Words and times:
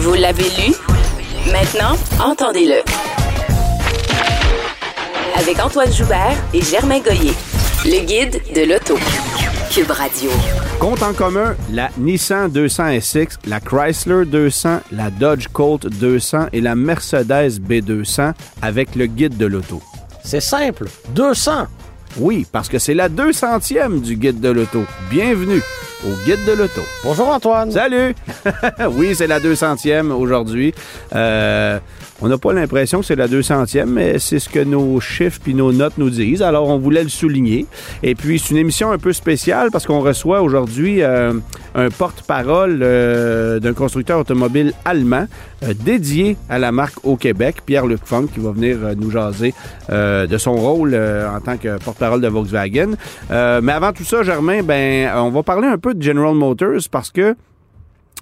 Vous 0.00 0.14
l'avez 0.14 0.44
lu? 0.44 0.74
Maintenant, 1.52 1.94
entendez-le. 2.24 2.80
Avec 5.38 5.62
Antoine 5.62 5.92
Joubert 5.92 6.38
et 6.54 6.62
Germain 6.62 7.00
Goyer. 7.00 7.34
Le 7.84 8.06
guide 8.06 8.40
de 8.54 8.62
l'auto. 8.62 8.94
Cube 9.70 9.90
Radio. 9.90 10.30
Compte 10.78 11.02
en 11.02 11.12
commun 11.12 11.54
la 11.70 11.90
Nissan 11.98 12.48
200 12.50 12.98
SX, 12.98 13.38
la 13.46 13.60
Chrysler 13.60 14.24
200, 14.24 14.80
la 14.90 15.10
Dodge 15.10 15.48
Colt 15.52 15.86
200 15.86 16.46
et 16.54 16.62
la 16.62 16.74
Mercedes 16.74 17.60
B200 17.60 18.32
avec 18.62 18.94
le 18.94 19.04
guide 19.04 19.36
de 19.36 19.44
l'auto. 19.44 19.82
C'est 20.24 20.40
simple. 20.40 20.86
200. 21.10 21.66
Oui, 22.18 22.46
parce 22.50 22.68
que 22.68 22.78
c'est 22.78 22.94
la 22.94 23.08
200e 23.08 24.00
du 24.00 24.16
guide 24.16 24.40
de 24.40 24.48
l'auto. 24.50 24.84
Bienvenue 25.10 25.62
au 26.04 26.12
guide 26.24 26.44
de 26.46 26.52
l'auto. 26.52 26.80
Bonjour 27.04 27.28
Antoine. 27.28 27.70
Salut! 27.70 28.14
oui, 28.92 29.14
c'est 29.14 29.26
la 29.26 29.38
200e 29.38 30.10
aujourd'hui. 30.10 30.74
Euh, 31.14 31.78
on 32.22 32.28
n'a 32.28 32.38
pas 32.38 32.52
l'impression 32.52 33.00
que 33.00 33.06
c'est 33.06 33.16
la 33.16 33.28
200e, 33.28 33.86
mais 33.86 34.18
c'est 34.18 34.38
ce 34.38 34.48
que 34.48 34.60
nos 34.60 35.00
chiffres 35.00 35.40
puis 35.42 35.54
nos 35.54 35.72
notes 35.72 35.96
nous 35.96 36.10
disent. 36.10 36.42
Alors, 36.42 36.68
on 36.68 36.78
voulait 36.78 37.02
le 37.02 37.08
souligner. 37.08 37.66
Et 38.02 38.14
puis, 38.14 38.38
c'est 38.38 38.50
une 38.50 38.58
émission 38.58 38.90
un 38.92 38.98
peu 38.98 39.12
spéciale 39.12 39.70
parce 39.72 39.86
qu'on 39.86 40.00
reçoit 40.00 40.42
aujourd'hui 40.42 41.02
euh, 41.02 41.32
un 41.74 41.88
porte-parole 41.88 42.80
euh, 42.82 43.58
d'un 43.58 43.72
constructeur 43.72 44.20
automobile 44.20 44.74
allemand 44.84 45.26
euh, 45.62 45.72
dédié 45.74 46.36
à 46.50 46.58
la 46.58 46.72
marque 46.72 47.04
au 47.04 47.16
Québec, 47.16 47.62
Pierre-Luc 47.64 48.00
Funk, 48.04 48.26
qui 48.34 48.40
va 48.40 48.52
venir 48.52 48.78
nous 48.96 49.10
jaser 49.10 49.54
de 49.88 50.38
son 50.38 50.54
rôle 50.54 50.94
en 50.94 51.40
tant 51.40 51.56
que 51.56 51.78
porte-parole 51.78 52.20
de 52.20 52.28
Volkswagen. 52.28 52.90
Mais 53.30 53.72
avant 53.72 53.92
tout 53.92 54.04
ça, 54.04 54.22
Germain, 54.22 54.62
ben, 54.62 55.10
on 55.16 55.30
va 55.30 55.42
parler 55.42 55.66
un 55.66 55.78
peu 55.78 55.94
de 55.94 56.02
General 56.02 56.34
Motors 56.34 56.82
parce 56.90 57.10
que 57.10 57.34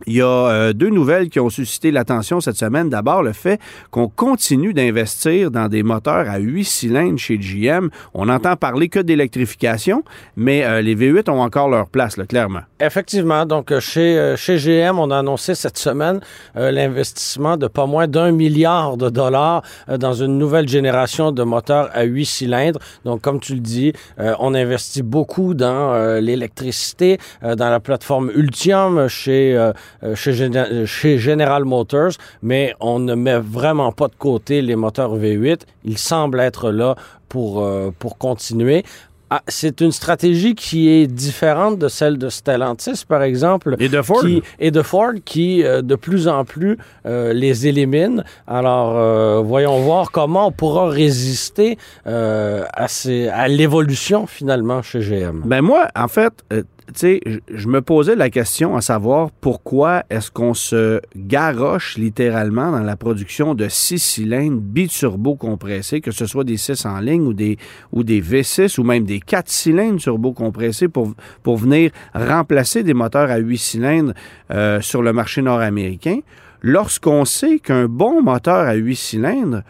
il 0.07 0.15
y 0.15 0.23
a 0.23 0.27
euh, 0.27 0.73
deux 0.73 0.91
nouvelles 0.91 1.29
qui 1.29 1.41
ont 1.41 1.51
suscité 1.51 1.91
l'attention 1.91 2.41
cette 2.41 2.57
semaine. 2.57 2.89
D'abord, 2.89 3.23
le 3.23 3.33
fait 3.33 3.61
qu'on 3.91 4.09
continue 4.09 4.73
d'investir 4.73 5.51
dans 5.51 5.69
des 5.69 5.83
moteurs 5.83 6.29
à 6.29 6.39
8 6.39 6.65
cylindres 6.65 7.19
chez 7.19 7.39
GM. 7.39 7.89
On 8.15 8.27
n'entend 8.27 8.57
parler 8.57 8.89
que 8.89 9.01
d'électrification, 9.01 10.05
mais 10.37 10.65
euh, 10.65 10.81
les 10.81 10.95
V8 10.95 11.31
ont 11.31 11.41
encore 11.41 11.69
leur 11.69 11.89
place, 11.89 12.15
clairement. 12.29 12.61
Effectivement, 12.81 13.45
donc 13.45 13.73
euh, 13.73 13.81
chez, 13.81 14.37
GM, 14.57 14.99
on 14.99 15.11
a 15.11 15.19
annoncé 15.19 15.55
cette 15.55 15.79
semaine 15.79 16.21
l'investissement 16.55 17.57
de 17.57 17.67
pas 17.67 17.87
moins 17.87 18.07
d'un 18.07 18.33
milliard 18.33 18.97
de 18.97 19.11
dollars 19.11 19.63
dans 19.89 20.13
une 20.13 20.39
nouvelle 20.39 20.69
génération 20.69 21.33
de 21.33 21.43
moteurs 21.43 21.91
à 21.93 22.05
huit 22.05 22.27
cylindres. 22.27 22.79
Donc, 23.05 23.21
comme 23.21 23.41
tu 23.41 23.55
le 23.55 23.61
dis, 23.61 23.93
on 24.19 24.55
investit 24.55 25.03
beaucoup 25.03 25.55
dans 25.55 26.19
l'électricité, 26.21 27.19
dans 27.43 27.71
la 27.71 27.81
plateforme 27.81 28.31
Ultium 28.35 29.09
chez, 29.09 29.73
chez, 30.15 30.33
Gene- 30.33 30.85
chez 30.87 31.19
General 31.19 31.65
Motors, 31.65 32.13
mais 32.43 32.75
on 32.81 32.99
ne 32.99 33.15
met 33.15 33.39
vraiment 33.39 33.93
pas 33.93 34.09
de 34.09 34.15
côté 34.19 34.63
les 34.63 34.77
moteurs 34.77 35.17
V8. 35.17 35.61
Ils 35.85 35.99
semblent 35.99 36.41
être 36.41 36.71
là 36.71 36.95
pour, 37.29 37.63
euh, 37.63 37.91
pour 37.99 38.19
continuer. 38.19 38.85
Ah, 39.31 39.43
c'est 39.47 39.83
une 39.83 39.93
stratégie 39.93 40.55
qui 40.55 40.89
est 40.89 41.07
différente 41.07 41.79
de 41.79 41.89
celle 41.89 42.17
de 42.17 42.31
Stellantis, 42.31 43.05
par 43.07 43.23
exemple. 43.23 43.77
Et 43.79 43.91
de 43.91 44.01
Ford. 44.01 44.23
Qui, 44.23 44.43
et 44.59 44.71
de 44.71 44.81
Ford, 44.81 45.13
qui 45.27 45.63
euh, 45.65 45.83
de 45.83 45.97
plus 45.97 46.29
en 46.29 46.47
plus 46.47 46.79
euh, 47.05 47.35
les 47.35 47.67
élimine. 47.67 48.25
Alors, 48.47 48.97
euh, 48.97 49.43
voyons 49.45 49.81
voir 49.81 50.11
comment 50.13 50.47
on 50.47 50.51
pourra 50.51 50.89
résister 50.89 51.77
euh, 52.07 52.65
à, 52.73 52.89
ces- 52.89 53.29
à 53.29 53.49
l'évolution, 53.49 54.27
finalement, 54.27 54.81
chez 54.81 55.01
GM. 55.01 55.43
Ben 55.45 55.61
moi, 55.61 55.89
en 55.95 56.09
fait, 56.09 56.33
euh, 56.55 56.63
sais, 56.95 57.21
je- 57.53 57.69
me 57.69 57.81
posais 57.83 58.17
la 58.17 58.31
question 58.31 58.77
à 58.77 58.81
savoir 58.81 59.31
pourquoi 59.41 60.05
est-ce 60.11 60.31
qu'on 60.31 60.55
se 60.55 61.01
garoche 61.17 61.97
littéralement 61.99 62.71
dans 62.73 62.83
la 62.83 62.97
production 62.97 63.55
de 63.55 63.69
six 63.69 63.99
cylindres 63.99 64.61
biturbo 64.61 65.35
compressés, 65.37 66.01
que 66.01 66.11
ce 66.11 66.27
soit 66.27 66.45
des 66.45 66.57
6 66.57 66.87
en 66.87 66.99
ligne 67.01 67.23
ou 67.27 67.35
des, 67.35 67.59
ou 67.93 68.03
des 68.05 68.23
V6 68.23 68.79
ou 68.81 68.85
même 68.85 69.05
des 69.05 69.21
4 69.21 69.49
cylindres 69.49 70.01
turbo 70.01 70.33
compressés 70.33 70.89
pour, 70.89 71.13
pour 71.43 71.57
venir 71.59 71.91
remplacer 72.15 72.83
des 72.83 72.95
moteurs 72.95 73.31
à 73.31 73.37
8 73.37 73.59
cylindres 73.59 74.13
euh, 74.51 74.81
sur 74.81 75.03
le 75.03 75.13
marché 75.13 75.43
nord-américain, 75.43 76.21
lorsqu'on 76.63 77.25
sait 77.25 77.59
qu'un 77.59 77.87
bon 77.87 78.23
moteur 78.23 78.67
à 78.67 78.75
8 78.75 78.97
cylindres 78.97 79.63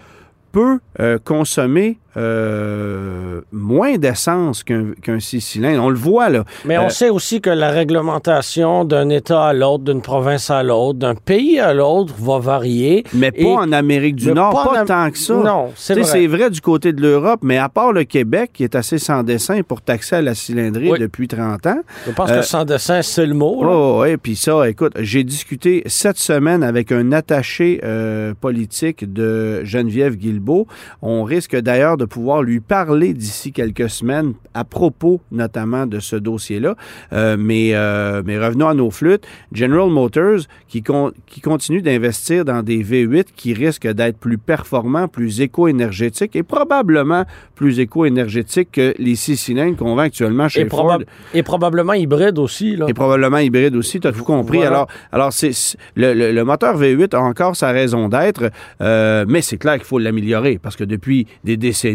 peut 0.53 0.79
euh, 1.01 1.19
consommer 1.23 1.99
euh, 2.17 3.41
moins 3.53 3.97
d'essence 3.99 4.65
qu'un 4.65 5.21
six 5.21 5.41
cylindres. 5.41 5.83
On 5.85 5.91
le 5.91 5.97
voit, 5.97 6.29
là. 6.29 6.45
Mais 6.65 6.77
Euh, 6.77 6.83
on 6.83 6.89
sait 6.91 7.11
aussi 7.11 7.41
que 7.41 7.51
la 7.51 7.71
réglementation 7.71 8.85
d'un 8.85 9.09
État 9.09 9.45
à 9.47 9.53
l'autre, 9.53 9.85
d'une 9.85 10.03
province 10.03 10.51
à 10.51 10.63
l'autre, 10.63 10.99
d'un 10.99 11.15
pays 11.15 11.59
à 11.61 11.75
l'autre 11.75 12.15
va 12.19 12.39
varier. 12.39 13.05
Mais 13.15 13.31
pas 13.33 13.49
en 13.49 13.73
Amérique 13.73 14.17
du 14.17 14.33
Nord, 14.33 14.53
pas 14.53 14.85
tant 14.85 15.11
que 15.11 15.19
ça. 15.19 15.35
Non, 15.35 15.71
c'est 15.75 15.95
vrai. 15.95 16.05
C'est 16.05 16.27
vrai 16.27 16.51
du 16.51 16.61
côté 16.61 16.93
de 16.93 17.01
l'Europe, 17.03 17.41
mais 17.43 17.59
à 17.59 17.69
part 17.69 17.93
le 17.93 18.05
Québec, 18.05 18.51
qui 18.55 18.65
est 18.65 18.75
assez 18.75 18.99
sans 18.99 19.23
dessin 19.23 19.63
pour 19.63 19.83
taxer 19.83 20.17
à 20.17 20.23
la 20.23 20.35
cylindrée 20.35 20.91
Oui. 20.91 20.99
depuis 20.99 21.29
30 21.29 21.67
ans. 21.67 21.81
Je 22.07 22.13
pense 22.13 22.31
Euh, 22.31 22.37
que 22.41 22.43
sans 22.43 22.65
dessin, 22.65 23.03
c'est 23.03 23.27
le 23.27 23.35
mot. 23.35 23.63
là. 23.63 23.71
Oh, 23.73 24.01
ouais, 24.01 24.17
puis 24.17 24.37
ça, 24.37 24.69
écoute, 24.69 24.93
j'ai 24.99 25.25
discuté 25.25 25.83
cette 25.87 26.19
semaine 26.19 26.63
avec 26.63 26.93
un 26.93 27.13
attaché 27.13 27.81
euh, 27.85 28.35
politique 28.41 29.13
de 29.13 29.65
Geneviève 29.65 30.17
Guilbeault. 30.17 30.67
On 31.03 31.23
risque 31.25 31.57
d'ailleurs 31.57 31.97
de 31.97 32.05
pouvoir 32.09 32.43
lui 32.43 32.61
parler 32.61 33.15
d'ici 33.15 33.53
quelques 33.53 33.89
semaines 33.91 34.33
à 34.55 34.65
propos 34.65 35.21
notamment 35.31 35.87
de 35.87 36.01
ce 36.01 36.17
dossier-là. 36.17 36.75
Euh, 37.13 37.37
mais, 37.39 37.71
euh, 37.75 38.23
mais 38.25 38.39
revenons 38.39 38.69
à 38.69 38.75
nos 38.75 38.91
flûtes. 38.91 39.25
General 39.53 39.89
Motors 39.89 40.41
qui, 40.69 40.83
con- 40.83 41.13
qui 41.27 41.41
continue 41.41 41.83
d'investir 41.83 42.45
dans 42.45 42.63
des 42.63 42.83
V8 42.83 43.27
qui 43.37 43.55
risquent 43.55 43.89
d'être 43.93 44.19
plus 44.19 44.39
performants, 44.39 45.07
plus 45.09 45.41
éco-énergétiques 45.41 46.35
et 46.37 46.43
probablement 46.43 47.25
plus 47.55 47.79
éco-énergétiques 47.81 48.71
que 48.73 48.95
les 48.99 49.15
six 49.17 49.37
cylindres 49.37 49.77
qu'on 49.77 49.95
vend 49.95 50.03
actuellement 50.03 50.49
chez 50.49 50.63
Et, 50.63 50.69
Ford. 50.69 50.99
proba- 50.99 51.05
et 51.35 51.43
probablement 51.43 51.93
hybride 51.95 52.39
aussi. 52.39 52.77
Là. 52.77 52.87
Et 52.89 52.95
probablement 52.95 53.39
hybride 53.39 53.77
aussi, 53.77 54.01
tu 54.01 54.09
as 54.09 54.13
tout 54.13 54.25
compris. 54.25 54.59
Voilà. 54.59 54.71
Alors, 54.71 54.89
alors 55.13 55.33
c'est, 55.33 55.51
le- 55.95 56.33
le 56.33 56.45
moteur 56.45 56.79
V8 56.79 57.15
a 57.15 57.21
encore 57.21 57.55
sa 57.57 57.71
raison 57.71 58.09
d'être, 58.09 58.51
euh, 58.81 59.25
mais 59.29 59.43
c'est 59.43 59.59
clair 59.59 59.75
qu'il 59.75 59.85
faut 59.85 59.99
l'améliorer 59.99 60.59
parce 60.63 60.77
que 60.77 60.85
depuis 60.85 61.27
des 61.45 61.57
décennies, 61.57 61.88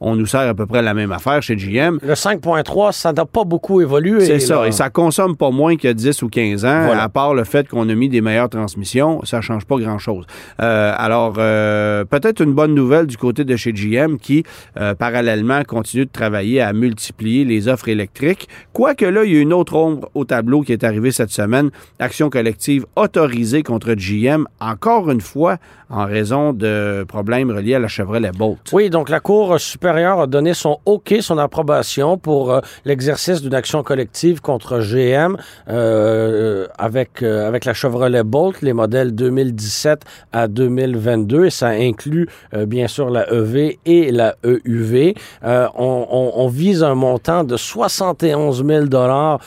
on 0.00 0.16
nous 0.16 0.26
sert 0.26 0.40
à 0.40 0.54
peu 0.54 0.66
près 0.66 0.82
la 0.82 0.94
même 0.94 1.12
affaire 1.12 1.42
chez 1.42 1.56
GM. 1.56 1.98
Le 2.02 2.14
5.3, 2.14 2.92
ça 2.92 3.12
n'a 3.12 3.24
pas 3.24 3.44
beaucoup 3.44 3.80
évolué. 3.80 4.24
C'est 4.24 4.38
ça, 4.40 4.62
là. 4.62 4.68
et 4.68 4.72
ça 4.72 4.90
consomme 4.90 5.36
pas 5.36 5.50
moins 5.50 5.76
qu'il 5.76 5.88
y 5.88 5.90
a 5.90 5.94
10 5.94 6.22
ou 6.22 6.28
15 6.28 6.64
ans, 6.64 6.82
Voilà. 6.86 7.02
à 7.04 7.08
part 7.08 7.34
le 7.34 7.44
fait 7.44 7.68
qu'on 7.68 7.88
a 7.88 7.94
mis 7.94 8.08
des 8.08 8.20
meilleures 8.20 8.48
transmissions, 8.48 9.20
ça 9.24 9.40
change 9.40 9.64
pas 9.64 9.76
grand-chose. 9.76 10.24
Euh, 10.60 10.92
alors, 10.96 11.34
euh, 11.38 12.04
peut-être 12.04 12.40
une 12.42 12.52
bonne 12.54 12.74
nouvelle 12.74 13.06
du 13.06 13.16
côté 13.16 13.44
de 13.44 13.56
chez 13.56 13.72
GM 13.72 14.16
qui, 14.18 14.44
euh, 14.78 14.94
parallèlement, 14.94 15.62
continue 15.64 16.06
de 16.06 16.10
travailler 16.10 16.60
à 16.60 16.72
multiplier 16.72 17.44
les 17.44 17.68
offres 17.68 17.88
électriques. 17.88 18.48
Quoique 18.72 19.04
là, 19.04 19.24
il 19.24 19.32
y 19.32 19.36
a 19.36 19.40
une 19.40 19.52
autre 19.52 19.74
ombre 19.74 20.08
au 20.14 20.24
tableau 20.24 20.62
qui 20.62 20.72
est 20.72 20.84
arrivée 20.84 21.10
cette 21.10 21.30
semaine, 21.30 21.70
action 21.98 22.30
collective 22.30 22.86
autorisée 22.96 23.62
contre 23.62 23.94
GM, 23.94 24.46
encore 24.60 25.10
une 25.10 25.20
fois, 25.20 25.56
en 25.90 26.04
raison 26.04 26.52
de 26.52 27.04
problèmes 27.08 27.50
reliés 27.50 27.74
à 27.74 27.78
la 27.78 27.88
Chevrolet 27.88 28.30
Bolt. 28.36 28.58
Oui, 28.72 28.90
donc 28.90 29.08
la 29.08 29.20
Cour 29.28 29.60
supérieure 29.60 30.20
a 30.20 30.26
donné 30.26 30.54
son 30.54 30.78
OK, 30.86 31.14
son 31.20 31.36
approbation 31.36 32.16
pour 32.16 32.50
euh, 32.50 32.60
l'exercice 32.86 33.42
d'une 33.42 33.52
action 33.52 33.82
collective 33.82 34.40
contre 34.40 34.78
GM 34.78 35.36
euh, 35.68 36.66
avec, 36.78 37.22
euh, 37.22 37.46
avec 37.46 37.66
la 37.66 37.74
Chevrolet 37.74 38.22
Bolt, 38.22 38.62
les 38.62 38.72
modèles 38.72 39.14
2017 39.14 40.00
à 40.32 40.48
2022, 40.48 41.44
et 41.44 41.50
ça 41.50 41.66
inclut 41.68 42.26
bien 42.54 42.88
sûr 42.88 43.10
la 43.10 43.30
EV 43.30 43.78
et 43.84 44.10
la 44.12 44.34
EUV. 44.46 45.14
Euh, 45.44 45.68
on, 45.76 46.32
on- 46.34 46.48
vise 46.48 46.82
un 46.82 46.94
montant 46.94 47.44
de 47.44 47.58
71 47.58 48.64
000 48.64 48.86
dollars 48.86 49.38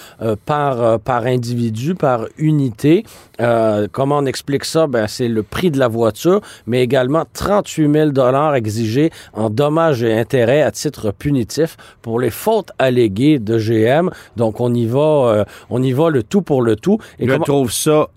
par, 0.46 1.00
par 1.00 1.26
individu, 1.26 1.96
par 1.96 2.28
unité. 2.38 3.04
Euh, 3.42 3.88
comment 3.92 4.20
on 4.20 4.26
explique 4.26 4.64
ça? 4.66 4.88
Ben, 4.88 5.08
c'est 5.08 5.28
le 5.28 5.44
prix 5.44 5.72
de 5.72 5.80
la 5.80 5.88
voiture, 5.88 6.42
mais 6.68 6.82
également 6.84 7.26
38 7.34 7.92
000 7.92 8.10
dollars 8.12 8.56
exigés 8.56 9.10
en 9.34 9.50
dommages 9.50 10.04
et 10.04 10.18
intérêts 10.18 10.62
à 10.62 10.72
titre 10.72 11.12
punitif 11.12 11.76
pour 12.02 12.20
les 12.20 12.30
fautes 12.30 12.72
alléguées 12.80 13.40
de 13.40 13.58
GM. 13.58 14.10
Donc, 14.38 14.62
on 14.62 14.74
y 14.74 14.86
va, 14.86 15.00
euh, 15.00 15.46
on 15.70 15.82
y 15.82 15.92
va 15.92 16.10
le 16.10 16.24
tout 16.24 16.42
pour 16.42 16.62
le 16.62 16.76
tout. 16.76 17.00
Et 17.20 17.26
Je 17.28 17.32
comment- 17.34 17.44
trouve 17.46 17.72
ça 17.72 18.08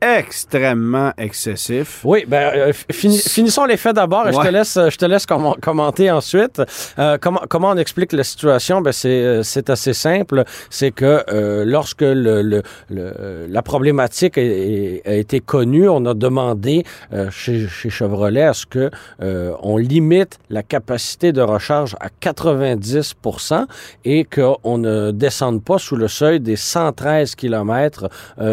extrêmement 0.00 1.12
excessif. 1.18 2.00
Oui, 2.04 2.24
ben, 2.26 2.52
euh, 2.54 2.72
fini- 2.92 3.18
finissons 3.18 3.64
les 3.64 3.76
faits 3.76 3.96
d'abord 3.96 4.28
et 4.28 4.32
je 4.32 4.38
te 4.38 4.42
Ouais. 4.42 4.52
laisse, 4.52 4.78
je 4.88 4.96
te 4.96 5.04
laisse 5.04 5.26
commen- 5.26 5.58
commenter 5.60 6.10
ensuite. 6.10 6.62
Euh, 6.98 7.18
comment, 7.20 7.40
comment 7.48 7.70
on 7.70 7.76
explique 7.76 8.12
la 8.12 8.22
situation? 8.24 8.80
Ben, 8.80 8.92
c'est, 8.92 9.08
euh, 9.08 9.42
c'est 9.42 9.70
assez 9.70 9.92
simple. 9.94 10.44
C'est 10.70 10.92
que 10.92 11.24
euh, 11.32 11.64
lorsque 11.64 12.02
le, 12.02 12.42
le- 12.42 12.62
le- 12.90 13.46
la 13.48 13.62
problématique 13.62 14.38
a, 14.38 14.42
est- 14.42 15.02
a 15.06 15.14
été 15.14 15.40
connue, 15.40 15.88
on 15.88 16.04
a 16.06 16.14
demandé 16.14 16.84
euh, 17.12 17.30
chez, 17.30 17.66
chez 17.68 17.90
Chevrolet 17.90 18.42
à 18.42 18.54
ce 18.54 18.66
que 18.66 18.90
euh, 19.22 19.52
on 19.62 19.76
limite 19.78 20.38
la 20.50 20.62
capacité 20.62 21.32
de 21.32 21.40
recharge 21.42 21.96
à 22.00 22.08
90% 22.20 23.66
et 24.04 24.24
qu'on 24.24 24.78
ne 24.78 25.10
descende 25.10 25.62
pas 25.62 25.78
sous 25.78 25.96
le 25.96 26.08
seuil 26.08 26.40
des 26.40 26.56
113 26.56 27.34
km 27.34 28.08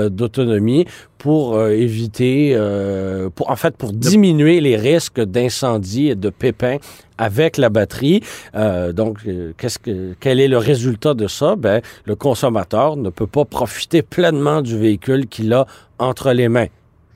d'autonomie 0.10 0.86
pour 1.26 1.56
euh, 1.56 1.72
éviter, 1.72 2.52
euh, 2.54 3.32
pour, 3.34 3.50
en 3.50 3.56
fait, 3.56 3.76
pour 3.76 3.94
diminuer 3.94 4.62
les 4.62 4.76
risques 4.76 5.20
d'incendie 5.20 6.10
et 6.10 6.14
de 6.16 6.30
pépins 6.30 6.78
avec 7.18 7.58
la 7.58 7.70
batterie. 7.70 8.22
Euh, 8.54 8.94
donc, 8.94 9.22
qu'est-ce 9.58 9.80
que, 9.80 10.14
quel 10.20 10.40
est 10.40 10.48
le 10.48 10.60
résultat 10.60 11.16
de 11.16 11.26
ça? 11.28 11.56
Ben, 11.56 11.82
le 12.06 12.16
consommateur 12.16 12.96
ne 12.96 13.10
peut 13.10 13.26
pas 13.26 13.44
profiter 13.44 14.04
pleinement 14.04 14.62
du 14.62 14.78
véhicule 14.78 15.26
qu'il 15.26 15.52
a 15.54 15.66
entre 15.98 16.32
les 16.32 16.48
mains. 16.48 16.68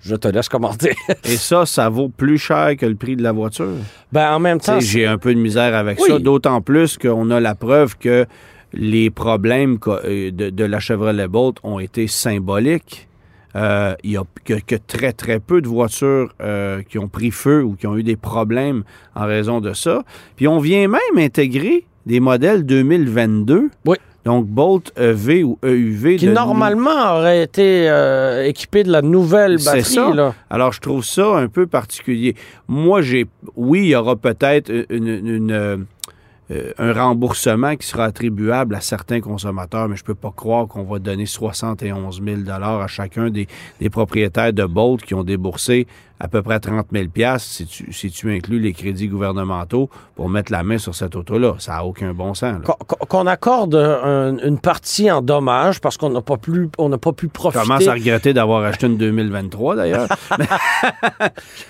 Je 0.01 0.15
te 0.15 0.27
laisse 0.27 0.49
commenter. 0.49 0.95
Et 1.25 1.37
ça, 1.37 1.67
ça 1.67 1.87
vaut 1.89 2.09
plus 2.09 2.39
cher 2.39 2.77
que 2.79 2.87
le 2.87 2.95
prix 2.95 3.15
de 3.15 3.21
la 3.21 3.31
voiture? 3.31 3.73
ben, 4.11 4.31
en 4.33 4.39
même 4.39 4.59
temps, 4.59 4.79
J'ai 4.79 5.05
un 5.05 5.19
peu 5.19 5.35
de 5.35 5.39
misère 5.39 5.75
avec 5.75 5.99
Oui. 5.99 6.09
ça, 6.09 6.17
d'autant 6.17 6.61
plus 6.61 6.97
qu'on 6.97 7.29
a 7.29 7.39
la 7.39 7.53
preuve 7.53 7.95
que 7.95 8.25
les 8.73 9.11
problèmes 9.11 9.77
de, 9.77 10.31
de 10.31 10.63
la 10.63 10.79
Chevrolet 10.79 11.27
Bolt 11.27 11.57
ont 11.61 11.77
été 11.77 12.07
symboliques. 12.07 13.05
Euh, 13.55 13.95
Il 14.03 14.11
y 14.11 14.17
a 14.17 14.23
que, 14.45 14.53
que 14.59 14.75
très, 14.75 15.11
très 15.13 15.39
peu 15.39 15.61
de 15.61 15.67
voitures 15.67 16.33
euh, 16.41 16.81
qui 16.87 16.99
ont 16.99 17.07
pris 17.07 17.31
feu 17.31 17.63
ou 17.63 17.75
qui 17.75 17.87
ont 17.87 17.97
eu 17.97 18.03
des 18.03 18.15
problèmes 18.15 18.83
en 19.15 19.25
raison 19.25 19.59
de 19.61 19.73
ça. 19.73 20.03
Puis 20.35 20.47
on 20.47 20.59
vient 20.59 20.87
même 20.87 21.17
intégrer 21.17 21.85
des 22.05 22.19
modèles 22.19 22.65
2022. 22.65 23.69
Oui. 23.85 23.97
Donc 24.25 24.45
Bolt 24.47 24.91
EV 24.97 25.43
ou 25.43 25.57
EUV. 25.63 26.17
qui 26.17 26.27
normalement 26.27 27.15
aurait 27.17 27.41
été 27.41 27.89
euh, 27.89 28.45
équipé 28.45 28.83
de 28.83 28.91
la 28.91 29.01
nouvelle 29.01 29.57
batterie. 29.57 29.83
ça. 29.83 30.13
Là. 30.13 30.35
Alors, 30.49 30.73
je 30.73 30.81
trouve 30.81 31.03
ça 31.05 31.37
un 31.37 31.47
peu 31.47 31.65
particulier. 31.67 32.35
Moi, 32.67 33.01
j'ai. 33.01 33.25
Oui, 33.55 33.79
il 33.79 33.87
y 33.89 33.95
aura 33.95 34.15
peut-être 34.17 34.69
une, 34.89 35.07
une, 35.07 35.51
euh, 35.51 35.77
euh, 36.51 36.71
un 36.77 36.93
remboursement 36.93 37.75
qui 37.75 37.87
sera 37.87 38.05
attribuable 38.05 38.75
à 38.75 38.81
certains 38.81 39.21
consommateurs, 39.21 39.87
mais 39.87 39.95
je 39.95 40.03
peux 40.03 40.15
pas 40.15 40.33
croire 40.35 40.67
qu'on 40.67 40.83
va 40.83 40.99
donner 40.99 41.25
71 41.25 42.21
000 42.23 42.49
à 42.49 42.87
chacun 42.87 43.29
des, 43.29 43.47
des 43.79 43.89
propriétaires 43.89 44.53
de 44.53 44.65
Bolt 44.65 45.03
qui 45.03 45.13
ont 45.13 45.23
déboursé 45.23 45.85
à 46.19 46.27
peu 46.27 46.41
près 46.41 46.59
30 46.59 46.87
000 46.91 47.05
si 47.37 47.65
tu, 47.65 47.91
si 47.93 48.11
tu 48.11 48.31
inclus 48.33 48.59
les 48.59 48.73
crédits 48.73 49.07
gouvernementaux 49.07 49.89
pour 50.15 50.29
mettre 50.29 50.51
la 50.51 50.63
main 50.63 50.77
sur 50.77 50.93
cette 50.95 51.15
auto-là. 51.15 51.55
Ça 51.59 51.73
n'a 51.73 51.85
aucun 51.85 52.13
bon 52.13 52.33
sens. 52.33 52.57
Qu'on- 53.07 53.27
accorde 53.27 53.75
un- 53.75 54.37
une 54.37 54.59
partie 54.59 55.09
en 55.11 55.21
dommage 55.21 55.79
parce 55.81 55.97
qu'on 55.97 56.09
n'a 56.09 56.21
pas, 56.21 56.37
plus- 56.37 56.69
on 56.77 56.89
n'a 56.89 56.97
pas 56.97 57.11
pu 57.13 57.27
Je 57.27 57.31
profiter. 57.31 57.63
commence 57.65 57.87
à 57.87 57.93
regretter 57.93 58.33
d'avoir 58.33 58.63
acheté 58.63 58.87
une 58.87 58.97
2023, 58.97 59.75
d'ailleurs. 59.75 60.07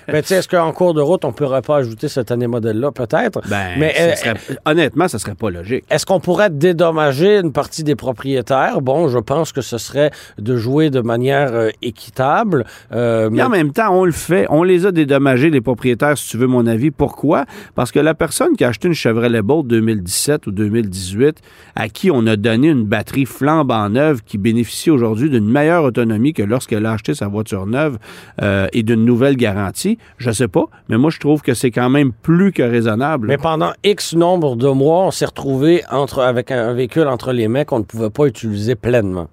Ben, 0.08 0.22
tu 0.22 0.28
sais, 0.28 0.34
est-ce 0.36 0.48
qu'en 0.48 0.72
cours 0.72 0.94
de 0.94 1.00
route, 1.00 1.24
on 1.24 1.28
ne 1.28 1.32
pourrait 1.32 1.62
pas 1.62 1.76
ajouter 1.76 2.08
cette 2.08 2.30
année 2.30 2.46
modèle-là, 2.46 2.90
peut-être? 2.92 3.40
Ben, 3.48 3.78
Mais, 3.78 3.94
ça 3.94 4.02
euh, 4.02 4.14
serait- 4.16 4.58
honnêtement, 4.64 5.08
ça 5.08 5.18
serait 5.18 5.34
pas 5.34 5.50
logique. 5.50 5.84
Est-ce 5.90 6.06
qu'on 6.06 6.20
pourrait 6.20 6.50
dédommager 6.50 7.38
une 7.38 7.52
partie 7.52 7.84
des 7.84 7.94
propriétaires? 7.96 8.80
Bon, 8.80 9.08
je 9.08 9.18
pense 9.18 9.52
que 9.52 9.60
ce 9.60 9.78
serait 9.78 10.10
de 10.38 10.56
jouer 10.56 10.90
de 10.90 11.00
manière 11.00 11.52
euh, 11.54 11.70
équitable. 11.82 12.64
euh, 12.92 13.28
mais 13.30 13.42
en 13.42 13.48
même 13.48 13.72
temps, 13.72 13.90
on 13.94 14.04
le 14.04 14.12
fait. 14.12 14.39
On 14.48 14.62
les 14.62 14.86
a 14.86 14.92
dédommagés, 14.92 15.50
les 15.50 15.60
propriétaires, 15.60 16.16
si 16.16 16.30
tu 16.30 16.36
veux 16.36 16.46
mon 16.46 16.66
avis. 16.66 16.90
Pourquoi? 16.90 17.44
Parce 17.74 17.92
que 17.92 17.98
la 17.98 18.14
personne 18.14 18.56
qui 18.56 18.64
a 18.64 18.68
acheté 18.68 18.88
une 18.88 18.94
Chevrolet 18.94 19.42
Bolt 19.42 19.66
2017 19.66 20.46
ou 20.46 20.50
2018, 20.52 21.40
à 21.74 21.88
qui 21.88 22.10
on 22.10 22.26
a 22.26 22.36
donné 22.36 22.68
une 22.68 22.84
batterie 22.84 23.26
flambant 23.26 23.88
neuve 23.88 24.22
qui 24.24 24.38
bénéficie 24.38 24.90
aujourd'hui 24.90 25.30
d'une 25.30 25.48
meilleure 25.48 25.84
autonomie 25.84 26.32
que 26.32 26.42
lorsqu'elle 26.42 26.86
a 26.86 26.92
acheté 26.92 27.14
sa 27.14 27.28
voiture 27.28 27.66
neuve 27.66 27.98
euh, 28.42 28.66
et 28.72 28.82
d'une 28.82 29.04
nouvelle 29.04 29.36
garantie, 29.36 29.98
je 30.18 30.30
sais 30.30 30.48
pas, 30.48 30.64
mais 30.88 30.98
moi, 30.98 31.10
je 31.10 31.18
trouve 31.18 31.42
que 31.42 31.54
c'est 31.54 31.70
quand 31.70 31.90
même 31.90 32.12
plus 32.12 32.52
que 32.52 32.62
raisonnable. 32.62 33.28
mais 33.28 33.38
pendant 33.38 33.72
X 33.84 34.14
nombre 34.14 34.56
de 34.56 34.68
mois, 34.68 35.06
on 35.06 35.10
s'est 35.10 35.26
retrouvé 35.26 35.82
entre, 35.90 36.20
avec 36.20 36.50
un, 36.50 36.72
véhicule 36.72 37.08
entre 37.08 37.32
les 37.32 37.48
mains 37.48 37.64
qu'on 37.64 37.78
ne 37.78 37.84
pouvait 37.84 38.10
pas 38.10 38.26
utiliser 38.26 38.74
pleinement. 38.74 39.28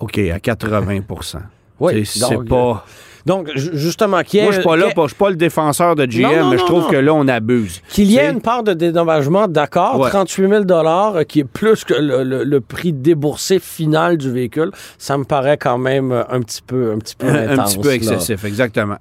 OK, 0.00 0.18
à 0.18 0.38
80% 0.38 1.38
Oui, 1.80 2.04
C'est 2.04 2.44
pas... 2.44 2.84
Donc, 3.26 3.50
ju- 3.56 3.70
justement, 3.74 4.22
qu'il 4.22 4.38
y 4.38 4.42
ait, 4.42 4.44
Moi, 4.44 4.52
je 4.52 4.60
suis 4.60 4.64
pas 4.68 4.76
là, 4.76 4.86
pour- 4.94 5.04
je 5.08 5.14
suis 5.14 5.18
pas 5.18 5.30
le 5.30 5.36
défenseur 5.36 5.96
de 5.96 6.06
GM, 6.06 6.22
Non, 6.22 6.36
non, 6.44 6.50
mais 6.50 6.58
je 6.58 6.64
trouve 6.64 6.84
non. 6.84 6.88
que 6.88 6.96
là, 6.96 7.12
on 7.12 7.26
abuse. 7.28 7.82
Qu'il 7.90 8.10
y 8.10 8.16
ait 8.16 8.30
une 8.30 8.40
part 8.40 8.62
de 8.62 8.72
dédommagement, 8.72 9.48
d'accord, 9.48 9.98
Ouais. 10.00 10.08
38 10.10 10.48
000 10.48 10.64
euh, 10.70 11.24
qui 11.24 11.40
est 11.40 11.44
plus 11.44 11.84
que 11.84 11.94
le, 11.94 12.22
le- 12.22 12.44
le 12.44 12.60
prix 12.60 12.92
déboursé 12.92 13.58
final 13.58 14.16
du 14.16 14.30
véhicule, 14.30 14.70
ça 14.96 15.18
me 15.18 15.24
paraît 15.24 15.58
quand 15.58 15.76
même 15.78 16.12
euh, 16.12 16.22
un 16.30 16.40
petit 16.40 16.62
peu, 16.62 16.92
un 16.92 16.98
petit 16.98 17.16
peu 17.16 17.26
un, 17.28 17.56
petit 17.64 17.78
peu 17.78 17.88
là. 17.88 17.94
excessif, 17.94 18.44
exactement. 18.44 18.96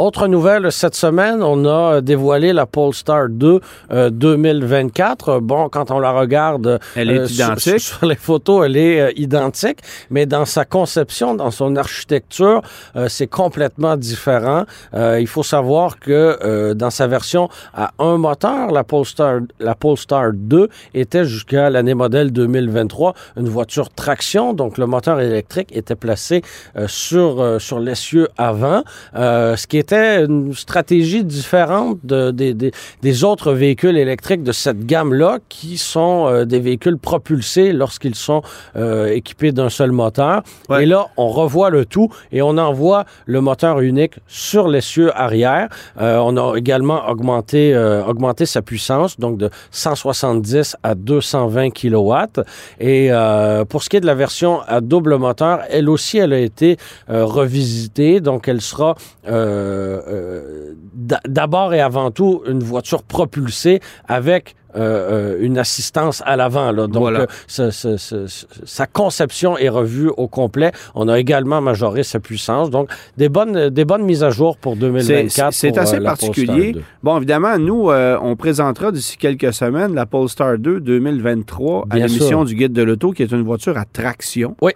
Autre 0.00 0.28
nouvelle, 0.28 0.72
cette 0.72 0.94
semaine, 0.94 1.42
on 1.42 1.66
a 1.66 1.96
euh, 1.96 2.00
dévoilé 2.00 2.54
la 2.54 2.64
Polestar 2.64 3.28
2 3.28 3.60
euh, 3.92 4.08
2024. 4.08 5.40
Bon, 5.40 5.68
quand 5.68 5.90
on 5.90 5.98
la 5.98 6.12
regarde 6.12 6.80
Elle 6.96 7.10
est 7.10 7.18
euh, 7.18 7.26
sur- 7.26 7.44
identique. 7.44 7.80
Sur, 7.80 7.98
sur 7.98 8.06
les 8.06 8.14
photos, 8.14 8.64
elle 8.64 8.78
est 8.78 8.98
euh, 8.98 9.12
identique, 9.16 9.80
mais 10.08 10.24
dans 10.24 10.46
sa 10.46 10.64
conception, 10.64 11.34
dans 11.34 11.50
son 11.50 11.76
architecture, 11.76 12.62
euh, 12.96 13.08
c'est 13.10 13.26
complètement 13.26 13.98
différent. 13.98 14.64
Euh, 14.94 15.20
il 15.20 15.26
faut 15.26 15.42
savoir 15.42 15.98
que 15.98 16.38
euh, 16.42 16.72
dans 16.72 16.88
sa 16.88 17.06
version 17.06 17.50
à 17.74 17.90
un 17.98 18.16
moteur, 18.16 18.70
la 18.70 18.84
Polestar, 18.84 19.40
la 19.58 19.74
Polestar 19.74 20.30
2 20.32 20.70
était 20.94 21.26
jusqu'à 21.26 21.68
l'année 21.68 21.92
modèle 21.92 22.32
2023 22.32 23.12
une 23.36 23.50
voiture 23.50 23.90
traction, 23.90 24.54
donc 24.54 24.78
le 24.78 24.86
moteur 24.86 25.20
électrique 25.20 25.68
était 25.76 25.94
placé 25.94 26.40
euh, 26.78 26.86
sur, 26.88 27.42
euh, 27.42 27.58
sur 27.58 27.80
l'essieu 27.80 28.28
avant, 28.38 28.82
euh, 29.14 29.56
ce 29.56 29.66
qui 29.66 29.76
était 29.92 30.24
une 30.24 30.54
stratégie 30.54 31.24
différente 31.24 31.98
de- 32.04 32.30
des- 32.30 33.24
autres 33.24 33.52
véhicules 33.52 33.96
électriques 33.98 34.42
de 34.42 34.52
cette 34.52 34.86
gamme-là, 34.86 35.38
qui 35.48 35.76
sont 35.76 36.26
euh, 36.28 36.44
des 36.44 36.60
véhicules 36.60 36.96
propulsés 36.96 37.72
lorsqu'ils 37.72 38.14
sont 38.14 38.42
euh, 38.76 39.08
équipés 39.12 39.52
d'un 39.52 39.68
seul 39.68 39.90
moteur. 39.92 40.42
Ouais. 40.68 40.84
Et 40.84 40.86
là, 40.86 41.08
on 41.16 41.28
revoit 41.28 41.70
le 41.70 41.84
tout 41.84 42.08
et 42.32 42.40
on 42.40 42.56
envoie 42.56 43.04
le 43.26 43.40
moteur 43.40 43.80
unique 43.80 44.14
sur 44.26 44.68
l'essieu 44.68 45.10
arrière. 45.18 45.68
Euh, 46.00 46.18
on 46.18 46.36
a 46.36 46.56
également 46.56 47.08
augmenté, 47.08 47.76
augmenté 48.06 48.46
sa 48.46 48.62
puissance, 48.62 49.18
donc 49.18 49.38
de 49.38 49.50
170 49.72 50.76
à 50.82 50.94
220 50.94 51.70
kW. 51.70 52.40
Et 52.78 53.10
pour 53.68 53.82
ce 53.82 53.88
qui 53.88 53.96
est 53.96 54.00
de 54.00 54.06
la 54.06 54.14
version 54.14 54.60
à 54.66 54.80
double 54.80 55.16
moteur, 55.16 55.60
elle 55.70 55.88
aussi, 55.88 56.18
elle 56.18 56.32
a 56.32 56.38
été 56.38 56.76
revisitée. 57.08 58.20
Donc, 58.20 58.48
elle 58.48 58.60
sera 58.60 58.94
euh, 59.28 59.79
d'abord 60.94 61.74
et 61.74 61.80
avant 61.80 62.10
tout 62.10 62.42
une 62.46 62.62
voiture 62.62 63.02
propulsée 63.02 63.80
avec 64.06 64.56
euh, 64.76 65.34
euh, 65.34 65.36
une 65.40 65.58
assistance 65.58 66.22
à 66.26 66.36
l'avant. 66.36 66.72
Donc, 66.72 66.96
Voilà. 67.02 67.20
euh, 67.20 67.26
ce- 67.46 67.70
ce- 67.70 67.96
ce- 67.96 68.26
ce- 68.26 68.46
sa 68.64 68.86
conception 68.86 69.56
est 69.58 69.68
revue 69.68 70.10
au 70.16 70.28
complet. 70.28 70.72
On 70.94 71.08
a 71.08 71.18
également 71.18 71.60
majoré 71.60 72.02
sa 72.02 72.20
puissance. 72.20 72.70
Donc, 72.70 72.90
des 73.16 73.28
bonnes, 73.28 73.70
des 73.70 73.84
bonnes 73.84 74.02
mises 74.04 74.22
à 74.24 74.30
jour 74.30 74.56
pour 74.56 74.76
2024. 74.76 75.52
C'est 75.52 75.76
assez 75.78 75.96
euh, 75.96 76.02
particulier. 76.04 76.72
2. 76.72 76.82
Bon, 77.02 77.16
évidemment, 77.16 77.58
nous, 77.58 77.90
on 77.90 78.36
présentera 78.36 78.92
d'ici 78.92 79.16
quelques 79.16 79.52
semaines 79.52 79.94
la 79.94 80.06
Polestar 80.06 80.58
2 80.58 80.80
2023 80.80 81.86
à 81.90 81.96
l'émission 81.96 82.44
du 82.44 82.54
Guide 82.54 82.72
de 82.72 82.82
l'Auto, 82.82 83.12
qui 83.12 83.22
est 83.22 83.32
une 83.32 83.42
voiture 83.42 83.76
à 83.78 83.84
traction, 83.84 84.56
Oui. 84.62 84.72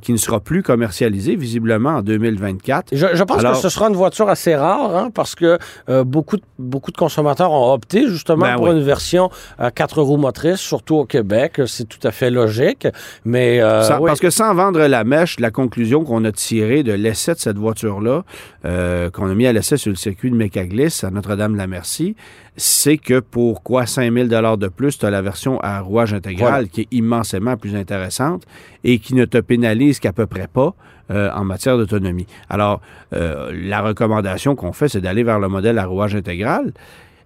qui 0.00 0.12
ne 0.12 0.16
sera 0.18 0.40
plus 0.40 0.62
commercialisée 0.62 1.36
visiblement 1.36 1.90
en 1.96 2.02
2024. 2.02 2.88
Je, 2.92 3.06
je 3.14 3.22
pense 3.24 3.38
Alors- 3.38 3.52
que 3.52 3.58
ce 3.58 3.68
sera 3.68 3.88
une 3.88 3.94
voiture 3.96 4.28
assez 4.28 4.54
rare, 4.54 4.96
hein, 4.96 5.10
parce 5.14 5.34
que 5.34 5.58
beaucoup, 6.04 6.36
de, 6.36 6.42
beaucoup 6.58 6.90
de 6.90 6.96
consommateurs 6.96 7.50
ont 7.52 7.72
opté 7.72 8.06
justement 8.08 8.46
Ben 8.46 8.56
pour 8.56 8.64
oui. 8.66 8.72
une 8.72 8.82
version 8.82 9.21
à 9.58 9.70
quatre 9.70 10.00
roues 10.02 10.16
motrices, 10.16 10.60
surtout 10.60 10.96
au 10.96 11.04
Québec. 11.04 11.60
C'est 11.66 11.88
tout 11.88 12.04
à 12.06 12.10
fait 12.10 12.30
logique. 12.30 12.86
Mais 13.24 13.60
euh, 13.60 13.82
Sans- 13.82 13.98
oui. 14.00 14.06
Parce 14.06 14.20
que 14.20 14.30
sans 14.30 14.54
vendre 14.54 14.80
la 14.86 15.04
mèche, 15.04 15.38
la 15.40 15.50
conclusion 15.50 16.04
qu'on 16.04 16.24
a 16.24 16.32
tirée 16.32 16.82
de 16.82 16.92
l'essai 16.92 17.34
de 17.34 17.38
cette 17.38 17.58
voiture-là, 17.58 18.24
euh, 18.64 19.10
qu'on 19.10 19.28
a 19.30 19.34
mis 19.34 19.46
à 19.46 19.52
l'essai 19.52 19.76
sur 19.76 19.90
le 19.90 19.96
circuit 19.96 20.30
de 20.30 20.36
Mécaglis 20.36 21.00
à 21.02 21.10
Notre-Dame-la-Merci, 21.10 22.16
c'est 22.56 22.98
que 22.98 23.20
pour 23.20 23.62
quoi 23.62 23.86
5 23.86 24.12
000 24.12 24.26
de 24.56 24.68
plus, 24.68 24.98
tu 24.98 25.06
as 25.06 25.10
la 25.10 25.22
version 25.22 25.58
à 25.60 25.80
rouage 25.80 26.12
intégral 26.14 26.48
Voilà. 26.50 26.68
qui 26.68 26.82
est 26.82 26.88
immensément 26.90 27.56
plus 27.56 27.74
intéressante 27.76 28.44
et 28.84 28.98
qui 28.98 29.14
ne 29.14 29.24
te 29.24 29.38
pénalise 29.38 29.98
qu'à 30.00 30.12
peu 30.12 30.26
près 30.26 30.48
pas 30.48 30.74
euh, 31.10 31.30
en 31.34 31.44
matière 31.44 31.76
d'autonomie. 31.78 32.26
Alors, 32.48 32.80
la 33.10 33.80
recommandation 33.82 34.54
qu'on 34.54 34.72
fait, 34.72 34.88
c'est 34.88 35.00
d'aller 35.00 35.22
vers 35.24 35.38
le 35.40 35.48
modèle 35.48 35.78
à 35.78 35.84
rouage 35.86 36.14
intégral. 36.14 36.72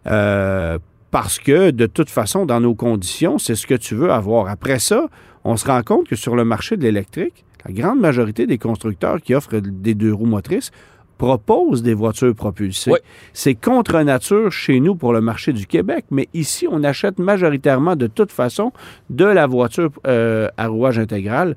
euh, 0.07 0.79
parce 1.11 1.39
que 1.39 1.71
de 1.71 1.87
toute 1.87 2.11
façon, 2.11 2.47
dans 2.47 2.61
nos 2.61 2.75
conditions, 2.75 3.39
c'est 3.39 3.55
ce 3.55 3.67
que 3.67 3.75
tu 3.75 3.95
veux 3.95 4.11
avoir. 4.11 4.49
Après 4.49 4.79
ça, 4.79 5.09
on 5.45 5.57
se 5.57 5.67
rend 5.67 5.83
compte 5.83 6.09
que 6.09 6.17
sur 6.17 6.37
le 6.37 6.45
marché 6.45 6.77
de 6.77 6.83
l'électrique, 6.83 7.45
la 7.65 7.73
grande 7.73 8.01
majorité 8.01 8.47
des 8.47 8.59
constructeurs 8.59 9.21
qui 9.21 9.35
offrent 9.35 9.59
des 9.59 9.95
deux 9.95 10.13
roues 10.13 10.27
motrices 10.27 10.71
proposent 11.19 11.83
des 11.83 11.95
voitures 11.95 12.35
propulsées. 12.35 12.91
Oui. 12.91 12.99
C'est 13.33 13.55
contre 13.55 13.99
nature 14.01 14.53
chez 14.53 14.81
nous 14.81 14.95
pour 14.95 15.13
le 15.13 15.21
marché 15.21 15.53
du 15.53 15.67
Québec, 15.67 16.05
mais 16.11 16.29
ici, 16.35 16.67
on 16.71 16.85
achète 16.85 17.19
majoritairement 17.19 17.97
de 17.97 18.07
toute 18.07 18.33
façon 18.33 18.73
de 19.09 19.25
la 19.25 19.47
voiture 19.47 19.91
euh, 20.07 20.49
à 20.57 20.67
rouage 20.69 20.99
intégral 20.99 21.57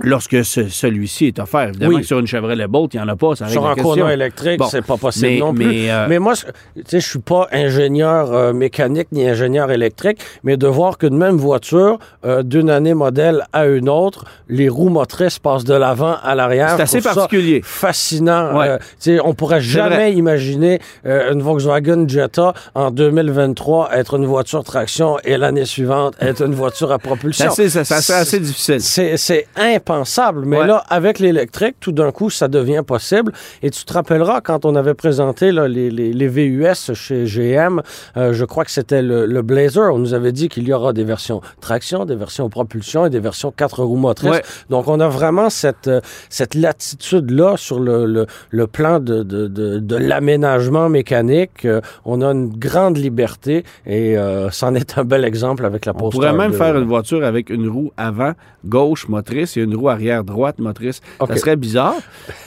lorsque 0.00 0.44
ce- 0.44 0.68
celui-ci 0.68 1.26
est 1.26 1.38
offert. 1.38 1.68
Évidemment 1.68 1.94
Oui. 1.94 2.00
que 2.02 2.06
sur 2.06 2.18
une 2.18 2.26
Chevrolet 2.26 2.66
Bolt, 2.66 2.94
il 2.94 2.98
n'y 2.98 3.02
en 3.02 3.08
a 3.08 3.16
pas, 3.16 3.34
ça 3.36 3.48
Sur 3.48 3.66
un 3.66 3.74
courant 3.74 4.08
électrique, 4.08 4.58
Bon. 4.58 4.66
c'est 4.66 4.82
pas 4.84 4.96
possible 4.96 5.26
Mais- 5.28 5.38
non 5.38 5.52
plus. 5.54 5.66
mais, 5.66 5.90
euh, 5.90 6.06
Mais 6.08 6.18
moi, 6.18 6.34
je- 6.34 6.82
je 6.90 6.98
suis 6.98 7.18
pas 7.18 7.48
ingénieur 7.52 8.32
euh, 8.32 8.52
mécanique 8.52 9.08
ni 9.12 9.28
ingénieur 9.28 9.70
électrique, 9.70 10.18
mais 10.44 10.56
de 10.56 10.66
voir 10.66 10.98
qu'une 10.98 11.16
même 11.16 11.36
voiture, 11.36 11.98
euh, 12.24 12.42
d'une 12.42 12.70
année 12.70 12.94
modèle 12.94 13.44
à 13.52 13.66
une 13.66 13.88
autre, 13.88 14.24
les 14.48 14.68
roues 14.68 14.88
motrices 14.88 15.38
passent 15.38 15.64
de 15.64 15.74
l'avant 15.74 16.16
à 16.22 16.34
l'arrière. 16.34 16.74
C'est 16.76 16.82
assez 16.82 17.00
particulier. 17.00 17.60
Fascinant. 17.64 18.56
Ouais. 18.58 18.78
Euh, 19.08 19.18
on 19.24 19.34
pourrait 19.34 19.60
jamais 19.60 20.12
imaginer 20.12 20.80
une 21.04 21.42
Volkswagen 21.42 22.06
Jetta 22.08 22.52
en 22.74 22.90
2023 22.90 23.90
être 23.92 24.14
une 24.16 24.26
voiture 24.26 24.64
traction 24.64 25.16
et 25.24 25.36
l'année 25.36 25.64
suivante 25.64 26.14
être 26.20 26.44
une 26.44 26.54
voiture 26.54 26.90
à 26.92 26.98
C'est 27.00 27.06
propulsion. 27.08 27.46
assez- 27.46 27.68
ça 27.68 27.84
serait 27.84 28.18
assez 28.20 28.40
difficile. 28.40 28.80
C'est, 28.80 29.16
c'est 29.16 29.46
impensable. 29.90 30.44
Mais 30.44 30.58
Ouais. 30.58 30.66
là, 30.66 30.84
avec 30.88 31.18
l'électrique, 31.18 31.76
tout 31.80 31.92
d'un 31.92 32.10
coup, 32.12 32.30
ça 32.30 32.48
devient 32.48 32.82
possible. 32.86 33.32
Et 33.62 33.70
tu 33.70 33.84
te 33.84 33.92
rappelleras, 33.92 34.40
quand 34.40 34.64
on 34.64 34.74
avait 34.76 34.94
présenté 34.94 35.50
là, 35.52 35.66
les, 35.68 35.90
les- 35.90 36.12
les 36.12 36.28
VUS 36.28 36.92
chez 36.94 37.24
GM, 37.24 37.80
euh, 38.16 38.32
je 38.32 38.44
crois 38.44 38.64
que 38.64 38.70
c'était 38.70 39.02
le, 39.02 39.26
le 39.26 39.42
Blazer, 39.42 39.92
on 39.94 39.98
nous 39.98 40.14
avait 40.14 40.32
dit 40.32 40.48
qu'il 40.48 40.66
y 40.68 40.72
aura 40.72 40.92
des 40.92 41.04
versions 41.04 41.40
traction, 41.60 42.04
des 42.04 42.16
versions 42.16 42.48
propulsion 42.50 43.06
et 43.06 43.10
des 43.10 43.20
versions 43.20 43.50
quatre 43.50 43.82
roues 43.82 43.96
motrices. 43.96 44.30
Ouais. 44.30 44.42
Donc, 44.70 44.88
on 44.88 45.00
a 45.00 45.08
vraiment 45.08 45.48
cette, 45.50 45.88
euh, 45.88 46.00
cette 46.28 46.54
latitude-là 46.54 47.56
sur 47.56 47.80
le, 47.80 48.04
le, 48.06 48.26
le 48.50 48.66
plan 48.66 48.98
de, 49.00 49.22
de, 49.22 49.46
de, 49.48 49.78
de 49.78 49.96
l'aménagement 49.96 50.88
mécanique. 50.88 51.64
Euh, 51.64 51.80
on 52.04 52.20
a 52.20 52.26
une 52.32 52.48
grande 52.50 52.98
liberté 52.98 53.64
et 53.86 54.18
euh, 54.18 54.50
c'en 54.50 54.74
est 54.74 54.98
un 54.98 55.04
bel 55.04 55.24
exemple 55.24 55.64
avec 55.64 55.86
la 55.86 55.92
On 55.96 56.10
pourrait 56.10 56.32
même 56.32 56.50
2. 56.52 56.56
faire 56.56 56.76
une 56.76 56.86
voiture 56.88 57.24
avec 57.24 57.50
une 57.50 57.68
roue 57.68 57.90
avant 57.96 58.32
gauche 58.66 59.08
motrice 59.08 59.56
et 59.56 59.60
une 59.62 59.74
roue 59.76 59.77
arrière 59.86 60.24
droite 60.24 60.58
motrice. 60.58 61.00
Ça 61.26 61.36
serait 61.36 61.56
bizarre, 61.56 61.94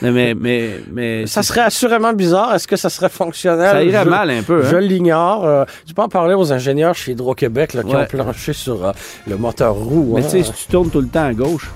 mais, 0.02 0.34
mais, 0.34 0.80
mais 0.92 1.26
Ça 1.26 1.42
serait 1.42 1.60
assurément 1.62 2.12
bizarre. 2.12 2.54
Est-ce 2.54 2.66
que 2.68 2.76
ça 2.76 2.90
serait 2.90 3.08
fonctionnel? 3.08 3.70
ça 3.70 3.82
irait 3.84 4.04
Je- 4.04 4.08
mal 4.10 4.30
un 4.30 4.42
peu. 4.42 4.62
Je 4.64 4.76
hein. 4.76 4.80
l'ignore. 4.80 5.44
Euh, 5.46 5.64
tu 5.86 5.94
peux 5.94 6.02
en 6.02 6.08
parler 6.08 6.34
aux 6.34 6.52
ingénieurs 6.52 6.94
chez 6.94 7.12
Hydro-Québec 7.12 7.74
là, 7.74 7.82
qui 7.82 7.94
Ouais. 7.94 8.02
ont 8.02 8.06
planché 8.06 8.52
sur 8.52 8.84
euh, 8.84 8.92
le 9.28 9.36
moteur 9.36 9.74
roue. 9.74 10.14
Mais 10.16 10.20
hein. 10.20 10.28
tu 10.30 10.42
sais, 10.42 10.42
si 10.42 10.52
tu 10.52 10.66
tournes 10.72 10.90
tout 10.90 11.00
le 11.00 11.06
temps 11.08 11.24
à 11.24 11.32
gauche, 11.32 11.70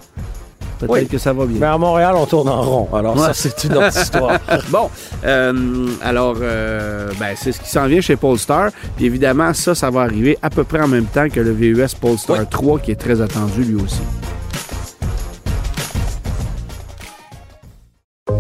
peut-être 0.79 0.91
Oui. 0.93 1.07
que 1.07 1.17
ça 1.19 1.33
va 1.33 1.47
bien. 1.47 1.59
Mais 1.61 1.67
à 1.67 1.79
Montréal, 1.79 2.15
on 2.17 2.27
tourne 2.27 2.49
en 2.49 2.61
rond. 2.61 2.89
Alors 2.95 3.19
ça, 3.19 3.33
c'est 3.33 3.65
une 3.65 3.77
autre 3.77 3.97
histoire. 3.99 4.39
Bon, 4.71 4.91
euh, 5.25 5.87
alors, 6.03 6.37
euh, 6.41 7.09
ben, 7.21 7.35
c'est 7.37 7.53
ce 7.53 7.61
qui 7.61 7.71
s'en 7.71 7.87
vient 7.87 8.01
chez 8.01 8.17
Polestar. 8.17 8.71
Puis 8.97 9.07
évidemment, 9.07 9.55
ça, 9.55 9.75
ça 9.75 9.91
va 9.91 10.01
arriver 10.03 10.37
à 10.43 10.51
peu 10.51 10.65
près 10.65 10.81
en 10.81 10.89
même 10.89 11.07
temps 11.07 11.29
que 11.29 11.41
le 11.41 11.53
VUS 11.53 11.95
Polestar 12.01 12.39
Oui. 12.41 12.47
3, 12.51 12.79
qui 12.81 12.91
est 12.91 12.97
très 12.97 13.21
attendu 13.21 13.63
lui 13.63 13.77
aussi. 13.83 14.01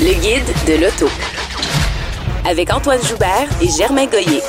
Le 0.00 0.12
guide 0.20 0.44
de 0.66 0.82
l'auto. 0.82 1.06
Avec 2.44 2.72
Antoine 2.72 3.00
Joubert 3.00 3.48
et 3.62 3.68
Germain 3.68 4.06
Goyer. 4.06 4.42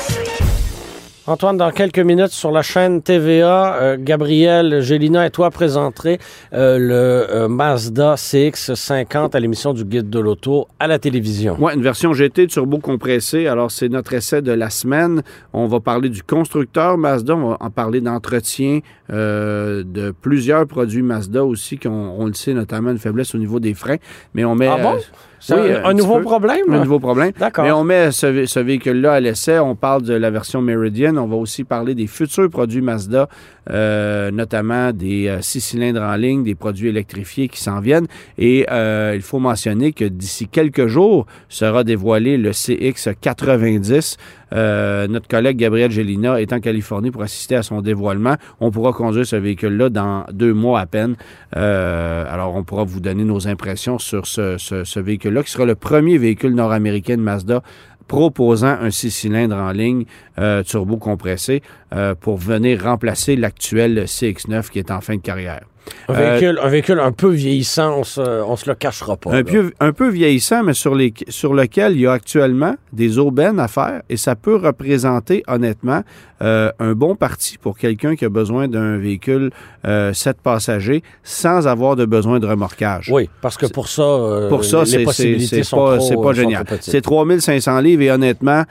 Antoine, 1.28 1.56
dans 1.56 1.72
quelques 1.72 1.98
minutes 2.00 2.30
sur 2.30 2.52
la 2.52 2.62
chaîne 2.62 3.02
TVA, 3.02 3.74
euh, 3.74 3.96
Gabriel, 3.98 4.80
Gélina 4.80 5.26
et 5.26 5.30
toi 5.30 5.50
présenterez 5.50 6.18
euh, 6.52 6.78
le 6.78 7.34
euh, 7.34 7.48
Mazda 7.48 8.14
CX-50 8.14 9.34
à 9.34 9.40
l'émission 9.40 9.72
du 9.72 9.84
Guide 9.84 10.08
de 10.08 10.20
l'auto 10.20 10.68
à 10.78 10.86
la 10.86 11.00
télévision. 11.00 11.56
Oui, 11.58 11.72
une 11.74 11.82
version 11.82 12.12
GT 12.12 12.46
turbo 12.46 12.78
compressé. 12.78 13.48
Alors, 13.48 13.72
c'est 13.72 13.88
notre 13.88 14.12
essai 14.14 14.40
de 14.40 14.52
la 14.52 14.70
semaine. 14.70 15.22
On 15.52 15.66
va 15.66 15.80
parler 15.80 16.10
du 16.10 16.22
constructeur 16.22 16.96
Mazda. 16.96 17.34
On 17.34 17.50
va 17.50 17.56
en 17.58 17.70
parler 17.70 18.00
d'entretien 18.00 18.80
euh, 19.12 19.82
de 19.84 20.10
plusieurs 20.10 20.66
produits 20.66 21.02
Mazda 21.02 21.44
aussi, 21.44 21.78
qui 21.78 21.88
ont, 21.88 22.20
on 22.20 22.26
le 22.26 22.34
sait, 22.34 22.54
notamment 22.54 22.90
une 22.90 22.98
faiblesse 22.98 23.34
au 23.34 23.38
niveau 23.38 23.60
des 23.60 23.74
freins. 23.74 23.96
Mais 24.34 24.44
on 24.44 24.54
met. 24.54 24.66
Ah 24.68 24.78
bon? 24.82 24.94
euh, 24.94 25.00
C'est 25.38 25.54
oui, 25.54 25.72
un, 25.72 25.76
un 25.76 25.84
un 25.84 25.88
petit 25.90 25.96
nouveau 26.02 26.16
peu. 26.18 26.22
problème? 26.24 26.64
Un 26.72 26.80
nouveau 26.80 26.98
problème. 26.98 27.30
D'accord. 27.38 27.64
Mais 27.64 27.70
on 27.72 27.84
met 27.84 28.10
ce, 28.10 28.26
vé- 28.26 28.46
ce 28.46 28.58
véhicule-là 28.60 29.12
à 29.12 29.20
l'essai. 29.20 29.58
On 29.58 29.76
parle 29.76 30.02
de 30.02 30.14
la 30.14 30.30
version 30.30 30.60
Meridian. 30.62 31.16
On 31.18 31.26
va 31.28 31.36
aussi 31.36 31.62
parler 31.64 31.94
des 31.94 32.06
futurs 32.08 32.50
produits 32.50 32.80
Mazda, 32.80 33.28
euh, 33.70 34.30
notamment 34.30 34.92
des 34.92 35.28
euh, 35.28 35.40
six 35.42 35.60
cylindres 35.60 36.02
en 36.02 36.16
ligne, 36.16 36.42
des 36.42 36.54
produits 36.54 36.88
électrifiés 36.88 37.48
qui 37.48 37.60
s'en 37.62 37.80
viennent. 37.80 38.06
Et 38.38 38.66
euh, 38.72 39.12
il 39.14 39.22
faut 39.22 39.38
mentionner 39.38 39.92
que 39.92 40.04
d'ici 40.04 40.48
quelques 40.48 40.86
jours 40.88 41.26
sera 41.48 41.84
dévoilé 41.84 42.38
le 42.38 42.50
CX90. 42.50 44.16
Euh, 44.52 45.08
notre 45.08 45.26
collègue 45.28 45.56
Gabriel 45.56 45.90
Gélina 45.90 46.40
est 46.40 46.52
en 46.52 46.60
Californie 46.60 47.10
pour 47.10 47.22
assister 47.22 47.56
à 47.56 47.62
son 47.62 47.80
dévoilement. 47.82 48.36
On 48.60 48.70
pourra 48.70 48.92
conduire 48.92 49.26
ce 49.26 49.36
véhicule-là 49.36 49.88
dans 49.88 50.24
deux 50.32 50.54
mois 50.54 50.80
à 50.80 50.86
peine. 50.86 51.16
Euh, 51.56 52.24
alors, 52.32 52.54
on 52.54 52.62
pourra 52.62 52.84
vous 52.84 53.00
donner 53.00 53.24
nos 53.24 53.48
impressions 53.48 53.98
sur 53.98 54.26
ce, 54.26 54.56
ce- 54.58 54.84
ce 54.84 55.00
véhicule-là, 55.00 55.42
qui 55.42 55.50
sera 55.50 55.64
le 55.64 55.74
premier 55.74 56.18
véhicule 56.18 56.54
nord-américain 56.54 57.16
de 57.16 57.22
Mazda 57.22 57.62
proposant 58.08 58.76
un 58.80 58.90
six 58.90 59.10
cylindres 59.10 59.56
en 59.56 59.72
ligne 59.72 60.04
euh, 60.38 60.62
turbo 60.62 60.96
compressé 60.96 61.60
euh, 61.92 62.14
pour 62.14 62.36
venir 62.36 62.84
remplacer 62.84 63.34
l'actuel 63.34 64.04
CX9 64.04 64.70
qui 64.70 64.78
est 64.78 64.92
en 64.92 65.00
fin 65.00 65.16
de 65.16 65.20
carrière. 65.22 65.62
Un, 66.08 66.14
Euh, 66.14 66.30
véhicule, 66.38 66.60
un 66.62 66.68
véhicule 66.68 67.00
un 67.00 67.12
peu 67.12 67.28
vieillissant, 67.30 67.98
on 67.98 68.04
se, 68.04 68.20
on 68.20 68.56
se 68.56 68.68
le 68.68 68.74
cachera 68.74 69.16
pas. 69.16 69.32
Un 69.32 69.42
peu, 69.44 69.72
un 69.80 69.92
peu 69.92 70.08
vieillissant, 70.08 70.62
mais 70.62 70.72
sur, 70.74 70.94
les, 70.94 71.12
sur 71.28 71.54
lequel 71.54 71.92
il 71.94 72.00
y 72.02 72.06
a 72.06 72.12
actuellement 72.12 72.74
des 72.92 73.18
aubaines 73.18 73.60
à 73.60 73.68
faire 73.68 74.02
et 74.08 74.16
ça 74.16 74.34
peut 74.36 74.56
représenter 74.56 75.42
honnêtement 75.48 76.02
euh, 76.42 76.70
un 76.78 76.92
bon 76.92 77.14
parti 77.16 77.56
pour 77.58 77.78
quelqu'un 77.78 78.14
qui 78.16 78.24
a 78.24 78.28
besoin 78.28 78.68
d'un 78.68 78.98
véhicule 78.98 79.50
euh, 79.86 80.12
7 80.12 80.38
passagers 80.42 81.02
sans 81.22 81.66
avoir 81.66 81.96
de 81.96 82.04
besoin 82.04 82.38
de 82.40 82.46
remorquage. 82.46 83.10
Oui, 83.12 83.28
parce 83.40 83.56
que 83.56 83.66
pour 83.66 83.88
ça, 83.88 84.02
euh, 84.02 84.48
Pour 84.48 84.64
ça, 84.64 84.82
les 84.84 85.04
possibilités 85.04 85.62
sont 85.62 85.76
pas, 85.76 85.98
trop- 85.98 86.22
pas 86.22 86.32
génial. 86.32 86.64
C'est 86.80 87.00
3500 87.00 87.80
livres 87.80 88.02
et 88.02 88.10
honnêtement, 88.10 88.64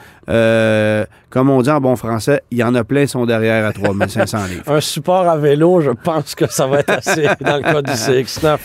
comme 1.35 1.49
on 1.49 1.61
dit 1.61 1.69
en 1.69 1.81
bon 1.81 1.97
français, 1.97 2.41
il 2.49 2.57
y 2.59 2.63
en 2.63 2.73
a 2.75 2.85
plein 2.85 3.01
qui 3.01 3.09
sont 3.09 3.25
derrière 3.25 3.65
à 3.65 3.73
3500 3.73 4.37
livres. 4.49 4.63
Un 4.71 4.79
support 4.79 5.27
à 5.27 5.35
vélo, 5.35 5.81
je 5.81 5.91
pense 5.91 6.33
que 6.33 6.49
ça 6.49 6.65
va 6.65 6.79
être 6.79 6.91
assez 6.91 7.23
dans 7.41 7.57
le 7.57 7.61
cas 7.61 7.81
du 7.81 7.91
CX9. 7.91 8.57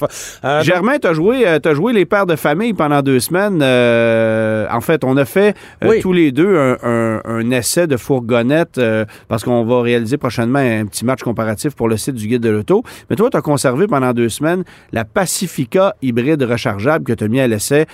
Euh, 0.45 0.63
Germain, 0.63 0.99
tu 1.03 1.09
as 1.09 1.13
joué, 1.13 1.49
euh, 1.49 1.59
t'as 1.59 1.75
joué 1.75 1.93
les 1.93 2.05
pères 2.07 2.27
de 2.27 2.37
famille 2.37 2.73
pendant 2.73 3.03
deux 3.03 3.19
semaines. 3.19 3.59
Euh, 3.61 4.69
en 4.71 4.81
fait, 4.81 5.03
on 5.03 5.17
a 5.17 5.25
fait 5.25 5.57
euh, 5.83 5.89
Oui. 5.91 6.01
tous 6.01 6.13
les 6.13 6.31
deux 6.31 6.57
un, 6.57 6.77
un- 6.85 7.21
un 7.25 7.51
essai 7.51 7.89
de 7.89 7.97
fourgonnette 7.97 8.81
parce 9.27 9.43
qu'on 9.43 9.65
va 9.65 9.83
réaliser 9.83 10.17
prochainement 10.17 10.61
un 10.61 10.87
petit 10.87 11.05
match 11.05 11.23
comparatif 11.23 11.75
pour 11.75 11.89
le 11.89 11.97
site 11.97 12.15
du 12.15 12.29
Guide 12.29 12.43
de 12.43 12.51
l'Auto. 12.51 12.85
Mais 13.11 13.17
toi, 13.17 13.29
tu 13.31 13.37
as 13.37 13.43
conservé 13.43 13.89
pendant 13.89 14.13
deux 14.13 14.29
semaines 14.29 14.63
la 14.93 15.05
Pacifica 15.05 15.97
hybride 16.03 16.43
rechargeable 16.45 17.05
que 17.05 17.15
tu 17.15 17.25
as 17.25 17.29
mis 17.29 17.41
à 17.41 17.49
l'essai 17.49 17.87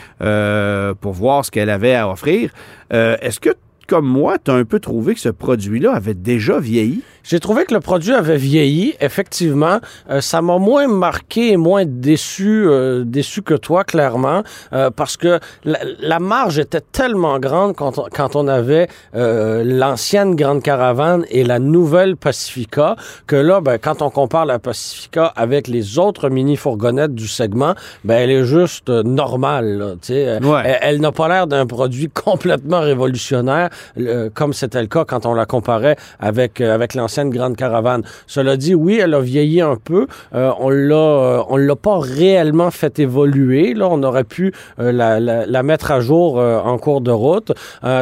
pour 1.01 1.13
voir 1.15 1.47
ce 1.47 1.51
qu'elle 1.51 1.71
avait 1.71 1.95
à 1.95 2.11
offrir. 2.11 2.51
Est-ce 2.91 3.41
que, 3.41 3.51
comme 3.87 4.07
moi, 4.07 4.39
tu 4.39 4.51
as 4.51 4.55
un 4.55 4.65
peu 4.65 4.81
trouvé 4.81 5.15
que 5.15 5.21
ce 5.21 5.29
produit-là 5.29 5.93
avait 5.95 6.15
déjà 6.15 6.59
vieilli? 6.59 7.03
J'ai 7.29 7.41
trouvé 7.41 7.65
que 7.65 7.75
le 7.75 7.81
produit 7.81 8.13
avait 8.13 8.37
vieilli, 8.37 8.95
effectivement. 9.01 9.81
Euh, 10.11 10.21
ça 10.21 10.43
m'a 10.43 10.59
moins 10.59 10.87
marqué 10.87 11.53
et 11.53 11.57
moins 11.57 11.85
déçu, 11.85 12.67
euh, 12.69 13.03
déçu 13.05 13.43
que 13.43 13.55
toi, 13.55 13.83
clairement, 13.83 14.45
euh, 14.73 14.91
parce 14.91 15.17
que 15.17 15.41
la, 15.65 15.81
la 16.01 16.21
marge 16.21 16.61
était 16.61 16.81
tellement 16.81 17.41
grande 17.41 17.75
quand 17.75 17.99
on, 17.99 18.07
quand 18.13 18.37
on 18.37 18.47
avait 18.47 18.89
l'ancienne 19.13 20.37
Grande 20.37 20.63
Caravane 20.63 21.25
et 21.31 21.43
la 21.43 21.59
nouvelle 21.59 22.17
Pacifica, 22.17 22.97
que 23.27 23.37
là, 23.37 23.61
ben, 23.61 23.79
quand 23.79 24.03
on 24.03 24.11
compare 24.11 24.47
la 24.47 24.59
Pacifica 24.59 25.27
avec 25.37 25.67
les 25.67 25.99
autres 25.99 26.29
mini-fourgonnettes 26.29 27.15
du 27.15 27.27
segment, 27.27 27.75
ben, 28.05 28.17
elle 28.17 28.31
est 28.31 28.45
juste 28.45 28.89
normale. 28.89 29.79
là, 29.79 29.93
tu 29.95 30.13
sais. 30.13 30.39
Ouais. 30.45 30.63
Elle, 30.65 30.79
elle 30.83 31.01
n'a 31.01 31.13
pas 31.13 31.29
l'air 31.29 31.47
d'un 31.47 31.67
produit 31.67 32.09
complètement 32.15 32.81
révolutionnaire, 32.81 33.71
euh, 33.99 34.31
comme 34.33 34.53
c'était 34.53 34.81
le 34.81 34.87
cas 34.87 35.05
quand 35.05 35.27
on 35.27 35.35
la 35.35 35.47
comparait 35.47 35.97
avec, 36.21 36.61
euh, 36.61 36.75
avec 36.75 36.95
l'ancienne 36.95 37.07
ancienne 37.07 37.31
grande 37.31 37.57
caravane. 37.57 38.03
Cela 38.27 38.57
dit, 38.57 38.75
oui, 38.75 38.99
elle 39.01 39.15
a 39.15 39.21
vieilli 39.21 39.61
un 39.61 39.77
peu. 39.77 40.09
Euh, 40.35 40.51
on 40.59 40.71
l'a, 40.71 41.45
on 41.49 41.57
l'a 41.57 41.77
pas 41.77 42.01
réellement 42.01 42.73
fait 42.73 42.99
évoluer. 42.99 43.75
Là, 43.75 43.89
on 43.89 44.03
aurait 44.03 44.25
pu 44.25 44.53
la, 44.77 45.21
la, 45.21 45.47
la, 45.47 45.63
mettre 45.63 45.93
à 45.93 46.01
jour 46.01 46.39
en 46.39 46.79
cours 46.79 47.01
de 47.01 47.13
route. 47.13 47.53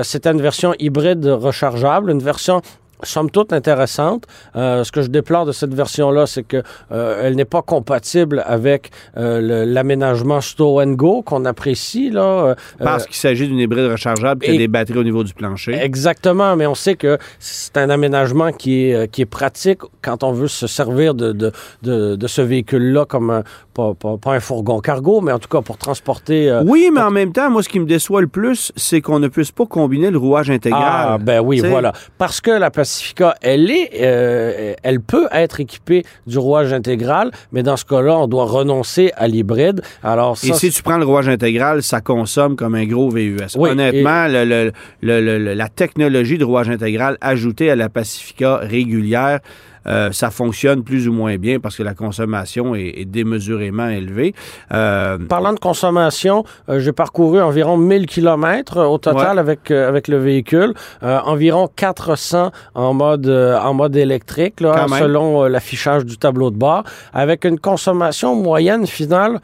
C'était 0.03 0.31
une 0.31 0.41
version 0.41 0.75
hybride 0.79 1.27
rechargeable, 1.27 2.11
une 2.11 2.23
version 2.23 2.63
somme 3.05 3.31
toute 3.31 3.53
intéressante. 3.53 4.25
Euh, 4.57 4.85
ce 4.85 4.93
que 4.93 5.03
je 5.03 5.09
déplore 5.09 5.47
de 5.47 5.53
cette 5.53 5.75
version-là, 5.75 6.27
c'est 6.27 6.43
que 6.43 6.63
euh, 6.93 7.21
elle 7.23 7.37
n'est 7.37 7.45
pas 7.45 7.63
compatible 7.63 8.43
avec 8.47 8.91
euh, 9.17 9.65
l'aménagement 9.67 10.41
Stow 10.41 10.81
and 10.81 10.93
Go 10.93 11.23
qu'on 11.23 11.45
apprécie 11.45 12.11
là. 12.11 12.23
Euh, 12.23 12.55
Parce 12.79 13.07
qu'il 13.07 13.17
s'agit 13.17 13.47
d'une 13.49 13.59
hybride 13.59 13.91
rechargeable 13.91 14.45
qui 14.45 14.51
a 14.51 14.57
des 14.57 14.69
batteries 14.69 14.99
au 14.99 15.05
niveau 15.05 15.25
du 15.25 15.35
plancher. 15.35 15.75
Exactement, 15.75 16.57
mais 16.57 16.67
on 16.67 16.75
sait 16.75 16.97
que 16.97 17.19
c'est 17.39 17.77
un 17.77 17.91
aménagement 17.91 18.53
qui 18.53 18.91
est 18.91 19.11
qui 19.11 19.23
est 19.23 19.27
pratique 19.27 19.81
quand 20.03 20.23
on 20.25 20.33
veut 20.33 20.49
se 20.49 20.67
servir 20.67 21.15
de 21.15 21.33
de, 21.33 21.53
de, 21.83 22.17
de 22.17 22.27
ce 22.27 22.43
véhicule-là 22.43 23.05
comme 23.07 23.31
un, 23.31 23.43
pas, 23.75 23.95
pas, 23.95 24.17
pas, 24.17 24.35
un 24.35 24.41
fourgon 24.41 24.81
cargo, 24.81 25.21
mais 25.21 25.33
en 25.33 25.39
tout 25.39 25.49
cas 25.49 25.61
pour 25.61 25.77
transporter. 25.77 26.61
oui, 26.65 26.91
mais 26.93 27.01
en 27.01 27.11
même 27.11 27.33
temps, 27.33 27.51
moi, 27.51 27.63
ce 27.63 27.69
qui 27.69 27.81
me 27.81 27.87
déçoit 27.87 28.21
le 28.21 28.27
plus, 28.29 28.73
c'est 28.77 29.01
qu'on 29.01 29.19
ne 29.19 29.29
puisse 29.29 29.51
pas 29.51 29.67
combiner 29.67 30.11
le 30.11 30.19
rouage 30.19 30.51
intégral. 30.51 30.83
Ah, 30.85 31.19
ben 31.21 31.41
oui, 31.41 31.61
voilà. 31.61 31.93
Parce 32.19 32.41
que 32.41 32.51
la 32.51 32.71
Pacifica, 32.71 33.35
elle 33.43 33.71
est, 33.71 33.91
euh, 34.01 34.75
elle 34.83 35.01
peut 35.01 35.27
être 35.33 35.61
équipée 35.61 36.05
du 36.27 36.39
rouage 36.39 36.73
intégral, 36.73 37.31
mais 37.53 37.63
dans 37.63 37.77
ce 37.77 37.85
cas-là, 37.85 38.17
on 38.19 38.27
doit 38.27 38.45
renoncer 38.45 39.13
à 39.17 39.29
l'hybride. 39.29 39.83
Alors 40.03 40.37
ça, 40.37 40.49
et 40.49 40.53
si 40.53 40.71
tu 40.71 40.83
prends 40.83 40.99
le 40.99 41.05
rouage 41.05 41.29
intégral, 41.29 41.83
ça 41.83 42.01
consomme 42.01 42.57
comme 42.57 42.75
un 42.75 42.87
gros 42.87 43.11
VUS. 43.11 43.57
Honnêtement, 43.57 44.27
le, 44.29 44.73
le, 45.03 45.55
la 45.55 45.69
technologie 45.69 46.39
de 46.39 46.45
rouage 46.45 46.71
intégral 46.71 47.19
ajoutée 47.21 47.71
à 47.71 47.77
la 47.77 47.89
Pacifica 47.89 48.57
régulière, 48.57 49.41
euh, 49.87 50.13
ça 50.13 50.31
fonctionne 50.31 50.83
plus 50.83 51.09
ou 51.09 51.13
moins 51.13 51.37
bien 51.37 51.61
parce 51.61 51.77
que 51.77 51.83
la 51.83 51.95
consommation 51.95 52.75
est, 52.75 53.05
démesurément 53.05 53.89
élevée. 53.89 54.35
Euh, 54.73 55.19
Parlant 55.29 55.53
de 55.53 55.59
consommation, 55.59 56.45
euh, 56.69 56.81
j'ai 56.81 56.93
parcouru 56.93 57.41
environ 57.41 57.77
1000 57.77 58.07
km 58.07 58.85
au 58.85 58.99
total 58.99 59.39
avec, 59.39 59.71
avec 59.71 60.09
le 60.09 60.19
véhicule, 60.19 60.75
environ 61.03 61.69
400 61.75 62.51
en 62.75 62.95
mode, 62.95 63.29
en 63.29 63.75
mode 63.75 63.97
électrique, 63.97 64.61
là, 64.61 64.87
selon 64.89 65.45
l'affichage 65.45 66.05
du 66.05 66.17
tableau 66.17 66.51
de 66.51 66.57
bord, 66.57 66.85
avec 67.13 67.45
une 67.45 67.59
consommation 67.59 68.35
moyenne 68.35 68.87
finale 68.87 69.41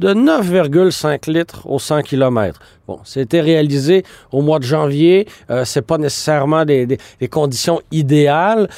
de 0.00 0.14
9,5 0.14 1.30
litres 1.30 1.66
au 1.66 1.78
100 1.78 2.02
km. 2.02 2.58
Bon, 2.88 2.98
c'était 3.04 3.42
réalisé 3.42 4.02
au 4.32 4.40
mois 4.40 4.58
de 4.58 4.64
janvier. 4.64 5.28
Euh, 5.50 5.64
c'est 5.66 5.82
pas 5.82 5.98
nécessairement 5.98 6.64
des, 6.64 6.86
des 6.86 7.28
conditions 7.28 7.80
idéales 7.92 8.68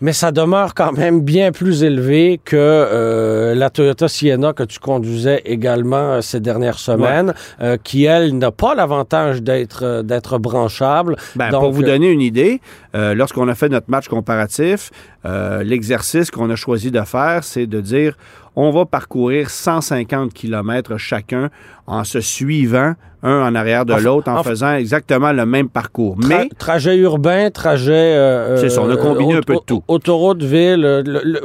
mais 0.00 0.12
ça 0.12 0.32
demeure 0.32 0.74
quand 0.74 0.92
même 0.92 1.22
bien 1.22 1.52
plus 1.52 1.82
élevé 1.82 2.40
que 2.44 2.56
euh, 2.56 3.54
la 3.54 3.70
Toyota 3.70 4.08
Sienna 4.08 4.52
que 4.52 4.62
tu 4.62 4.78
conduisais 4.78 5.42
également 5.44 5.96
euh, 5.96 6.20
ces 6.20 6.40
dernières 6.40 6.78
semaines, 6.78 7.34
euh, 7.60 7.76
qui 7.82 8.04
elle 8.04 8.36
n'a 8.38 8.50
pas 8.50 8.74
l'avantage 8.74 9.42
d'être 9.42 10.02
d'être 10.02 10.38
branchable. 10.38 11.16
Ben, 11.36 11.50
pour 11.50 11.72
vous 11.72 11.82
donner 11.82 12.10
une 12.10 12.20
idée, 12.20 12.60
lorsqu'on 12.94 13.48
a 13.48 13.54
fait 13.54 13.68
notre 13.68 13.90
match 13.90 14.08
comparatif, 14.08 14.90
l'exercice 15.24 16.30
qu'on 16.30 16.50
a 16.50 16.56
choisi 16.56 16.90
de 16.90 17.00
faire, 17.02 17.44
c'est 17.44 17.66
de 17.66 17.80
dire 17.80 18.16
on 18.56 18.70
va 18.70 18.86
parcourir 18.86 19.50
150 19.50 20.32
km 20.32 20.96
chacun 20.96 21.50
en 21.86 22.04
se 22.04 22.20
suivant 22.20 22.94
un 23.22 23.48
en 23.48 23.54
arrière 23.54 23.84
de 23.84 23.94
l'autre 23.94 24.30
en, 24.30 24.42
faisant 24.42 24.74
exactement 24.74 25.32
le 25.32 25.46
même 25.46 25.68
parcours. 25.68 26.16
Mais 26.26 26.48
trajet 26.58 26.96
urbain, 26.96 27.50
trajet 27.50 27.92
euh, 27.92 28.56
c'est 28.56 28.70
ça, 28.70 28.82
on 28.82 28.90
a 28.90 28.96
combiné 28.96 29.34
un 29.34 29.40
peu 29.40 29.54
de 29.54 29.60
tout. 29.66 29.82
Autoroute 29.88 30.42
ville 30.42 31.04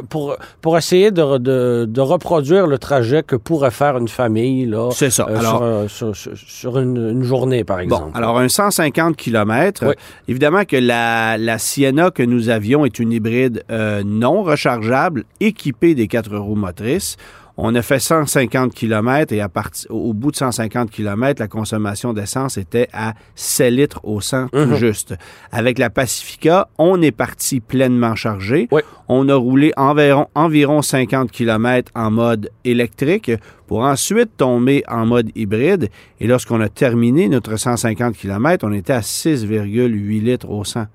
pour 0.10 0.38
pour 0.62 0.78
essayer 0.78 1.12
de, 1.12 1.38
de, 1.38 2.02
reproduire 2.02 2.68
le 2.68 2.78
trajet 2.78 3.24
que 3.24 3.36
pourrait 3.36 3.72
faire 3.72 3.98
une 3.98 4.08
famille 4.08 4.66
là. 4.66 4.90
C'est 4.92 5.10
ça. 5.10 5.28
Euh, 5.30 5.38
alors, 5.38 5.90
sur, 5.90 6.16
sur, 6.16 6.80
une, 6.80 7.24
journée 7.24 7.64
par 7.64 7.80
exemple. 7.80 8.12
Bon, 8.12 8.18
alors 8.18 8.40
un 8.40 8.50
150 8.50 9.16
km. 9.16 9.96
Évidemment 10.28 10.66
que 10.66 10.78
la, 10.78 11.38
la 11.38 11.58
Sienna 11.58 12.12
que 12.12 12.24
nous 12.24 12.50
avions 12.50 12.86
est 12.86 13.00
une 13.00 13.12
hybride 13.12 13.64
euh, 13.72 14.04
non 14.06 14.44
rechargeable 14.44 15.24
équipée 15.40 15.96
des 15.96 16.08
quatre 16.08 16.36
roues 16.36 16.56
motrices. 16.56 17.18
On 17.56 17.76
a 17.76 17.84
fait 17.84 18.00
150 18.00 18.74
km 18.74 19.32
et 19.32 19.40
à 19.40 19.50
au 19.90 20.14
bout 20.14 20.32
de 20.32 20.36
150 20.36 20.90
km, 20.90 21.40
la 21.40 21.48
consommation 21.48 22.12
d'essence 22.12 22.58
était 22.58 22.88
à 22.94 23.14
7 23.36 23.72
litres 23.72 24.00
au 24.04 24.22
100 24.22 24.48
tout 24.48 24.58
mhm. 24.58 24.76
juste. 24.76 25.14
Avec 25.52 25.78
la 25.78 25.92
Pacifica, 25.92 26.68
on 26.80 27.00
est 27.02 27.12
parti 27.12 27.60
pleinement 27.60 28.16
chargé. 28.16 28.68
On 29.08 29.30
a 29.30 29.36
roulé 29.36 29.72
environ, 29.78 30.28
environ 30.34 30.82
50 30.82 31.32
km 31.32 31.92
en 31.94 32.10
mode 32.10 32.50
électrique 32.64 33.32
pour 33.68 33.82
ensuite 33.82 34.36
tomber 34.36 34.84
en 34.88 35.06
mode 35.06 35.30
hybride. 35.36 35.90
Et 36.20 36.26
lorsqu'on 36.26 36.60
a 36.60 36.70
terminé 36.70 37.30
notre 37.30 37.58
150 37.58 38.18
km, 38.18 38.66
on 38.68 38.74
était 38.74 38.94
à 38.94 39.02
6,8 39.02 40.24
litres 40.24 40.50
au 40.50 40.64
100. 40.64 40.86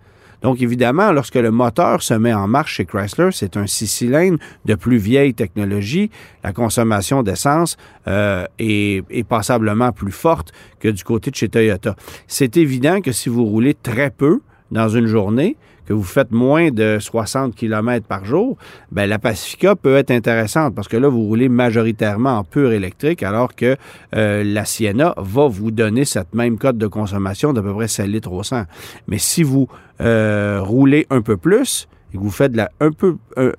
Donc, 0.43 0.63
évidemment, 0.63 1.13
lorsque 1.13 1.35
le 1.35 1.51
moteur 1.51 2.03
se 2.03 2.15
met 2.15 2.33
en 2.33 2.47
marche 2.47 2.75
chez 2.75 2.85
Chrysler, 2.85 3.31
c'est 3.33 3.57
un 3.57 3.67
six 3.67 3.87
cylindres 3.87 4.39
de 4.65 4.75
plus 4.75 4.99
vieille 4.99 5.35
technologie. 5.35 6.11
La 6.45 6.53
consommation 6.53 7.23
d'essence 7.23 7.77
euh, 8.07 8.47
est, 8.59 9.05
est, 9.11 9.25
passablement 9.25 9.93
plus 9.93 10.13
forte 10.13 10.53
que 10.81 10.89
du 10.89 11.03
côté 11.05 11.31
de 11.31 11.37
chez 11.37 11.49
Toyota. 11.49 11.97
C'est 12.27 12.57
évident 12.57 13.01
que 13.01 13.13
si 13.13 13.29
vous 13.29 13.45
roulez 13.45 13.75
très 13.75 14.11
peu 14.11 14.41
dans 14.71 14.89
une 14.89 15.07
journée, 15.07 15.57
que 15.89 15.95
vous 15.95 16.03
faites 16.03 16.33
moins 16.33 16.71
de 16.71 16.99
60 17.01 17.55
km 17.55 18.07
par 18.07 18.27
jour, 18.27 18.59
ben 18.93 19.09
la 19.09 19.19
Pacifica 19.19 19.75
peut 19.75 19.97
être 19.97 20.11
intéressante 20.11 20.75
parce 20.75 20.87
que 20.87 20.99
là, 20.99 21.09
vous 21.09 21.23
roulez 21.23 21.49
majoritairement 21.49 22.37
en 22.37 22.45
pur 22.45 22.73
électrique, 22.73 23.23
alors 23.23 23.55
que 23.55 23.75
euh, 24.15 24.45
la 24.45 24.67
Sienna 24.67 25.15
va 25.17 25.49
vous 25.49 25.71
donner 25.71 26.05
cette 26.05 26.35
même 26.35 26.59
cote 26.59 26.77
de 26.77 26.87
consommation 26.87 27.55
d'à 27.55 27.63
peu 27.63 27.73
près 27.73 27.89
7 27.89 28.07
litres 28.07 28.31
au 28.31 28.43
100. 28.43 28.65
Mais 29.07 29.17
si 29.17 29.43
vous 29.43 29.67
euh, 30.01 30.61
roulez 30.63 31.07
un 31.11 31.23
peu 31.23 31.37
plus 31.37 31.89
et 32.13 32.17
que 32.17 32.23
vous 32.23 32.31
faites 32.31 32.57
la, 32.57 32.71
un 32.81 32.91
peu 32.91 33.17
euh, 33.37 33.53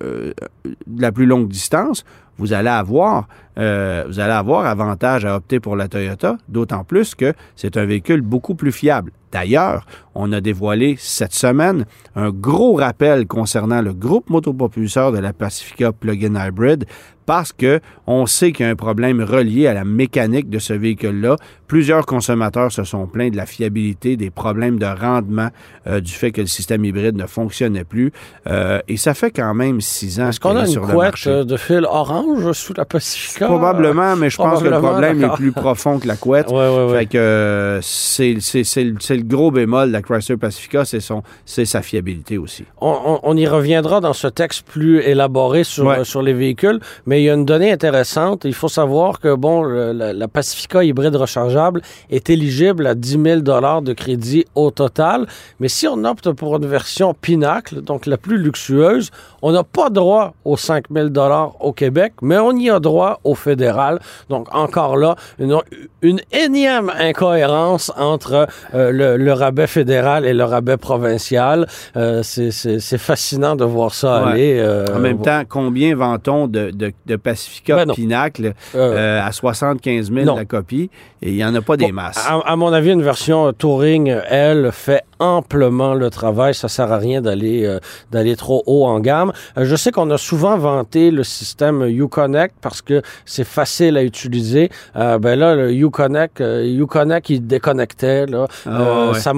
de 0.64 1.02
la 1.02 1.12
plus 1.12 1.26
longue 1.26 1.48
distance, 1.48 2.04
vous 2.38 2.52
allez 2.52 2.68
avoir 2.68 3.28
vous 3.56 4.20
allez 4.20 4.32
avoir 4.32 4.66
avantage 4.66 5.24
à 5.24 5.36
opter 5.36 5.60
pour 5.60 5.76
la 5.76 5.88
Toyota, 5.88 6.36
d'autant 6.48 6.84
plus 6.84 7.14
que 7.14 7.34
c'est 7.56 7.76
un 7.76 7.84
véhicule 7.84 8.22
beaucoup 8.22 8.54
plus 8.54 8.72
fiable. 8.72 9.12
D'ailleurs, 9.32 9.86
on 10.14 10.32
a 10.32 10.40
dévoilé 10.40 10.96
cette 10.98 11.34
semaine 11.34 11.84
un 12.16 12.30
gros 12.30 12.74
rappel 12.74 13.26
concernant 13.26 13.80
le 13.80 13.92
groupe 13.92 14.28
motopropulseur 14.28 15.12
de 15.12 15.18
la 15.18 15.32
Pacifica 15.32 15.92
Plug-in 15.92 16.34
Hybrid 16.34 16.84
parce 17.26 17.52
que 17.52 17.78
on 18.08 18.26
sait 18.26 18.50
qu'il 18.50 18.66
y 18.66 18.68
a 18.68 18.72
un 18.72 18.76
problème 18.76 19.22
relié 19.22 19.68
à 19.68 19.74
la 19.74 19.84
mécanique 19.84 20.50
de 20.50 20.58
ce 20.58 20.72
véhicule-là. 20.72 21.36
Plusieurs 21.68 22.04
consommateurs 22.06 22.72
se 22.72 22.82
sont 22.82 23.06
plaints 23.06 23.30
de 23.30 23.36
la 23.36 23.46
fiabilité, 23.46 24.16
des 24.16 24.30
problèmes 24.30 24.80
de 24.80 24.86
rendement, 24.86 25.50
euh, 25.86 26.00
du 26.00 26.10
fait 26.10 26.32
que 26.32 26.40
le 26.40 26.48
système 26.48 26.84
hybride 26.84 27.16
ne 27.16 27.26
fonctionnait 27.26 27.84
plus. 27.84 28.10
Euh, 28.48 28.80
et 28.88 28.96
ça 28.96 29.14
fait 29.14 29.30
quand 29.30 29.54
même 29.54 29.80
six 29.80 30.18
ans. 30.18 30.30
Est-ce 30.30 30.40
qu'on 30.40 30.56
a 30.56 30.66
une 30.66 30.80
couette 30.80 31.28
de 31.28 31.56
fil 31.56 31.84
orange 31.84 32.50
sous 32.50 32.74
la 32.74 32.84
Pacifica? 32.84 33.39
Probablement, 33.46 34.16
mais 34.16 34.30
je 34.30 34.36
pense 34.36 34.62
que 34.62 34.68
le 34.68 34.78
problème 34.78 35.22
est 35.24 35.34
plus 35.34 35.52
profond 35.52 35.98
que 35.98 36.08
la 36.08 36.16
couette. 36.16 36.48
Ouais, 36.60 36.68
ouais, 36.68 36.98
fait 36.98 37.06
que 37.06 37.18
euh, 37.18 37.80
c'est 37.80 38.34
le 38.34 39.22
gros 39.22 39.50
bémol 39.50 39.88
de 39.88 39.92
la 39.92 40.02
Chrysler 40.02 40.36
Pacifica, 40.36 40.84
c'est 40.84 41.64
sa 41.64 41.82
fiabilité 41.82 42.38
aussi. 42.38 42.64
On, 42.80 43.20
on, 43.22 43.36
y 43.36 43.46
reviendra 43.46 44.00
dans 44.00 44.12
ce 44.12 44.26
texte 44.26 44.66
plus 44.66 45.00
élaboré 45.00 45.64
sur, 45.64 46.04
sur 46.04 46.22
les 46.22 46.32
véhicules, 46.32 46.80
mais 47.06 47.20
il 47.22 47.24
y 47.24 47.30
a 47.30 47.34
une 47.34 47.44
donnée 47.44 47.70
intéressante. 47.70 48.44
Il 48.44 48.54
faut 48.54 48.68
savoir 48.68 49.20
que 49.20 49.34
bon, 49.34 49.62
la, 49.62 50.28
Pacifica 50.28 50.82
hybride 50.82 51.16
rechargeable 51.16 51.82
est 52.10 52.30
éligible 52.30 52.86
à 52.86 52.94
10 52.94 53.22
000 53.22 53.40
dollars 53.40 53.82
de 53.82 53.92
crédit 53.92 54.44
au 54.54 54.70
total, 54.70 55.26
mais 55.60 55.68
si 55.68 55.86
on 55.86 56.04
opte 56.04 56.30
pour 56.32 56.56
une 56.56 56.66
version 56.66 57.14
Pinacle, 57.14 57.80
donc 57.80 58.06
la 58.06 58.16
plus 58.16 58.38
luxueuse, 58.38 59.10
on 59.42 59.52
n'a 59.52 59.64
pas 59.64 59.90
droit 59.90 60.34
aux 60.44 60.56
5 60.56 60.84
000 60.90 61.08
dollars 61.08 61.52
au 61.60 61.72
Québec, 61.72 62.14
mais 62.22 62.38
on 62.38 62.52
y 62.52 62.70
a 62.70 62.80
droit 62.80 63.20
au 63.24 63.29
fédéral. 63.34 64.00
Donc 64.28 64.48
encore 64.54 64.96
là, 64.96 65.16
une, 65.38 65.56
une 66.02 66.20
énième 66.32 66.90
incohérence 66.98 67.92
entre 67.96 68.46
euh, 68.74 68.90
le, 68.90 69.16
le, 69.16 69.32
rabais 69.32 69.66
fédéral 69.66 70.24
et 70.26 70.32
le 70.32 70.44
rabais 70.44 70.76
provincial. 70.76 71.66
Euh, 71.96 72.22
c'est 72.22 72.98
fascinant 72.98 73.56
de 73.56 73.64
voir 73.64 73.94
ça 73.94 74.28
aller. 74.28 74.58
Euh, 74.58 74.86
en 74.94 74.98
même 74.98 75.20
temps, 75.20 75.42
combien 75.48 75.94
vend-on 75.94 76.46
de, 76.46 76.70
de, 76.70 76.92
de, 77.06 77.16
Pacifica 77.16 77.84
ben 77.84 77.94
Pinacle 77.94 78.54
à 78.74 79.30
75 79.32 80.12
000 80.12 80.36
la 80.36 80.44
copie? 80.44 80.90
Et 81.22 81.30
il 81.30 81.36
n'y 81.36 81.44
en 81.44 81.54
a 81.54 81.60
pas 81.60 81.76
des 81.76 81.92
masses. 81.92 82.26
À, 82.26 82.38
à, 82.38 82.56
mon 82.56 82.72
avis, 82.72 82.92
une 82.92 83.02
version 83.02 83.52
Touring, 83.52 84.14
elle, 84.28 84.70
fait 84.72 85.02
amplement 85.18 85.94
le 85.94 86.08
travail. 86.08 86.54
Ça 86.54 86.68
sert 86.68 86.90
à 86.90 86.96
rien 86.96 87.20
d'aller 87.20 87.78
d'aller 88.10 88.36
trop 88.36 88.62
haut 88.66 88.86
en 88.86 89.00
gamme. 89.00 89.32
je 89.56 89.76
sais 89.76 89.92
qu'on 89.92 90.10
a 90.10 90.18
souvent 90.18 90.56
vanté 90.56 91.10
le 91.10 91.24
système 91.24 91.82
Uconnect 91.82 92.54
parce 92.60 92.80
que 92.80 93.02
c'est 93.24 93.44
facile 93.44 93.96
à 93.96 94.02
utiliser. 94.02 94.70
Euh, 94.96 95.18
ben 95.18 95.38
là, 95.38 95.54
le 95.54 95.72
Uconnect, 95.72 96.40
euh, 96.40 96.64
Uconnect, 96.64 97.30
il 97.30 97.46
déconnectait. 97.46 98.26
Là. 98.26 98.46
Ah, 98.66 98.80
Euh, 98.80 99.12
ouais. 99.12 99.18
Ça 99.18 99.34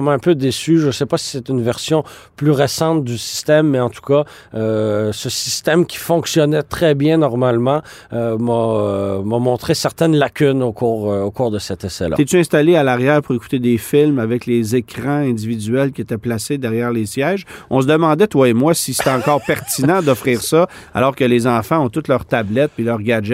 m'a, 0.00 0.12
un 0.12 0.18
peu 0.18 0.34
déçu. 0.34 0.78
Je 0.78 0.90
sais 0.90 1.06
pas 1.06 1.18
si 1.18 1.28
c'est 1.28 1.48
une 1.48 1.62
version 1.62 2.04
plus 2.36 2.50
récente 2.50 3.04
du 3.04 3.18
système, 3.18 3.68
mais 3.68 3.80
en 3.80 3.90
tout 3.90 4.00
cas, 4.00 4.24
euh, 4.54 5.12
ce 5.12 5.28
système 5.28 5.86
qui 5.86 5.96
fonctionnait 5.96 6.62
très 6.62 6.94
bien 6.94 7.18
normalement 7.18 7.82
m'a, 8.12 9.38
montré 9.38 9.74
certaines 9.74 10.16
lacunes 10.16 10.62
au 10.62 10.72
cours, 10.72 11.04
au 11.06 11.30
cours 11.30 11.50
de 11.50 11.58
cet 11.58 11.84
essai-là. 11.84 12.16
T'es-tu 12.16 12.38
installé 12.38 12.76
à 12.76 12.82
l'arrière 12.82 13.22
pour 13.22 13.34
écouter 13.34 13.58
des 13.58 13.78
films 13.78 14.18
avec 14.18 14.46
les 14.46 14.76
écrans 14.76 15.18
individuels 15.18 15.92
qui 15.92 16.00
étaient 16.00 16.18
placés 16.18 16.58
derrière 16.58 16.90
les 16.90 17.06
sièges? 17.06 17.44
On 17.70 17.80
se 17.80 17.86
demandait, 17.86 18.26
toi 18.26 18.48
et 18.48 18.54
moi, 18.54 18.74
si 18.74 18.94
c'était 18.94 19.10
encore 19.10 19.42
pertinent 19.46 20.02
d'offrir 20.02 20.42
ça 20.42 20.66
alors 20.94 21.14
que 21.14 21.24
les 21.24 21.46
enfants 21.46 21.84
ont 21.84 21.88
toutes 21.88 22.08
leurs 22.08 22.24
tablettes 22.24 22.72
puis 22.74 22.84
leurs 22.84 23.02
gadgets 23.02 23.25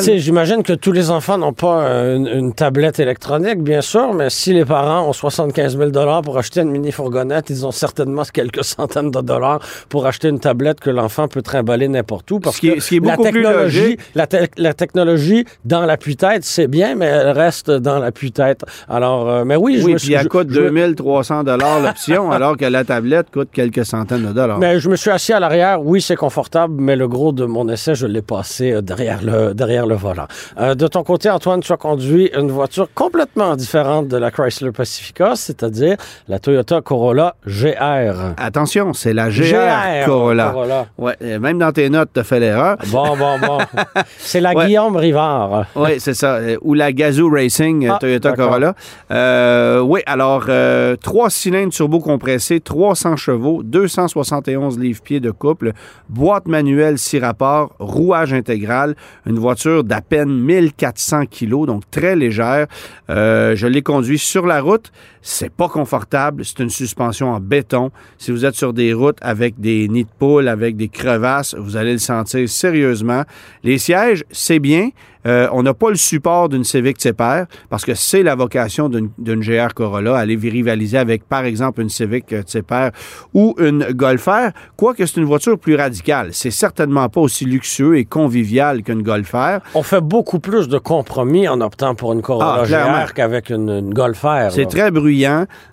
Sais, 0.00 0.18
J'imagine 0.18 0.62
que 0.62 0.72
tous 0.72 0.92
les 0.92 1.10
enfants 1.10 1.38
n'ont 1.38 1.52
pas 1.52 1.82
une, 2.14 2.26
une 2.26 2.52
tablette 2.54 3.00
électronique, 3.00 3.62
bien 3.62 3.80
sûr, 3.80 4.12
mais 4.14 4.30
si 4.30 4.52
les 4.52 4.64
parents 4.64 5.08
ont 5.08 5.12
75 5.12 5.76
000 5.78 5.90
pour 6.22 6.38
acheter 6.38 6.60
une 6.60 6.70
mini-fourgonnette, 6.70 7.50
ils 7.50 7.66
ont 7.66 7.70
certainement 7.70 8.22
quelques 8.32 8.64
centaines 8.64 9.10
de 9.10 9.20
dollars 9.20 9.60
pour 9.88 10.06
acheter 10.06 10.28
une 10.28 10.40
tablette 10.40 10.80
que 10.80 10.90
l'enfant 10.90 11.28
peut 11.28 11.42
trimballer 11.42 11.88
n'importe 11.88 12.30
où. 12.30 12.40
Parce 12.40 12.56
Ce 12.56 12.60
qui 12.60 12.68
est- 12.68 12.74
que 12.76 12.80
ce 12.80 12.88
qui 12.88 12.96
est 12.96 13.00
la 13.00 13.16
beaucoup 13.16 13.28
plus 13.30 13.42
technologie, 13.42 13.80
logique. 13.82 14.00
la, 14.14 14.26
te- 14.26 14.36
la 14.56 14.74
technologie 14.74 15.44
dans 15.64 15.82
l'appui-tête, 15.86 16.44
c'est 16.44 16.66
bien, 16.68 16.94
mais 16.94 17.06
elle 17.06 17.30
reste 17.30 17.70
dans 17.70 17.98
l'appui-tête. 17.98 18.62
Alors, 18.88 19.28
euh, 19.28 19.44
mais 19.44 19.56
oui, 19.56 19.78
je 19.78 19.84
oui, 19.84 19.92
me 19.92 19.96
puis 19.98 20.06
suis... 20.06 20.14
elle 20.14 20.22
je- 20.24 20.28
coûte 20.28 20.48
je- 20.50 20.60
2300 20.60 21.44
dollars 21.44 21.80
l'option, 21.80 22.30
alors 22.32 22.56
que 22.56 22.64
la 22.64 22.84
tablette 22.84 23.30
coûte 23.30 23.48
quelques 23.52 23.84
centaines 23.84 24.26
de 24.26 24.32
dollars. 24.32 24.58
Mais 24.58 24.78
je 24.80 24.88
me 24.88 24.96
suis 24.96 25.10
assis 25.10 25.32
à 25.32 25.40
l'arrière. 25.40 25.82
Oui, 25.82 26.00
c'est 26.00 26.16
confortable, 26.16 26.74
mais 26.78 26.96
le 26.96 27.08
gros 27.08 27.32
de 27.32 27.44
mon 27.44 27.68
essai, 27.68 27.94
je 27.94 28.06
l'ai 28.06 28.22
passé 28.22 28.72
euh, 28.72 28.82
derrière 29.20 29.48
le, 29.48 29.54
derrière 29.54 29.86
le 29.86 29.94
volant. 29.94 30.26
Euh, 30.58 30.74
de 30.74 30.86
ton 30.86 31.02
côté, 31.02 31.28
Antoine, 31.30 31.60
tu 31.60 31.72
as 31.72 31.76
conduit 31.76 32.30
une 32.38 32.50
voiture 32.50 32.88
complètement 32.94 33.56
différente 33.56 34.08
de 34.08 34.16
la 34.16 34.30
Chrysler 34.30 34.72
Pacifica, 34.72 35.34
c'est-à-dire 35.36 35.96
la 36.28 36.38
Toyota 36.38 36.80
Corolla 36.80 37.34
GR. 37.46 38.34
Attention, 38.36 38.92
c'est 38.92 39.12
la 39.12 39.28
GR, 39.28 39.42
GR, 39.42 40.06
Corolla. 40.06 40.50
Corolla. 40.50 40.86
Ouais, 40.98 41.16
euh, 41.22 41.38
même 41.38 41.58
dans 41.58 41.72
tes 41.72 41.88
notes, 41.90 42.10
tu 42.14 42.20
as 42.20 42.24
fait 42.24 42.40
l'erreur. 42.40 42.76
Bon, 42.88 43.16
bon, 43.16 43.38
bon. 43.38 43.58
c'est 44.18 44.40
la 44.40 44.52
Ouais. 44.52 44.66
Guillaume 44.66 44.96
Rivard. 44.96 45.64
Oui, 45.74 45.98
c'est 45.98 46.12
ça. 46.14 46.34
Euh, 46.34 46.56
Ou 46.60 46.74
la 46.74 46.92
Gazoo 46.92 47.30
Racing 47.30 47.88
Ah, 47.90 47.98
Toyota. 47.98 48.32
Corolla. 48.32 48.74
Euh, 49.10 49.80
oui, 49.80 50.00
alors, 50.06 50.44
euh, 50.48 50.94
trois 50.96 51.30
cylindres 51.30 51.72
turbo-compressés, 51.72 52.60
300 52.60 53.16
chevaux, 53.16 53.62
271 53.62 54.78
livres-pieds 54.78 55.20
de 55.20 55.30
couple, 55.30 55.72
boîte 56.08 56.46
manuelle 56.46 56.98
6 56.98 57.18
rapports, 57.20 57.70
rouage 57.78 58.32
intégral, 58.34 58.94
une 59.26 59.38
voiture 59.38 59.84
d'à 59.84 60.00
peine 60.00 60.30
1400 60.30 61.26
kilos, 61.26 61.66
donc 61.66 61.82
très 61.90 62.16
légère. 62.16 62.66
Euh, 63.10 63.54
je 63.56 63.66
l'ai 63.66 63.82
conduit 63.82 64.18
sur 64.18 64.46
la 64.46 64.60
route. 64.60 64.92
C'est 65.22 65.50
pas 65.52 65.68
confortable. 65.68 66.44
C'est 66.44 66.58
une 66.58 66.68
suspension 66.70 67.30
en 67.30 67.40
béton. 67.40 67.90
Si 68.18 68.30
vous 68.32 68.44
êtes 68.44 68.56
sur 68.56 68.72
des 68.72 68.92
routes 68.92 69.18
avec 69.22 69.58
des 69.60 69.88
nids 69.88 70.04
de 70.04 70.10
poules, 70.18 70.48
avec 70.48 70.76
des 70.76 70.88
crevasses, 70.88 71.54
vous 71.58 71.76
allez 71.76 71.92
le 71.92 71.98
sentir 71.98 72.48
sérieusement. 72.48 73.22
Les 73.62 73.78
sièges, 73.78 74.24
c'est 74.30 74.58
bien. 74.58 74.88
Euh, 75.24 75.46
on 75.52 75.62
n'a 75.62 75.72
pas 75.72 75.88
le 75.90 75.94
support 75.94 76.48
d'une 76.48 76.64
Civic 76.64 76.98
Type-R 76.98 77.44
parce 77.70 77.84
que 77.84 77.94
c'est 77.94 78.24
la 78.24 78.34
vocation 78.34 78.88
d'une 78.88 79.40
GR 79.40 79.72
Corolla, 79.72 80.16
aller 80.18 80.34
rivaliser 80.34 80.98
avec, 80.98 81.28
par 81.28 81.44
exemple, 81.44 81.80
une 81.80 81.88
Civic 81.90 82.32
euh, 82.32 82.42
Type-R 82.42 82.90
ou 83.32 83.54
une 83.60 83.84
Golf 83.92 84.26
R, 84.26 84.50
quoique 84.76 85.06
c'est 85.06 85.18
une 85.20 85.26
voiture 85.26 85.56
plus 85.60 85.76
radicale. 85.76 86.30
C'est 86.32 86.50
certainement 86.50 87.08
pas 87.08 87.20
aussi 87.20 87.44
luxueux 87.44 87.98
et 87.98 88.04
convivial 88.04 88.82
qu'une 88.82 89.02
Golf 89.02 89.30
R. 89.32 89.60
On 89.76 89.84
fait 89.84 90.00
beaucoup 90.00 90.40
plus 90.40 90.66
de 90.66 90.78
compromis 90.78 91.46
en 91.46 91.60
optant 91.60 91.94
pour 91.94 92.12
une 92.14 92.22
Corolla 92.22 92.64
Ah. 92.68 93.04
GR 93.06 93.14
qu'avec 93.14 93.50
une, 93.50 93.70
une 93.70 93.94
Golf 93.94 94.22
R. 94.22 94.50
C'est 94.50 94.66
très 94.66 94.90
bruyant. 94.90 95.11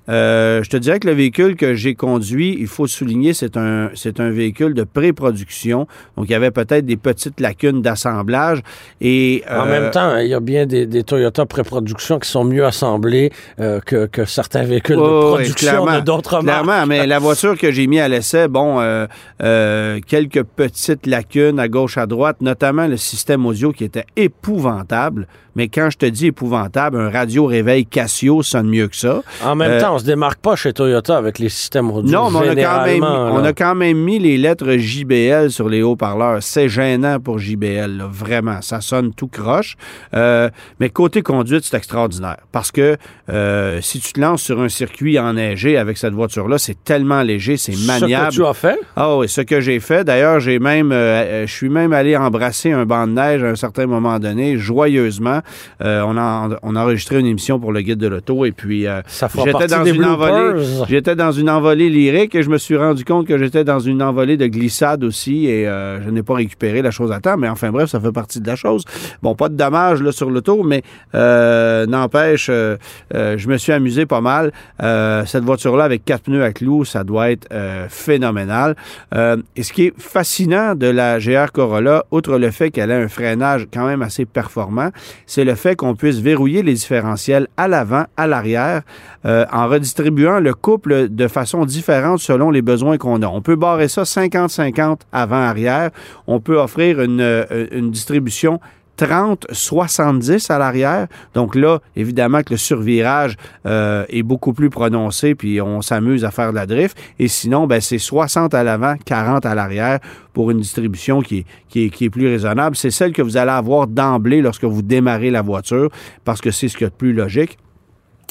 Euh, 0.09 0.63
je 0.63 0.69
te 0.69 0.77
dirais 0.77 0.99
que 0.99 1.07
le 1.07 1.13
véhicule 1.13 1.55
que 1.55 1.73
j'ai 1.75 1.95
conduit, 1.95 2.57
il 2.59 2.67
faut 2.67 2.87
souligner, 2.87 3.33
c'est 3.33 3.57
un, 3.57 3.89
c'est 3.95 4.19
un 4.19 4.31
véhicule 4.31 4.73
de 4.73 4.83
pré-production. 4.83 5.87
Donc, 6.17 6.25
il 6.27 6.31
y 6.31 6.35
avait 6.35 6.51
peut-être 6.51 6.85
des 6.85 6.97
petites 6.97 7.39
lacunes 7.39 7.81
d'assemblage. 7.81 8.61
Et, 9.01 9.43
En 9.49 9.67
euh, 9.67 9.81
même 9.81 9.91
temps, 9.91 10.17
il 10.17 10.27
y 10.27 10.33
a 10.33 10.39
bien 10.39 10.65
des, 10.65 10.85
des 10.85 11.03
Toyota 11.03 11.45
pré-production 11.45 12.19
qui 12.19 12.29
sont 12.29 12.43
mieux 12.43 12.65
assemblés 12.65 13.31
euh, 13.59 13.79
que, 13.79 14.05
que 14.05 14.25
certains 14.25 14.63
véhicules 14.63 14.95
de 14.95 15.01
production 15.01 15.85
de 15.85 15.99
d'autres 16.01 16.41
marques. 16.41 16.63
Clairement, 16.63 16.85
mais 16.87 17.05
la 17.07 17.19
voiture 17.19 17.57
que 17.57 17.71
j'ai 17.71 17.87
mis 17.87 17.99
à 17.99 18.07
l'essai, 18.07 18.47
bon, 18.47 18.79
euh, 18.79 19.07
euh, 19.41 19.99
quelques 20.05 20.43
petites 20.43 21.05
lacunes 21.05 21.59
à 21.59 21.67
gauche, 21.67 21.97
à 21.97 22.05
droite, 22.05 22.37
notamment 22.41 22.87
le 22.87 22.97
système 22.97 23.45
audio 23.45 23.71
qui 23.71 23.83
était 23.83 24.05
épouvantable. 24.15 25.27
Mais 25.55 25.67
quand 25.67 25.89
je 25.89 25.97
te 25.97 26.05
dis 26.05 26.27
épouvantable, 26.27 26.97
un 26.97 27.09
radio 27.09 27.45
réveil 27.45 27.85
Casio 27.85 28.43
sonne 28.43 28.69
mieux 28.69 28.87
que 28.87 28.95
ça. 28.95 29.21
En 29.43 29.55
même 29.55 29.71
Euh, 29.71 29.81
temps, 29.81 29.95
on 29.95 29.99
se 29.99 30.05
démarque 30.05 30.39
pas 30.39 30.55
chez 30.55 30.73
Toyota 30.73 31.17
avec 31.17 31.39
les 31.39 31.49
systèmes 31.49 31.89
audio. 31.91 32.11
Non, 32.11 32.29
mais 32.31 32.39
on 32.39 32.49
a, 32.51 32.55
quand 32.55 32.85
même, 32.85 33.03
on 33.03 33.43
a 33.43 33.53
quand 33.53 33.75
même 33.75 33.97
mis 33.97 34.19
les 34.19 34.37
lettres 34.37 34.77
JBL 34.77 35.51
sur 35.51 35.69
les 35.69 35.81
haut-parleurs. 35.81 36.41
C'est 36.41 36.69
gênant 36.69 37.19
pour 37.19 37.39
JBL, 37.39 37.97
là, 37.97 38.07
vraiment. 38.11 38.61
Ça 38.61 38.81
sonne 38.81 39.13
tout 39.13 39.27
croche. 39.27 39.75
Euh, 40.13 40.49
mais 40.79 40.89
côté 40.89 41.21
conduite, 41.21 41.63
c'est 41.65 41.77
extraordinaire. 41.77 42.37
Parce 42.51 42.71
que 42.71 42.97
euh, 43.29 43.79
si 43.81 43.99
tu 43.99 44.13
te 44.13 44.19
lances 44.19 44.41
sur 44.41 44.59
un 44.61 44.69
circuit 44.69 45.19
enneigé 45.19 45.77
avec 45.77 45.97
cette 45.97 46.13
voiture-là, 46.13 46.57
c'est 46.57 46.83
tellement 46.83 47.21
léger, 47.21 47.57
c'est 47.57 47.75
maniable. 47.85 48.31
Ce 48.31 48.37
que 48.37 48.43
tu 48.43 48.47
as 48.47 48.53
fait? 48.53 48.79
Ah 48.95 49.15
oui, 49.17 49.29
ce 49.29 49.41
que 49.41 49.61
j'ai 49.61 49.79
fait. 49.79 50.03
D'ailleurs, 50.03 50.39
j'ai 50.39 50.59
même, 50.59 50.91
je 50.91 51.45
suis 51.51 51.69
même 51.69 51.93
allé 51.93 52.15
embrasser 52.17 52.71
un 52.71 52.85
banc 52.85 53.07
de 53.07 53.13
neige 53.13 53.43
à 53.43 53.47
un 53.47 53.55
certain 53.55 53.85
moment 53.85 54.19
donné, 54.19 54.57
joyeusement. 54.57 55.39
On, 55.79 56.17
a, 56.17 56.49
on 56.63 56.75
a 56.75 56.81
enregistré 56.83 57.19
une 57.19 57.25
émission 57.25 57.59
pour 57.59 57.71
le 57.71 57.81
guide 57.81 57.99
de 57.99 58.07
l'auto 58.07 58.45
et 58.45 58.51
puis 58.51 58.87
euh, 58.87 59.01
Ça 59.19 59.27
fera 59.27 59.43
j'étais 59.43 59.67
dans 59.67 59.83
des 59.83 59.91
une 59.91 60.05
envolée. 60.05 60.63
J'étais 60.87 61.13
dans 61.13 61.33
une 61.33 61.49
envolée 61.49 61.89
lyrique 61.89 62.35
et 62.35 62.41
je 62.41 62.49
me 62.49 62.57
suis 62.57 62.77
rendu 62.77 63.03
compte 63.03 63.27
que 63.27 63.37
j'étais 63.37 63.65
dans 63.65 63.79
une 63.81 64.01
envolée 64.01 64.37
de 64.37 64.47
glissade 64.47 65.03
aussi 65.03 65.45
et 65.45 65.67
euh, 65.67 66.01
je 66.01 66.09
n'ai 66.09 66.23
pas 66.23 66.35
récupéré 66.35 66.81
la 66.81 66.89
chose 66.89 67.11
à 67.11 67.19
temps. 67.19 67.35
Mais 67.35 67.49
enfin 67.49 67.69
bref, 67.69 67.89
ça 67.89 67.99
fait 67.99 68.13
partie 68.13 68.39
de 68.39 68.47
la 68.47 68.55
chose. 68.55 68.85
Bon, 69.21 69.35
pas 69.35 69.49
de 69.49 69.55
dommages 69.55 70.01
là, 70.01 70.13
sur 70.13 70.29
l'auto, 70.31 70.63
mais 70.63 70.83
euh, 71.15 71.85
n'empêche, 71.85 72.47
euh, 72.49 72.77
euh, 73.13 73.37
je 73.37 73.49
me 73.49 73.57
suis 73.57 73.73
amusé 73.73 74.05
pas 74.05 74.21
mal. 74.21 74.53
Euh, 74.81 75.25
cette 75.25 75.43
voiture-là 75.43 75.83
avec 75.83 76.05
quatre 76.05 76.23
pneus 76.23 76.45
à 76.45 76.53
clous, 76.53 76.85
ça 76.85 77.03
doit 77.03 77.29
être 77.31 77.49
euh, 77.51 77.87
phénoménal. 77.89 78.77
Euh, 79.13 79.35
et 79.57 79.63
ce 79.63 79.73
qui 79.73 79.87
est 79.87 79.93
fascinant 79.97 80.75
de 80.75 80.87
la 80.87 81.19
GR 81.19 81.51
Corolla, 81.51 82.05
outre 82.11 82.37
le 82.37 82.51
fait 82.51 82.71
qu'elle 82.71 82.93
a 82.93 82.95
un 82.95 83.09
freinage 83.09 83.67
quand 83.73 83.85
même 83.85 84.01
assez 84.01 84.23
performant, 84.23 84.91
c'est 85.25 85.43
le 85.43 85.55
fait 85.55 85.75
qu'on 85.75 85.95
puisse 85.95 86.19
verrouiller 86.19 86.63
les 86.63 86.75
différentiels 86.75 87.49
à 87.57 87.67
l'avant, 87.67 88.05
à 88.15 88.25
l'arrière, 88.25 88.83
euh, 89.25 89.45
en 89.51 89.67
redistribuant 89.67 90.39
le 90.39 90.53
couple 90.53 91.09
de 91.09 91.27
façon 91.27 91.65
différente 91.65 92.19
selon 92.19 92.51
les 92.51 92.61
besoins 92.61 92.97
qu'on 92.97 93.21
a. 93.21 93.27
On 93.27 93.41
peut 93.41 93.55
barrer 93.55 93.87
ça 93.87 94.03
50-50 94.03 95.01
avant-arrière. 95.11 95.91
On 96.27 96.39
peut 96.39 96.57
offrir 96.57 97.01
une, 97.01 97.21
euh, 97.21 97.67
distribution 97.89 98.59
30-70 98.99 100.51
à 100.51 100.57
l'arrière. 100.57 101.07
Donc 101.33 101.55
là, 101.55 101.79
évidemment 101.95 102.43
que 102.43 102.51
le 102.51 102.57
survirage 102.57 103.37
euh, 103.65 104.05
est 104.09 104.23
beaucoup 104.23 104.53
plus 104.53 104.69
prononcé, 104.69 105.35
puis 105.35 105.61
on 105.61 105.81
s'amuse 105.81 106.25
à 106.25 106.31
faire 106.31 106.51
de 106.51 106.55
la 106.55 106.65
drift. 106.65 106.97
Et 107.17 107.27
sinon, 107.27 107.65
ben, 107.65 107.79
c'est 107.79 107.97
60 107.97 108.53
à 108.53 108.63
l'avant, 108.63 108.95
40 109.05 109.45
à 109.45 109.55
l'arrière 109.55 109.99
pour 110.33 110.51
une 110.51 110.59
distribution 110.59 111.21
qui 111.21 111.39
est, 111.39 111.45
qui 111.69 111.85
est, 111.85 111.89
qui 111.89 112.05
est 112.05 112.09
plus 112.09 112.27
raisonnable. 112.27 112.75
C'est 112.75 112.91
celle 112.91 113.13
que 113.13 113.21
vous 113.21 113.37
allez 113.37 113.51
avoir 113.51 113.87
d'emblée 113.87 114.41
lorsque 114.41 114.65
vous 114.65 114.81
démarrez 114.81 115.31
la 115.31 115.41
voiture, 115.41 115.89
parce 116.25 116.41
que 116.41 116.51
c'est 116.51 116.67
ce 116.67 116.77
qu'il 116.77 116.85
y 116.85 116.87
a 116.87 116.89
de 116.89 116.95
plus 116.95 117.13
logique. 117.13 117.57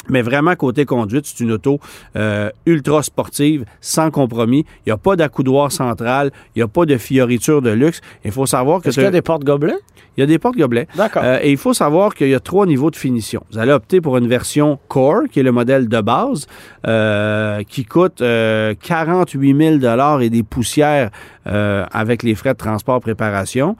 Mais 0.08 0.22
vraiment, 0.22 0.54
côté 0.56 0.84
conduite, 0.84 1.26
c'est 1.26 1.40
une 1.40 1.52
auto 1.52 1.80
euh, 2.16 2.50
ultra 2.66 3.02
sportive, 3.02 3.64
sans 3.80 4.10
compromis. 4.10 4.64
Il 4.86 4.88
n'y 4.88 4.92
a 4.92 4.96
pas 4.96 5.16
d'accoudoir 5.16 5.72
central, 5.72 6.30
il 6.54 6.60
n'y 6.60 6.62
a 6.62 6.68
pas 6.68 6.86
de 6.86 6.96
fioriture 6.96 7.62
de 7.62 7.70
luxe. 7.70 8.00
Il 8.24 8.32
faut 8.32 8.46
savoir 8.46 8.80
que 8.80 8.88
Est-ce 8.88 8.96
qu'il 8.96 9.04
y 9.04 9.06
a 9.06 9.10
des 9.10 9.22
portes 9.22 9.44
gobelets? 9.44 9.78
il 10.18 10.22
y 10.22 10.24
a 10.24 10.26
des 10.26 10.40
portes-gobelets. 10.40 10.88
D'accord. 10.96 11.22
Euh, 11.24 11.38
et 11.42 11.52
il 11.52 11.56
faut 11.56 11.72
savoir 11.72 12.12
qu'il 12.12 12.28
y 12.28 12.34
a 12.34 12.40
trois 12.40 12.66
niveaux 12.66 12.90
de 12.90 12.96
finition. 12.96 13.44
Vous 13.52 13.58
allez 13.58 13.70
opter 13.70 14.00
pour 14.00 14.16
une 14.16 14.26
version 14.26 14.80
Core, 14.88 15.28
qui 15.30 15.38
est 15.38 15.44
le 15.44 15.52
modèle 15.52 15.88
de 15.88 16.00
base, 16.00 16.48
euh, 16.88 17.62
qui 17.62 17.84
coûte 17.84 18.20
euh, 18.20 18.74
48 18.82 19.80
000 19.80 20.20
et 20.20 20.28
des 20.28 20.42
poussières 20.42 21.10
euh, 21.46 21.86
avec 21.92 22.24
les 22.24 22.34
frais 22.34 22.52
de 22.52 22.58
transport 22.58 23.00
préparation. 23.00 23.76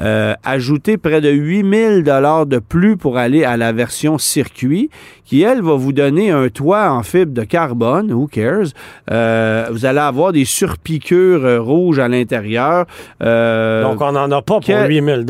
Euh, 0.00 0.32
ajouter 0.42 0.96
près 0.96 1.20
de 1.20 1.28
8 1.28 2.02
000 2.02 2.44
de 2.46 2.58
plus 2.58 2.96
pour 2.96 3.18
aller 3.18 3.44
à 3.44 3.58
la 3.58 3.72
version 3.72 4.16
circuit, 4.16 4.88
qui, 5.26 5.42
elle, 5.42 5.60
va 5.62 5.74
vous 5.74 5.92
donner 5.92 6.30
un 6.30 6.48
toit 6.48 6.90
en 6.90 7.02
fibre 7.02 7.32
de 7.32 7.44
carbone, 7.44 8.10
who 8.12 8.26
cares? 8.26 8.68
Euh, 9.10 9.66
vous 9.70 9.84
allez 9.84 9.98
avoir 9.98 10.32
des 10.32 10.44
surpiqûres 10.46 11.44
euh, 11.44 11.60
rouges 11.60 11.98
à 11.98 12.08
l'intérieur. 12.08 12.86
Euh, 13.22 13.82
Donc, 13.82 14.00
on 14.00 14.12
n'en 14.12 14.30
a 14.30 14.40
pas 14.42 14.54
pour 14.54 14.60
quel- 14.60 14.88
8 14.90 15.02
000 15.04 15.24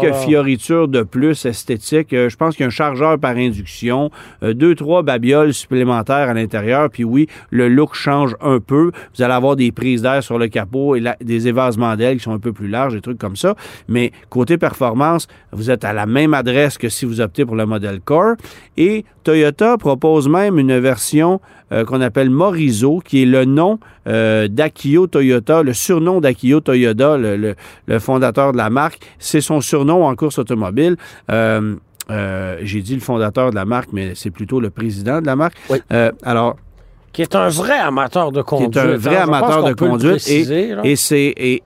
Quelques 0.00 0.14
fioritures 0.16 0.88
de 0.88 1.02
plus 1.02 1.44
esthétiques. 1.44 2.12
Euh, 2.12 2.28
je 2.28 2.36
pense 2.36 2.54
qu'il 2.56 2.62
y 2.62 2.64
a 2.64 2.68
un 2.68 2.70
chargeur 2.70 3.18
par 3.18 3.36
induction, 3.36 4.10
euh, 4.42 4.54
deux, 4.54 4.74
trois 4.74 5.02
babioles 5.02 5.52
supplémentaires 5.54 6.28
à 6.30 6.34
l'intérieur. 6.34 6.88
Puis 6.90 7.04
oui, 7.04 7.28
le 7.50 7.68
look 7.68 7.94
change 7.94 8.34
un 8.40 8.60
peu. 8.60 8.90
Vous 9.16 9.22
allez 9.22 9.34
avoir 9.34 9.56
des 9.56 9.72
prises 9.72 10.02
d'air 10.02 10.22
sur 10.22 10.38
le 10.38 10.48
capot 10.48 10.96
et 10.96 11.00
la- 11.00 11.16
des 11.22 11.48
évasements 11.48 11.94
d'ailes 11.96 12.16
qui 12.18 12.24
sont 12.24 12.32
un 12.34 12.38
peu 12.38 12.52
plus 12.52 12.68
larges, 12.68 12.94
des 12.94 13.00
trucs 13.00 13.18
comme 13.18 13.36
ça. 13.36 13.54
Mais 13.88 14.05
mais 14.06 14.12
côté 14.30 14.58
performance, 14.58 15.26
vous 15.52 15.70
êtes 15.70 15.84
à 15.84 15.92
la 15.92 16.06
même 16.06 16.34
adresse 16.34 16.78
que 16.78 16.88
si 16.88 17.04
vous 17.04 17.20
optez 17.20 17.44
pour 17.44 17.56
le 17.56 17.66
modèle 17.66 18.00
Core. 18.04 18.34
Et 18.76 19.04
Toyota 19.24 19.76
propose 19.78 20.28
même 20.28 20.58
une 20.58 20.78
version 20.78 21.40
euh, 21.72 21.84
qu'on 21.84 22.00
appelle 22.00 22.30
Morizo, 22.30 23.00
qui 23.04 23.22
est 23.22 23.26
le 23.26 23.44
nom 23.44 23.78
euh, 24.06 24.48
d'Akio 24.48 25.06
Toyota, 25.06 25.62
le 25.62 25.72
surnom 25.72 26.20
d'Akio 26.20 26.60
Toyota, 26.60 27.16
le, 27.16 27.36
le- 27.36 27.54
le 27.86 27.98
fondateur 27.98 28.52
de 28.52 28.56
la 28.56 28.70
marque. 28.70 28.98
C'est 29.18 29.40
son 29.40 29.60
surnom 29.60 30.04
en 30.04 30.14
course 30.14 30.38
automobile. 30.38 30.96
Euh, 31.30 31.74
J'ai 32.62 32.82
dit 32.82 32.94
le 32.94 33.00
fondateur 33.00 33.50
de 33.50 33.56
la 33.56 33.64
marque, 33.64 33.88
mais 33.92 34.12
c'est 34.14 34.30
plutôt 34.30 34.60
le 34.60 34.70
président 34.70 35.20
de 35.20 35.26
la 35.26 35.34
marque. 35.34 35.56
Oui. 35.70 35.78
Alors, 36.22 36.56
Qui 37.16 37.22
est 37.22 37.34
un 37.34 37.48
vrai 37.48 37.78
amateur 37.78 38.30
de 38.30 38.42
qui 38.42 38.46
conduite. 38.46 38.76
est 38.76 38.78
un 38.78 38.96
vrai 38.98 39.16
hein, 39.16 39.26
pense 39.26 39.36
amateur 39.36 39.64
de 39.64 39.72
conduite. 39.72 40.10
préciser, 40.16 40.74
Et, 40.84 40.96
c'est 40.96 41.16
et, 41.16 41.62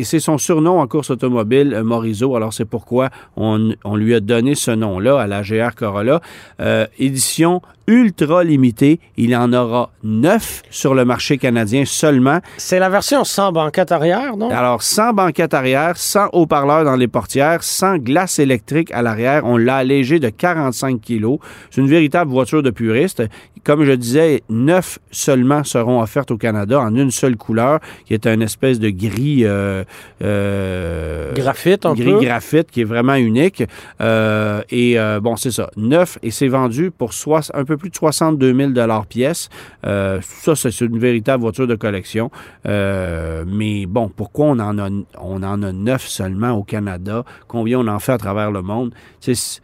et 0.00 0.04
son 0.04 0.36
surnom 0.36 0.80
en 0.80 0.88
course 0.88 1.10
automobile, 1.10 1.72
euh, 1.74 1.84
Morizo. 1.84 2.34
Alors 2.34 2.52
c'est 2.52 2.64
pourquoi 2.64 3.10
on, 3.36 3.72
on 3.84 3.94
lui 3.94 4.16
a 4.16 4.18
donné 4.18 4.56
ce 4.56 4.72
nom-là 4.72 5.20
à 5.20 5.28
la 5.28 5.42
GR 5.42 5.76
Corolla. 5.76 6.20
Euh, 6.60 6.88
édition 6.98 7.62
ultra 7.86 8.44
limitée. 8.44 9.00
Il 9.16 9.36
en 9.36 9.52
aura 9.52 9.90
neuf 10.02 10.62
sur 10.70 10.94
le 10.94 11.04
marché 11.04 11.38
canadien 11.38 11.84
seulement. 11.84 12.38
C'est 12.56 12.78
la 12.78 12.88
version 12.88 13.24
sans 13.24 13.52
banquette 13.52 13.92
arrière, 13.92 14.36
non? 14.36 14.50
Alors, 14.50 14.82
sans 14.82 15.12
banquette 15.12 15.54
arrière, 15.54 15.96
sans 15.96 16.28
haut-parleur 16.32 16.84
dans 16.84 16.96
les 16.96 17.08
portières, 17.08 17.62
sans 17.62 17.98
glace 17.98 18.38
électrique 18.38 18.90
à 18.92 19.02
l'arrière, 19.02 19.42
on 19.44 19.56
l'a 19.56 19.76
allégé 19.76 20.18
de 20.18 20.28
45 20.28 21.00
kilos. 21.00 21.38
C'est 21.70 21.80
une 21.80 21.88
véritable 21.88 22.30
voiture 22.30 22.62
de 22.62 22.70
puriste. 22.70 23.22
Comme 23.64 23.84
je 23.84 23.92
disais, 23.92 24.42
neuf 24.64 24.98
seulement 25.10 25.64
seront 25.64 26.00
offertes 26.00 26.30
au 26.30 26.36
Canada 26.36 26.80
en 26.80 26.94
une 26.94 27.10
seule 27.10 27.36
couleur, 27.36 27.80
qui 28.06 28.14
est 28.14 28.26
une 28.26 28.42
espèce 28.42 28.78
de 28.78 28.90
gris... 28.90 29.44
euh, 29.44 29.84
euh, 30.22 31.32
Graphite, 31.34 31.86
un 31.86 31.94
gris 31.94 32.04
peu. 32.12 32.20
graphite 32.20 32.70
qui 32.70 32.80
est 32.82 32.84
vraiment 32.84 33.14
unique. 33.14 33.62
Euh, 34.00 34.62
et 34.70 34.96
bon, 35.20 35.36
c'est 35.36 35.50
ça, 35.50 35.70
neuf 35.76 36.18
et 36.22 36.30
c'est 36.30 36.48
vendu 36.48 36.90
pour 36.90 37.12
un 37.54 37.64
peu 37.64 37.76
plus 37.76 37.90
de 37.90 37.96
62 37.96 38.54
000 38.54 38.70
pièce. 39.06 39.48
Ça, 39.84 40.54
c'est 40.56 40.80
une 40.80 40.98
véritable 40.98 41.42
voiture 41.42 41.66
de 41.66 41.74
collection. 41.74 42.30
Mais 42.64 43.86
bon, 43.86 44.08
pourquoi 44.14 44.46
on 44.46 44.58
en 44.58 44.78
a 44.78 44.88
on 45.20 45.42
en 45.42 45.62
a 45.62 45.72
neuf 45.72 46.06
seulement 46.06 46.52
au 46.52 46.62
Canada? 46.64 47.24
Combien 47.48 47.80
on 47.80 47.86
en 47.88 47.98
fait 47.98 48.12
à 48.12 48.18
travers 48.18 48.50
le 48.50 48.62
monde? 48.62 48.92
C'est- 49.20 49.60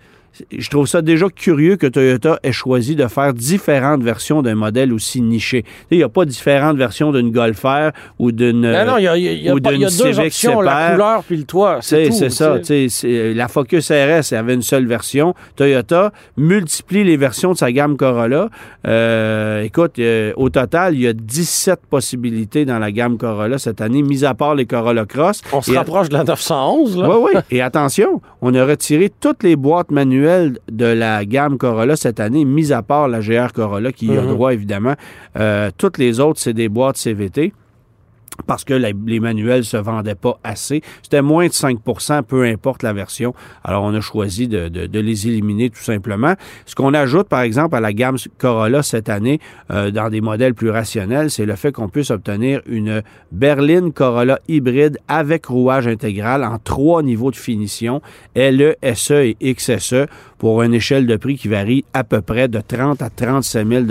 je 0.57 0.71
trouve 0.71 0.87
ça 0.87 1.03
déjà 1.03 1.29
curieux 1.29 1.77
que 1.77 1.87
Toyota 1.87 2.39
ait 2.43 2.53
choisi 2.53 2.97
de 2.97 3.07
faire 3.07 3.35
différentes 3.35 4.03
versions 4.03 4.43
d'un 4.43 4.55
modèle 4.55 4.93
aussi 4.93 5.21
niché. 5.21 5.65
Il 5.91 5.99
n'y 5.99 6.05
a 6.05 6.09
pas 6.09 6.25
différentes 6.25 6.77
versions 6.77 7.13
d'une 7.13 7.31
Golf 7.31 7.63
R 7.65 7.91
ou 8.19 8.33
d'une 8.33 8.61
Non, 8.63 8.85
non, 8.87 8.99
il 8.99 9.05
y 9.05 9.09
a, 9.09 9.17
y 9.17 9.49
a- 9.49 9.55
ou 9.55 9.61
deux 9.61 10.19
options, 10.21 10.61
la 10.61 10.93
couleur 10.93 11.25
puis 11.25 11.37
le 11.37 11.45
toit. 11.45 11.79
C'est 11.81 12.11
C'est 12.13 12.29
tout. 12.29 12.35
c'est 12.65 12.89
ça. 12.89 13.35
La 13.35 13.49
Focus 13.49 13.91
RS 13.91 14.33
avait 14.33 14.55
une 14.55 14.63
seule 14.63 14.87
version. 14.87 15.35
Toyota 15.57 16.13
multiplie 16.37 17.05
les 17.05 17.17
versions 17.17 17.53
de 17.53 17.57
sa 17.59 17.71
gamme 17.73 17.97
Corolla. 17.97 18.49
Euh, 18.87 19.63
écoute, 19.63 19.99
euh, 19.99 20.33
au 20.37 20.49
total, 20.51 20.95
il 20.95 21.01
y 21.03 21.07
a 21.09 21.13
17 21.13 21.81
possibilités 21.89 22.65
dans 22.65 22.79
la 22.79 22.91
gamme 22.93 23.19
Corolla 23.19 23.59
cette 23.59 23.81
année, 23.81 24.03
mis 24.03 24.25
à 24.25 24.35
part 24.35 24.55
les 24.55 24.67
Corolla 24.67 25.05
Cross. 25.07 25.43
On 25.53 25.61
se 25.63 25.73
Et- 25.73 25.77
rapproche 25.77 26.09
de 26.09 26.15
la 26.15 26.25
911, 26.25 26.97
là. 26.99 27.09
oui, 27.11 27.31
oui. 27.35 27.41
Et 27.51 27.61
attention, 27.61 28.21
on 28.43 28.55
a 28.55 28.65
retiré 28.65 29.11
toutes 29.21 29.43
les 29.43 29.57
boîtes 29.57 29.91
manuelles 29.91 30.59
de 30.71 30.87
la 30.87 31.25
gamme 31.25 31.59
Corolla 31.59 31.97
cette 31.97 32.21
année, 32.21 32.45
mis 32.45 32.73
à 32.73 32.83
part 32.83 33.09
la 33.09 33.21
GR 33.21 33.53
Corolla 33.53 33.93
qui 33.93 34.07
y 34.07 34.17
a 34.17 34.23
Mhm. 34.23 34.29
droit, 34.29 34.53
évidemment. 34.55 34.95
Euh, 35.39 35.71
toutes 35.77 35.99
les 35.99 36.21
autres, 36.21 36.41
c'est 36.41 36.55
des 36.55 36.69
boîtes 36.69 36.97
CVT 36.97 37.53
parce 38.47 38.65
que 38.65 38.75
les 38.75 39.21
manuels 39.21 39.65
se 39.65 39.77
vendaient 39.77 40.15
pas 40.15 40.39
assez. 40.45 40.83
C'était 41.03 41.21
moins 41.23 41.47
de 41.47 41.53
5% 41.53 42.23
peu 42.23 42.45
importe 42.45 42.83
la 42.83 42.93
version. 42.93 43.35
Alors, 43.65 43.83
on 43.85 43.95
a 43.95 44.01
choisi 44.01 44.49
de, 44.49 44.69
de- 44.69 44.87
de 44.87 45.01
les 45.01 45.27
éliminer 45.29 45.69
tout 45.71 45.83
simplement. 45.83 46.35
Ce 46.65 46.75
qu'on 46.75 46.95
ajoute, 46.95 47.29
par 47.29 47.41
exemple, 47.43 47.77
à 47.77 47.81
la 47.81 47.93
gamme 47.93 48.17
Corolla 48.39 48.83
cette 48.83 49.09
année, 49.09 49.41
euh, 49.71 49.91
dans 49.91 50.09
des 50.09 50.21
modèles 50.21 50.55
plus 50.55 50.71
rationnels, 50.71 51.31
c'est 51.31 51.45
le 51.45 51.55
fait 51.57 51.73
qu'on 51.73 51.89
puisse 51.89 52.11
obtenir 52.11 52.63
une 52.67 53.03
berline 53.31 53.93
Corolla 53.93 54.39
hybride 54.49 54.99
avec 55.09 55.47
rouage 55.47 55.87
intégral 55.87 56.43
en 56.45 56.59
trois 56.59 57.03
niveaux 57.03 57.31
de 57.31 57.37
finition, 57.37 58.01
LE, 58.35 58.75
SE 58.95 59.35
et 59.41 59.55
XSE, 59.55 60.07
pour 60.39 60.63
une 60.63 60.73
échelle 60.75 61.07
de 61.07 61.17
prix 61.17 61.37
qui 61.37 61.49
varie 61.49 61.85
à 61.93 62.05
peu 62.05 62.23
près 62.23 62.49
de 62.49 62.61
30 62.61 63.03
à 63.03 63.11
37 63.11 63.69
000 63.69 63.85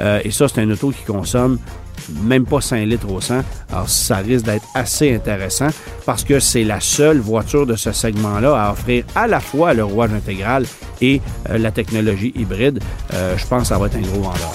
Euh, 0.00 0.20
Et 0.24 0.30
ça, 0.30 0.46
c'est 0.48 0.60
un 0.60 0.70
auto 0.70 0.90
qui 0.90 1.02
consomme 1.04 1.58
même 2.22 2.44
pas 2.44 2.60
5 2.60 2.84
litres 2.84 3.10
au 3.10 3.20
100. 3.20 3.40
Alors, 3.72 3.88
ça 3.88 4.16
risque 4.16 4.44
d'être 4.44 4.66
assez 4.74 5.14
intéressant 5.14 5.68
parce 6.06 6.24
que 6.24 6.40
c'est 6.40 6.64
la 6.64 6.80
seule 6.80 7.18
voiture 7.18 7.66
de 7.66 7.76
ce 7.76 7.92
segment-là 7.92 8.54
à 8.54 8.72
offrir 8.72 9.04
à 9.14 9.26
la 9.26 9.40
fois 9.40 9.74
le 9.74 9.84
rouage 9.84 10.12
intégral 10.12 10.66
et 11.00 11.20
euh, 11.50 11.58
la 11.58 11.70
technologie 11.70 12.32
hybride. 12.36 12.80
Euh, 13.12 13.36
je 13.36 13.46
pense 13.46 13.62
que 13.62 13.68
ça 13.68 13.78
va 13.78 13.86
être 13.86 13.96
un 13.96 14.00
gros 14.00 14.20
vendeur. 14.20 14.54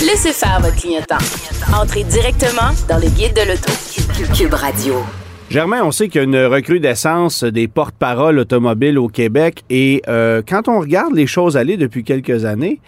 Laissez 0.00 0.32
faire 0.32 0.60
votre 0.60 0.76
clientèle. 0.76 1.18
Entrez 1.74 2.04
directement 2.04 2.72
dans 2.88 2.98
le 2.98 3.08
guide 3.08 3.34
de 3.34 3.48
l'auto. 3.48 3.72
Cube 4.34 4.54
Radio. 4.54 4.94
Germain, 5.50 5.82
on 5.82 5.90
sait 5.90 6.08
qu'il 6.08 6.20
y 6.20 6.20
a 6.20 6.24
une 6.24 6.44
recrudescence 6.44 7.42
des 7.42 7.68
porte-paroles 7.68 8.38
automobiles 8.38 8.98
au 8.98 9.08
Québec 9.08 9.64
et 9.70 10.02
euh, 10.06 10.42
quand 10.46 10.68
on 10.68 10.78
regarde 10.80 11.14
les 11.14 11.26
choses 11.26 11.56
aller 11.56 11.78
depuis 11.78 12.04
quelques 12.04 12.44
années, 12.44 12.80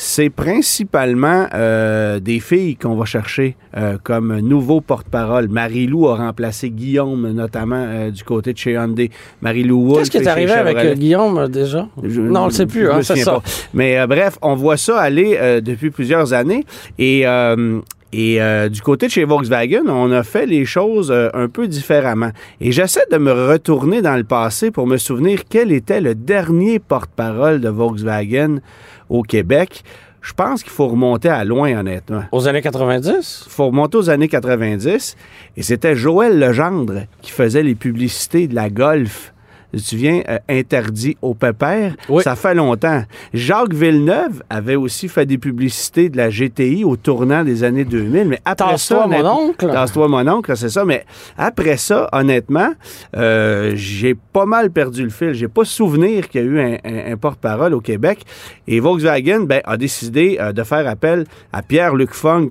c'est 0.00 0.30
principalement 0.30 1.48
euh, 1.54 2.20
des 2.20 2.38
filles 2.38 2.76
qu'on 2.76 2.94
va 2.94 3.04
chercher 3.04 3.56
euh, 3.76 3.98
comme 4.04 4.38
nouveaux 4.38 4.80
porte-parole. 4.80 5.48
Marie-Lou 5.48 6.06
a 6.08 6.14
remplacé 6.14 6.70
Guillaume, 6.70 7.32
notamment 7.32 7.84
euh, 7.84 8.10
du 8.12 8.22
côté 8.22 8.52
de 8.52 8.58
chez 8.58 8.74
Hyundai. 8.74 9.10
Marie-Lou 9.42 9.94
Qu'est-ce 9.96 10.12
qui 10.12 10.18
est 10.18 10.28
arrivé 10.28 10.52
avec 10.52 10.76
euh, 10.76 10.94
Guillaume, 10.94 11.36
euh, 11.38 11.48
déjà? 11.48 11.88
Je- 12.04 12.20
non, 12.20 12.42
on 12.42 12.44
le 12.46 12.50
sait 12.52 12.66
plus, 12.66 12.88
hein, 12.88 13.02
c'est 13.02 13.16
ça. 13.16 13.32
pas. 13.32 13.42
Mais 13.74 13.98
euh, 13.98 14.06
bref, 14.06 14.38
on 14.40 14.54
voit 14.54 14.76
ça 14.76 15.00
aller 15.00 15.36
euh, 15.40 15.60
depuis 15.60 15.90
plusieurs 15.90 16.32
années. 16.32 16.64
Et, 17.00 17.26
euh, 17.26 17.80
et 18.12 18.40
euh, 18.40 18.68
du 18.68 18.80
côté 18.80 19.06
de 19.06 19.10
chez 19.10 19.24
Volkswagen, 19.24 19.82
on 19.88 20.12
a 20.12 20.22
fait 20.22 20.46
les 20.46 20.64
choses 20.64 21.10
euh, 21.10 21.28
un 21.34 21.48
peu 21.48 21.66
différemment. 21.66 22.30
Et 22.60 22.70
j'essaie 22.70 23.04
de 23.10 23.18
me 23.18 23.32
retourner 23.32 24.00
dans 24.00 24.16
le 24.16 24.22
passé 24.24 24.70
pour 24.70 24.86
me 24.86 24.96
souvenir 24.96 25.40
quel 25.50 25.72
était 25.72 26.00
le 26.00 26.14
dernier 26.14 26.78
porte-parole 26.78 27.60
de 27.60 27.68
Volkswagen 27.68 28.60
au 29.08 29.22
Québec. 29.22 29.82
Je 30.20 30.32
pense 30.32 30.62
qu'il 30.62 30.72
faut 30.72 30.88
remonter 30.88 31.28
à 31.28 31.44
loin, 31.44 31.78
honnêtement. 31.78 32.24
Aux 32.32 32.48
années 32.48 32.60
90? 32.60 33.44
Il 33.46 33.50
faut 33.50 33.66
remonter 33.66 33.96
aux 33.96 34.10
années 34.10 34.28
90. 34.28 35.16
Et 35.56 35.62
c'était 35.62 35.94
Joël 35.94 36.38
Legendre 36.38 37.04
qui 37.22 37.30
faisait 37.30 37.62
les 37.62 37.74
publicités 37.74 38.48
de 38.48 38.54
la 38.54 38.68
Golf. 38.68 39.32
Tu 39.74 39.80
te 39.82 39.86
souviens, 39.86 40.22
euh, 40.28 40.38
interdit 40.48 41.16
au 41.20 41.34
pépère. 41.34 41.94
Oui. 42.08 42.22
Ça 42.22 42.36
fait 42.36 42.54
longtemps. 42.54 43.02
Jacques 43.34 43.74
Villeneuve 43.74 44.42
avait 44.48 44.76
aussi 44.76 45.08
fait 45.08 45.26
des 45.26 45.36
publicités 45.36 46.08
de 46.08 46.16
la 46.16 46.30
GTI 46.30 46.84
au 46.84 46.96
tournant 46.96 47.44
des 47.44 47.64
années 47.64 47.84
2000. 47.84 48.28
Mais 48.28 48.40
après 48.46 48.78
ça, 48.78 48.96
Tasse-toi, 49.00 49.06
mon 49.08 49.26
oncle. 49.26 49.66
Tasse-toi, 49.70 50.08
mon 50.08 50.26
oncle, 50.28 50.56
c'est 50.56 50.70
ça. 50.70 50.84
Mais 50.86 51.04
après 51.36 51.76
ça, 51.76 52.08
honnêtement, 52.12 52.70
euh, 53.16 53.72
j'ai 53.74 54.14
pas 54.14 54.46
mal 54.46 54.70
perdu 54.70 55.02
le 55.04 55.10
fil. 55.10 55.34
J'ai 55.34 55.48
pas 55.48 55.64
souvenir 55.66 56.28
qu'il 56.28 56.40
y 56.40 56.44
a 56.44 56.46
eu 56.46 56.60
un, 56.60 56.76
un- 56.84 57.12
un 57.12 57.16
porte-parole 57.18 57.74
au 57.74 57.80
Québec. 57.80 58.20
Et 58.66 58.80
Volkswagen 58.80 59.40
ben, 59.44 59.60
a 59.64 59.76
décidé 59.76 60.38
euh, 60.40 60.52
de 60.52 60.62
faire 60.62 60.88
appel 60.88 61.24
à 61.52 61.60
Pierre-Luc 61.62 62.12
Funk 62.14 62.48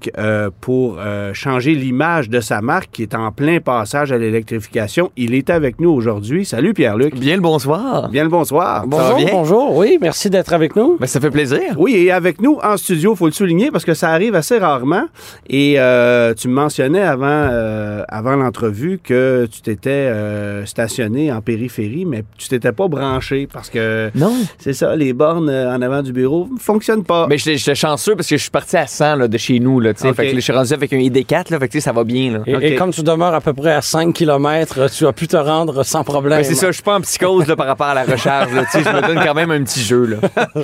pour 0.61 0.99
changer 1.33 1.73
l'image 1.73 2.29
de 2.29 2.39
sa 2.41 2.61
marque 2.61 2.89
qui 2.91 3.01
est 3.03 3.15
en 3.15 3.31
plein 3.31 3.59
passage 3.59 4.11
à 4.11 4.17
l'électrification. 4.17 5.11
Il 5.17 5.33
est 5.33 5.49
avec 5.49 5.79
nous 5.79 5.89
aujourd'hui. 5.89 6.45
Salut 6.45 6.73
Pierre-Luc. 6.73 7.06
Luc? 7.11 7.19
Bien 7.19 7.35
le 7.35 7.41
bonsoir. 7.41 8.09
Bien 8.09 8.23
le 8.23 8.29
bonsoir. 8.29 8.85
Bonjour, 8.87 9.15
bien? 9.15 9.27
bonjour. 9.31 9.75
Oui, 9.75 9.97
merci 10.01 10.29
d'être 10.29 10.53
avec 10.53 10.75
nous. 10.75 10.97
Ben, 10.99 11.07
ça 11.07 11.19
fait 11.19 11.31
plaisir. 11.31 11.59
Oui, 11.77 11.95
et 11.95 12.11
avec 12.11 12.41
nous 12.41 12.59
en 12.63 12.77
studio, 12.77 13.15
faut 13.15 13.25
le 13.27 13.31
souligner 13.31 13.71
parce 13.71 13.85
que 13.85 13.93
ça 13.93 14.09
arrive 14.09 14.35
assez 14.35 14.57
rarement. 14.57 15.05
Et 15.49 15.75
euh, 15.77 16.33
tu 16.33 16.47
me 16.47 16.53
mentionnais 16.53 17.01
avant, 17.01 17.25
euh, 17.27 18.03
avant 18.09 18.35
l'entrevue 18.35 18.99
que 19.03 19.47
tu 19.51 19.61
t'étais 19.61 19.89
euh, 19.89 20.65
stationné 20.65 21.31
en 21.31 21.41
périphérie, 21.41 22.05
mais 22.05 22.23
tu 22.37 22.47
t'étais 22.49 22.71
pas 22.71 22.87
branché 22.87 23.47
parce 23.51 23.69
que 23.69 24.11
Non. 24.15 24.33
c'est 24.57 24.73
ça, 24.73 24.95
les 24.95 25.13
bornes 25.13 25.49
en 25.49 25.81
avant 25.81 26.01
du 26.01 26.11
bureau 26.11 26.47
ne 26.51 26.59
fonctionnent 26.59 27.03
pas. 27.03 27.27
Mais 27.27 27.37
j'étais 27.37 27.57
j'étais 27.57 27.75
chanceux 27.75 28.15
parce 28.15 28.27
que 28.27 28.37
je 28.37 28.41
suis 28.41 28.51
parti 28.51 28.77
à 28.77 28.87
100 28.87 29.15
là, 29.15 29.27
de 29.27 29.37
chez 29.37 29.59
nous. 29.59 29.79
Là. 29.79 29.93
Fait 29.93 30.13
que 30.13 30.35
je 30.35 30.39
suis 30.39 30.53
rendu 30.53 30.73
avec 30.73 30.93
un 30.93 30.97
ID4, 30.97 31.51
là, 31.51 31.59
fait 31.59 31.67
que 31.67 31.73
tu 31.73 31.79
sais, 31.79 31.85
ça 31.85 31.91
va 31.91 32.03
bien. 32.03 32.39
Là. 32.45 32.59
Et, 32.61 32.75
comme 32.75 32.91
tu 32.91 33.03
demeures 33.03 33.33
à 33.33 33.41
peu 33.41 33.53
près 33.53 33.73
à 33.73 33.81
5 33.81 34.13
km, 34.13 34.89
tu 34.89 35.05
as 35.05 35.13
pu 35.13 35.27
te 35.27 35.37
rendre 35.37 35.83
sans 35.83 36.03
problème. 36.03 36.39
Ben, 36.39 36.43
c'est 36.43 36.55
ça, 36.55 36.67
je 36.67 36.73
suis 36.73 36.83
pas 36.83 36.95
en 36.97 37.01
psychose 37.01 37.47
là, 37.47 37.55
par 37.55 37.67
rapport 37.67 37.87
à 37.87 37.93
la 37.93 38.03
recharge. 38.03 38.53
Là, 38.53 38.63
tu 38.65 38.71
sais, 38.71 38.83
je 38.83 38.89
me 38.89 39.01
donne 39.01 39.23
quand 39.23 39.33
même 39.33 39.51
un 39.51 39.63
petit 39.63 39.81
jeu. 39.81 40.05
Là. 40.05 40.17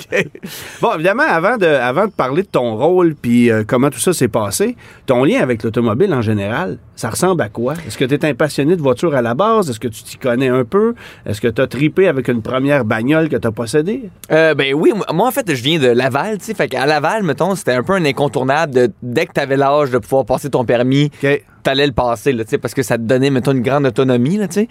Bon, 0.82 0.94
évidemment, 0.96 1.24
avant 1.28 1.58
de, 1.58 1.66
avant 1.66 2.06
de 2.06 2.12
parler 2.12 2.44
de 2.44 2.48
ton 2.48 2.76
rôle 2.76 3.16
puis 3.16 3.50
euh, 3.52 3.64
comment 3.66 3.90
tout 3.90 4.00
ça 4.00 4.14
s'est 4.14 4.28
passé, 4.28 4.76
ton 5.06 5.24
lien 5.24 5.42
avec 5.42 5.64
l'automobile 5.64 6.14
en 6.14 6.22
général, 6.22 6.78
ça 6.96 7.10
ressemble 7.10 7.42
à 7.42 7.50
quoi? 7.50 7.74
Est-ce 7.88 7.98
que 7.98 8.06
tu 8.06 8.14
es 8.14 8.26
un 8.26 8.34
passionné 8.34 8.76
de 8.76 8.82
voiture 8.82 9.16
à 9.16 9.22
la 9.22 9.34
base? 9.34 9.70
Est-ce 9.70 9.80
que 9.80 9.88
tu 9.88 10.04
t'y 10.04 10.18
connais 10.18 10.50
un 10.50 10.64
peu? 10.66 10.94
Est-ce 11.26 11.40
que 11.42 11.48
tu 11.48 11.62
as 11.62 11.68
tripé 11.68 12.08
avec 12.08 12.28
une 12.28 12.42
première 12.42 12.86
bagnole 12.86 13.30
que 13.30 13.38
tu 13.38 13.48
as 13.48 13.52
possédée? 13.52 14.10
Euh, 14.32 14.54
ben 14.54 14.74
oui, 14.74 14.92
moi- 14.96 15.06
en 15.10 15.32
fait, 15.32 15.54
je 15.54 15.64
viens 15.64 15.80
de 15.80 15.88
Laval. 15.88 16.38
tu 16.38 16.46
sais, 16.46 16.54
Fait 16.54 16.68
qu'à 16.68 16.86
Laval, 16.86 17.24
mettons, 17.24 17.56
c'était 17.56 17.74
un 17.74 17.84
peu 17.84 17.94
un 17.94 18.06
incontournable 18.06 18.74
de 18.74 18.92
dès 19.02 19.26
que 19.26 19.34
tu 19.34 19.40
avais 19.40 19.58
l'âge 19.58 19.90
de 19.92 19.98
pouvoir 19.98 20.26
passer 20.26 20.50
ton 20.50 20.66
permis. 20.66 21.12
OK. 21.24 21.44
T'allais 21.64 21.88
le 21.88 21.94
passer, 21.94 22.32
là, 22.34 22.44
tu 22.44 22.52
sais, 22.52 22.58
parce 22.58 22.74
que 22.74 22.84
ça 22.84 22.98
te 22.98 23.04
donnait, 23.04 23.30
mettons, 23.30 23.54
une 23.54 23.62
grande 23.62 23.86
autonomie, 23.86 24.38
là, 24.38 24.48
tu 24.48 24.56
sais. 24.62 24.68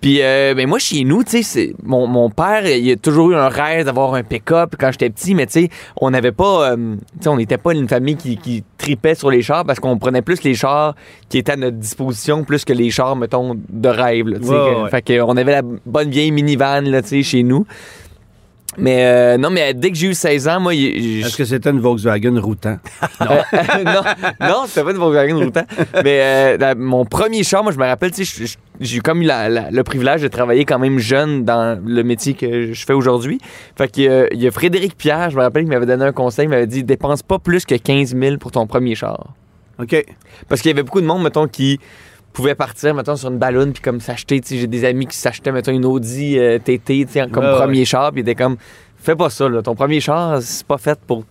Puis, 0.00 0.18
euh, 0.20 0.54
ben, 0.54 0.68
moi, 0.68 0.78
chez 0.78 1.04
nous, 1.04 1.22
tu 1.24 1.30
sais, 1.30 1.42
c'est- 1.42 1.74
mon, 1.84 2.06
mon 2.06 2.28
père, 2.30 2.66
il 2.66 2.90
a 2.90 2.96
toujours 2.96 3.30
eu 3.30 3.36
un 3.36 3.48
rêve 3.48 3.86
d'avoir 3.86 4.14
un 4.14 4.22
pick-up 4.22 4.74
quand 4.78 4.90
j'étais 4.92 5.10
petit, 5.10 5.34
mais 5.34 5.46
tu 5.46 5.52
sais, 5.62 5.68
on 5.96 6.10
n'avait 6.10 6.32
pas, 6.32 6.72
euh, 6.72 6.76
tu 6.96 7.22
sais, 7.22 7.28
on 7.28 7.36
n'était 7.36 7.58
pas 7.58 7.72
une 7.72 7.88
famille 7.88 8.16
qui, 8.16 8.36
qui 8.36 8.64
tripait 8.76 9.14
sur 9.14 9.30
les 9.30 9.42
chars 9.42 9.64
parce 9.64 9.78
qu'on 9.78 9.96
prenait 9.98 10.22
plus 10.22 10.42
les 10.42 10.54
chars 10.54 10.94
qui 11.28 11.38
étaient 11.38 11.52
à 11.52 11.56
notre 11.56 11.76
disposition 11.76 12.42
plus 12.44 12.64
que 12.64 12.72
les 12.72 12.90
chars, 12.90 13.14
mettons, 13.14 13.56
de 13.68 13.88
rêve, 13.88 14.26
là, 14.28 14.38
tu 14.38 14.46
sais. 14.46 14.50
Ouais, 14.50 14.56
que- 14.74 14.82
ouais. 14.84 14.90
Fait 14.90 15.18
qu'on 15.18 15.36
avait 15.36 15.52
la 15.52 15.62
bonne 15.86 16.10
vieille 16.10 16.32
minivan, 16.32 16.80
là, 16.82 17.02
tu 17.02 17.08
sais, 17.08 17.22
chez 17.22 17.42
nous. 17.44 17.64
Mais 18.78 19.04
euh, 19.04 19.36
non, 19.36 19.50
mais 19.50 19.74
dès 19.74 19.90
que 19.90 19.96
j'ai 19.98 20.06
eu 20.08 20.14
16 20.14 20.48
ans, 20.48 20.60
moi, 20.60 20.74
il- 20.74 21.20
Est-ce 21.24 21.36
que 21.36 21.44
c'était 21.44 21.70
une 21.70 21.80
Volkswagen 21.80 22.38
routant? 22.40 22.78
non, 23.20 24.02
non 24.40 24.62
c'était 24.66 24.82
pas 24.84 24.90
une 24.92 24.96
Volkswagen 24.96 25.36
routant. 25.44 25.64
Mais 26.04 26.20
euh, 26.22 26.56
la- 26.58 26.74
mon 26.74 27.04
premier 27.04 27.42
char, 27.44 27.62
moi, 27.62 27.72
je 27.72 27.78
me 27.78 27.84
rappelle, 27.84 28.12
tu 28.12 28.24
sais, 28.24 28.56
j'ai 28.80 29.00
comme 29.00 29.22
eu 29.22 29.26
la- 29.26 29.48
la- 29.50 29.70
le 29.70 29.82
privilège 29.84 30.22
de 30.22 30.28
travailler 30.28 30.64
quand 30.64 30.78
même 30.78 30.98
jeune 30.98 31.44
dans 31.44 31.78
le 31.84 32.02
métier 32.02 32.32
que 32.34 32.72
je 32.72 32.86
fais 32.86 32.94
aujourd'hui. 32.94 33.38
Fait 33.76 33.88
qu'il 33.90 34.04
y 34.04 34.08
a- 34.08 34.32
il 34.32 34.42
y 34.42 34.46
a 34.46 34.50
Frédéric 34.50 34.96
Pierre, 34.96 35.30
je 35.30 35.36
me 35.36 35.42
rappelle, 35.42 35.64
qui 35.64 35.70
m'avait 35.70 35.86
donné 35.86 36.04
un 36.06 36.12
conseil, 36.12 36.46
il 36.46 36.48
m'avait 36.48 36.66
dit 36.66 36.82
dépense 36.82 37.22
pas 37.22 37.38
plus 37.38 37.64
que 37.66 37.74
15 37.74 38.16
000 38.16 38.38
pour 38.38 38.52
ton 38.52 38.66
premier 38.66 38.94
char. 38.94 39.34
OK. 39.78 40.04
Parce 40.48 40.60
qu'il 40.62 40.70
y 40.70 40.72
avait 40.74 40.82
beaucoup 40.82 41.00
de 41.00 41.06
monde, 41.06 41.22
mettons, 41.22 41.46
qui 41.48 41.78
pouvait 42.32 42.54
partir, 42.54 42.94
mettons, 42.94 43.16
sur 43.16 43.30
une 43.30 43.38
ballonne, 43.38 43.72
puis 43.72 43.82
comme 43.82 44.00
s'acheter, 44.00 44.40
tu 44.40 44.48
sais, 44.48 44.56
j'ai 44.58 44.66
des 44.66 44.84
amis 44.84 45.06
qui 45.06 45.16
s'achetaient, 45.16 45.52
mettons, 45.52 45.72
une 45.72 45.84
Audi 45.84 46.38
euh, 46.38 46.58
TT, 46.58 47.04
tu 47.06 47.12
sais, 47.12 47.26
comme 47.30 47.44
Ouais, 47.44 47.50
ouais. 47.52 47.58
premier 47.58 47.84
char, 47.84 48.10
puis 48.12 48.20
ils 48.20 48.22
étaient 48.22 48.34
comme, 48.42 48.56
fais 48.98 49.14
pas 49.16 49.30
ça, 49.30 49.48
là. 49.48 49.62
Ton 49.62 49.74
premier 49.74 50.00
char, 50.00 50.40
c'est 50.40 50.66
pas 50.66 50.78
fait 50.78 50.98
pour 51.06 51.24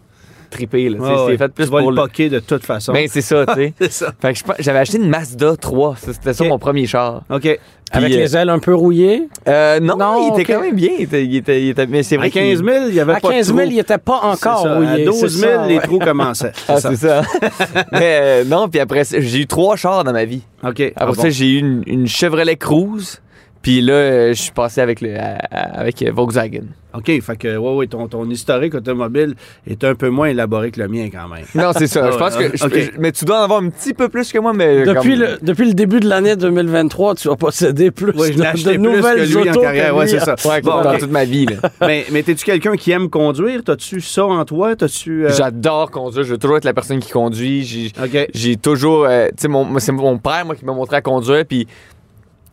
triper, 0.52 0.90
là. 0.90 1.00
Ouais, 1.26 1.38
fait 1.38 1.48
plus 1.50 1.66
tu 1.66 1.72
vas 1.72 1.80
pour 1.80 1.92
le 1.92 1.96
poquer 2.02 2.30
de 2.30 2.40
toute 2.40 2.64
façon. 2.66 2.94
ben, 2.94 3.08
c'est 3.10 3.22
ça, 3.22 3.46
tu 3.48 3.74
sais. 3.80 3.90
ça. 3.90 4.14
J'avais 4.60 4.80
acheté 4.80 4.98
une 4.98 5.10
Mazda 5.10 5.56
3. 5.58 5.96
Ça, 5.98 6.14
C'était 6.14 6.34
ça 6.34 6.44
Ok. 6.44 6.50
mon 6.50 6.60
premier 6.60 6.86
char. 6.86 7.24
OK. 7.30 7.60
Avec 7.94 8.10
les 8.14 8.38
ailes 8.38 8.50
un 8.50 8.60
peu 8.60 8.74
rouillées? 8.74 9.28
Euh, 9.50 9.82
non, 9.82 9.98
Non, 9.98 10.30
il 10.30 10.40
était 10.40 10.54
quand 10.54 10.62
même 10.62 10.76
bien. 10.76 10.92
Il 10.98 11.04
était, 11.04 11.26
il 11.26 11.36
était- 11.36 11.62
il 11.62 11.70
était- 11.72 11.88
mais 11.88 12.04
c'est 12.04 12.16
vrai 12.16 12.28
À 12.28 12.30
15 12.30 12.64
000, 12.64 12.70
il 12.88 12.94
n'y 12.94 13.00
avait 13.02 13.16
À 13.16 13.20
pas 13.20 13.32
15 13.32 13.48
000, 13.48 13.58
de 13.58 13.64
il 13.64 13.68
trous. 13.68 13.76
n'était 13.78 13.98
pas 13.98 14.20
encore 14.24 14.62
ça. 14.64 14.76
rouillé. 14.76 14.90
À 15.04 15.06
12 15.06 15.16
000, 15.20 15.28
c'est 15.28 15.58
ça, 15.58 15.68
les 15.68 15.80
trous 15.80 16.00
commençaient. 16.00 16.54
Ah, 16.70 16.80
ça. 16.80 16.90
c'est 16.92 16.96
ça. 17.08 17.22
mais 17.92 18.20
euh, 18.22 18.44
non, 18.46 18.70
puis 18.70 18.80
après, 18.80 19.04
ça, 19.04 19.20
j'ai 19.20 19.40
eu 19.40 19.48
trois 19.48 19.76
chars 19.76 20.06
dans 20.06 20.14
ma 20.14 20.24
vie. 20.24 20.42
OK. 20.64 20.82
Après 20.96 21.16
Ah, 21.18 21.22
ça, 21.22 21.30
j'ai 21.30 21.48
eu 21.50 21.58
une, 21.58 21.84
une 21.86 22.08
Chevrolet 22.08 22.56
Cruze. 22.56 23.22
Puis 23.62 23.82
là, 23.82 23.94
euh, 23.94 24.34
je 24.34 24.42
suis 24.42 24.52
passé 24.52 24.82
avec, 24.82 25.02
le, 25.02 25.16
avec 25.52 26.02
euh, 26.02 26.12
Volkswagen. 26.12 26.64
OK. 26.96 27.06
Fait 27.22 27.36
que, 27.38 27.58
ouais, 27.58 27.76
ouais, 27.76 27.88
ton, 27.88 28.08
ton 28.08 28.28
historique 28.30 28.74
automobile 28.74 29.36
est 29.68 29.84
un 29.84 29.94
peu 29.96 30.10
moins 30.10 30.28
élaboré 30.28 30.72
que 30.72 30.82
le 30.82 30.88
mien 30.88 31.10
quand 31.12 31.28
même. 31.28 31.46
Non, 31.56 31.72
c'est 31.78 31.86
ça. 31.88 32.10
Je 32.12 32.18
pense 32.18 32.36
que. 32.36 32.58
je- 32.58 32.66
ok. 32.66 32.74
je- 32.76 33.00
mais 33.00 33.12
tu 33.12 33.24
dois 33.24 33.40
en 33.40 33.44
avoir 33.44 33.62
un 33.62 33.70
petit 33.70 33.94
peu 33.94 34.10
plus 34.10 34.32
que 34.32 34.40
moi, 34.40 34.52
mais. 34.54 34.84
Depuis, 34.84 35.12
comme- 35.12 35.20
le, 35.20 35.38
depuis 35.44 35.66
le 35.68 35.74
début 35.74 36.00
de 36.00 36.10
l'année 36.10 36.36
2023, 36.36 37.16
tu 37.16 37.30
as 37.30 37.36
possédé 37.36 37.92
plus 37.92 38.08
je 38.08 38.34
de, 38.34 38.52
plus 38.52 38.78
nouvelles 38.80 39.30
que 39.30 39.38
lui 39.38 39.50
en 39.52 39.54
carrière. 39.54 39.94
que 39.94 40.00
Ouais, 40.00 40.08
c'est 40.08 40.20
ça. 40.20 40.36
Ouais, 40.46 40.62
Bon, 40.62 40.82
dans 40.82 40.98
toute 40.98 41.12
ma 41.12 41.24
vie. 41.24 41.46
là. 41.46 41.58
mais 41.88 42.06
mais 42.12 42.24
t'es-tu 42.24 42.44
quelqu'un 42.44 42.76
qui 42.76 42.92
aime 42.92 43.10
conduire? 43.10 43.62
T'as-tu 43.64 44.02
ça 44.02 44.26
en 44.26 44.44
toi? 44.44 44.76
T'as-tu. 44.76 45.28
euh, 45.28 45.30
J'adore 45.34 45.92
conduire. 45.92 46.24
Je 46.24 46.32
veux 46.32 46.38
toujours 46.40 46.58
être 46.58 46.66
la 46.66 46.74
personne 46.74 47.00
qui 47.00 47.12
conduit. 47.12 47.64
J'ai- 47.64 47.92
OK. 48.04 48.28
j'ai 48.34 48.56
toujours. 48.58 49.06
euh, 49.06 49.28
tu 49.28 49.34
sais, 49.44 49.48
mon, 49.48 49.64
moi, 49.66 49.80
c'est 49.80 49.92
mon 49.92 50.18
père, 50.18 50.46
moi, 50.46 50.56
qui 50.56 50.66
m'a 50.66 50.74
montré 50.74 50.96
à 50.98 51.02
conduire. 51.02 51.46
Puis 51.46 51.68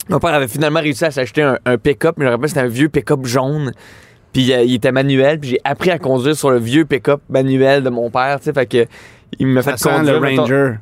mon 0.09 0.19
père 0.19 0.35
avait 0.35 0.49
finalement 0.49 0.81
réussi 0.81 1.05
à 1.05 1.11
s'acheter 1.11 1.43
un, 1.43 1.59
un 1.65 1.79
pick-up. 1.79 2.15
Mais 2.19 2.25
je 2.25 2.29
me 2.31 2.35
rappelle, 2.35 2.49
c'était 2.49 2.61
un 2.61 2.69
vieux 2.69 2.89
pick-up 2.89 3.21
jaune. 3.25 3.73
Puis 4.33 4.53
euh, 4.53 4.63
il 4.63 4.75
était 4.75 4.93
manuel. 4.93 5.39
Puis 5.41 5.51
j'ai 5.51 5.61
appris 5.65 5.91
à 5.91 5.99
conduire 5.99 6.37
sur 6.37 6.51
le 6.51 6.59
vieux 6.59 6.85
pick-up 6.85 7.21
manuel 7.29 7.83
de 7.83 7.91
mon 7.91 8.11
père. 8.11 8.39
Tu 8.39 8.45
sais, 8.47 8.53
fait 8.53 8.67
que. 8.67 8.87
Il 9.39 9.63
Ça 9.63 9.73
fait 9.73 9.77
sent 9.79 9.89
conduire. 9.91 10.21
le 10.21 10.37
Ranger. 10.41 10.73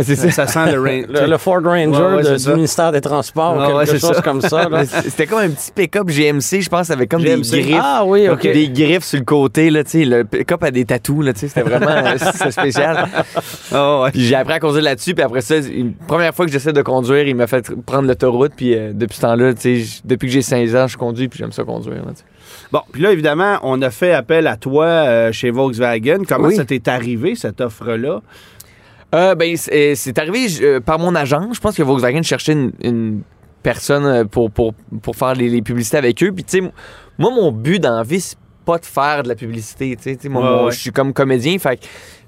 C'est 0.00 0.16
ça. 0.16 0.30
Ça 0.30 0.46
sent 0.46 0.72
le 0.72 0.78
Ranger. 0.80 1.06
Le, 1.08 1.26
le 1.26 1.38
Ford 1.38 1.60
Ranger 1.62 1.86
Ouais, 1.86 2.14
ouais, 2.16 2.22
de- 2.22 2.26
c'est 2.28 2.32
du 2.34 2.38
ça. 2.40 2.54
ministère 2.54 2.92
des 2.92 3.00
Transports, 3.00 3.56
Ah, 3.60 3.74
ouais, 3.76 3.84
quelque 3.84 3.98
chose 4.00 4.14
ça. 4.16 4.22
comme 4.22 4.40
ça. 4.40 4.68
C'était 5.04 5.26
comme 5.26 5.40
un 5.40 5.50
petit 5.50 5.70
pick-up 5.74 6.08
GMC, 6.08 6.60
je 6.62 6.68
pense, 6.68 6.90
avec 6.90 7.10
comme 7.10 7.22
GMC. 7.22 7.50
des 7.50 7.62
griffes. 7.62 7.80
Ah 7.82 8.02
oui, 8.06 8.28
OK. 8.28 8.42
Des 8.42 8.68
griffes 8.68 9.04
sur 9.04 9.18
le 9.18 9.24
côté, 9.24 9.70
là, 9.70 9.84
tu 9.84 9.90
sais. 9.90 10.04
Le 10.04 10.24
pick-up 10.24 10.62
a 10.64 10.70
des 10.70 10.84
tatous, 10.84 11.22
là, 11.24 11.32
tu 11.32 11.40
sais. 11.40 11.48
C'était 11.48 11.62
vraiment 11.62 11.86
euh, 12.06 12.50
spécial. 12.50 13.06
Ah, 13.72 14.02
ouais. 14.02 14.10
Puis 14.12 14.22
j'ai 14.24 14.34
appris 14.34 14.54
à 14.54 14.60
conduire 14.60 14.82
là-dessus, 14.84 15.14
puis 15.14 15.22
après 15.24 15.40
ça, 15.40 15.56
une 15.56 15.92
première 15.94 16.34
fois 16.34 16.46
que 16.46 16.52
j'essaie 16.52 16.72
de 16.72 16.82
conduire, 16.82 17.26
il 17.26 17.34
m'a 17.34 17.46
fait 17.46 17.70
prendre 17.84 18.08
l'autoroute, 18.08 18.52
puis 18.56 18.74
euh, 18.74 18.92
depuis 18.94 19.16
ce 19.16 19.22
temps-là, 19.22 19.54
tu 19.54 19.60
sais, 19.60 19.76
j- 19.76 20.00
depuis 20.04 20.26
que 20.28 20.32
j'ai 20.32 20.42
16 20.42 20.76
ans, 20.76 20.86
je 20.86 20.96
conduis, 20.96 21.28
puis 21.28 21.38
j'aime 21.38 21.52
ça 21.52 21.64
conduire. 21.64 21.96
là. 22.04 22.12
Bon, 22.70 22.80
puis 22.92 23.02
là, 23.02 23.12
évidemment, 23.12 23.58
on 23.62 23.80
a 23.82 23.90
fait 23.90 24.12
appel 24.12 24.46
à 24.46 24.56
toi 24.56 24.84
euh, 24.86 25.32
chez 25.32 25.50
Volkswagen. 25.50 26.18
Comment 26.28 26.48
Oui. 26.48 26.56
ça 26.56 26.64
t'est 26.64 26.86
arrivé, 26.88 27.34
cette 27.34 27.60
offre-là? 27.60 28.20
Euh, 29.14 29.34
ben, 29.34 29.56
c'est 29.56 29.94
c'est 29.94 30.18
arrivé 30.18 30.48
je- 30.48 30.62
euh, 30.64 30.80
par 30.80 30.98
mon 30.98 31.14
agent. 31.14 31.52
Je 31.52 31.60
pense 31.60 31.76
que 31.76 31.82
Volkswagen 31.82 32.22
cherchait 32.22 32.52
une, 32.52 32.72
une 32.82 33.22
personne 33.62 34.04
euh, 34.04 34.24
pour, 34.24 34.50
pour, 34.50 34.74
pour 35.02 35.16
faire 35.16 35.34
les, 35.34 35.48
les 35.48 35.62
publicités 35.62 35.98
avec 35.98 36.22
eux. 36.22 36.32
Puis, 36.32 36.44
tu 36.44 36.60
sais, 36.60 36.72
moi, 37.18 37.30
mon 37.30 37.52
but 37.52 37.78
dans 37.78 37.94
la 37.96 38.02
vie, 38.02 38.20
c'est 38.20 38.38
pas 38.64 38.78
de 38.78 38.86
faire 38.86 39.22
de 39.22 39.28
la 39.28 39.34
publicité. 39.34 39.96
Tu 39.96 40.14
sais, 40.14 40.28
Ouais, 40.64 40.72
je 40.72 40.78
suis 40.78 40.90
comme 40.92 41.12
comédien, 41.12 41.58
fait 41.58 41.86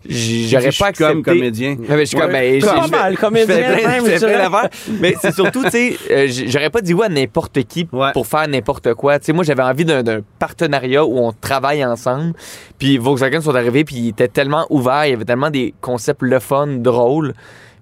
j'aurais 0.08 0.70
pas 0.78 0.86
accepté. 0.86 1.04
comme 1.12 1.22
comédien. 1.22 1.70
Ouais, 1.76 1.86
mais 1.88 1.98
je 2.00 2.04
suis 2.04 2.16
comme, 2.18 2.32
Ouais. 2.32 2.60
ben, 2.60 2.60
je- 2.60 2.66
Pas 2.66 2.86
mal, 2.88 3.16
comédien, 3.18 3.56
je 3.56 3.62
fais 3.62 4.18
plein- 4.18 4.50
plein. 4.50 4.68
Mais 5.00 5.14
c'est 5.20 5.34
surtout, 5.34 5.64
tu 5.64 5.70
sais, 5.70 5.96
euh, 6.10 6.28
j'aurais 6.46 6.70
pas 6.70 6.80
dit 6.80 6.94
oui 6.94 7.04
à 7.06 7.08
n'importe 7.08 7.62
qui 7.64 7.88
Ouais. 7.92 8.12
pour 8.12 8.26
faire 8.26 8.46
n'importe 8.48 8.94
quoi. 8.94 9.18
Tu 9.18 9.26
sais, 9.26 9.32
moi, 9.32 9.44
j'avais 9.44 9.62
envie 9.62 9.84
d'un 9.84 10.02
d'un 10.02 10.20
partenariat 10.38 11.04
où 11.04 11.18
on 11.18 11.32
travaille 11.32 11.84
ensemble. 11.84 12.34
Puis 12.78 12.98
Volkswagen 12.98 13.40
sont 13.40 13.54
arrivés, 13.54 13.84
puis 13.84 13.96
ils 13.96 14.08
étaient 14.08 14.28
tellement 14.28 14.66
ouverts, 14.70 15.06
il 15.06 15.10
y 15.10 15.14
avait 15.14 15.24
tellement 15.24 15.50
des 15.50 15.74
concepts 15.80 16.22
le 16.22 16.38
fun, 16.40 16.66
drôles, 16.66 17.32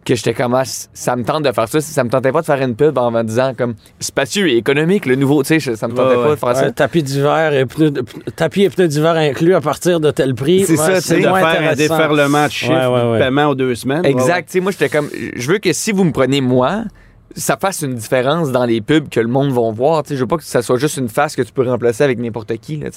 que 0.04 0.14
j'étais 0.16 0.34
comme, 0.34 0.54
ah, 0.54 0.64
ça 0.64 1.14
me 1.14 1.22
tente 1.24 1.44
de 1.44 1.52
faire 1.52 1.68
ça. 1.68 1.80
Ça 1.80 2.02
me 2.02 2.10
tentait 2.10 2.32
pas 2.32 2.40
de 2.40 2.46
faire 2.46 2.60
une 2.60 2.74
pub 2.74 2.98
en 2.98 3.10
me 3.12 3.22
disant, 3.22 3.52
comme, 3.56 3.74
spacieux 4.00 4.48
et 4.48 4.56
économique, 4.56 5.06
le 5.06 5.14
nouveau, 5.14 5.42
tu 5.44 5.60
sais, 5.60 5.76
ça 5.76 5.86
me 5.86 5.94
tentait 5.94 6.16
Ouais, 6.16 6.22
pas 6.22 6.28
ouais. 6.28 6.34
de 6.34 6.40
faire 6.40 6.56
ça. 6.56 6.70
Tapis 6.72 7.02
d'hiver 7.04 7.52
et 7.52 7.66
pneus 7.66 7.90
de- 7.92 8.04
tapis 8.34 8.62
et 8.64 8.70
pneus 8.70 8.88
d'hiver 8.88 9.12
inclus 9.14 9.54
à 9.54 9.60
partir 9.60 10.00
de 10.00 10.10
tel 10.10 10.34
prix. 10.34 10.64
C'est 10.66 10.76
ça, 10.76 11.00
sais, 11.00 11.16
de 11.18 11.22
faire 11.22 11.70
un 11.70 11.74
déferlement 11.74 12.46
de 12.46 12.50
chiffres, 12.50 12.72
Ouais, 12.72 12.86
ouais, 12.86 13.10
ouais. 13.12 13.18
de 13.18 13.24
paiement 13.24 13.46
aux 13.46 13.54
deux 13.54 13.74
semaines. 13.76 14.04
Exact. 14.04 14.46
Tu 14.46 14.52
sais, 14.54 14.60
moi, 14.60 14.72
j'étais 14.72 14.88
comme, 14.88 15.08
je 15.36 15.50
veux 15.52 15.58
que 15.58 15.72
si 15.72 15.92
vous 15.92 16.02
me 16.04 16.12
prenez 16.12 16.40
moi, 16.40 16.82
ça 17.36 17.56
fasse 17.56 17.82
une 17.82 17.94
différence 17.94 18.50
dans 18.52 18.64
les 18.64 18.80
pubs 18.80 19.08
que 19.08 19.20
le 19.20 19.28
monde 19.28 19.50
va 19.50 19.70
voir. 19.70 20.02
Je 20.08 20.14
veux 20.14 20.26
pas 20.26 20.36
que 20.36 20.44
ça 20.44 20.62
soit 20.62 20.78
juste 20.78 20.96
une 20.96 21.08
face 21.08 21.36
que 21.36 21.42
tu 21.42 21.52
peux 21.52 21.68
remplacer 21.68 22.04
avec 22.04 22.18
n'importe 22.18 22.56
qui. 22.58 22.76
Là. 22.76 22.88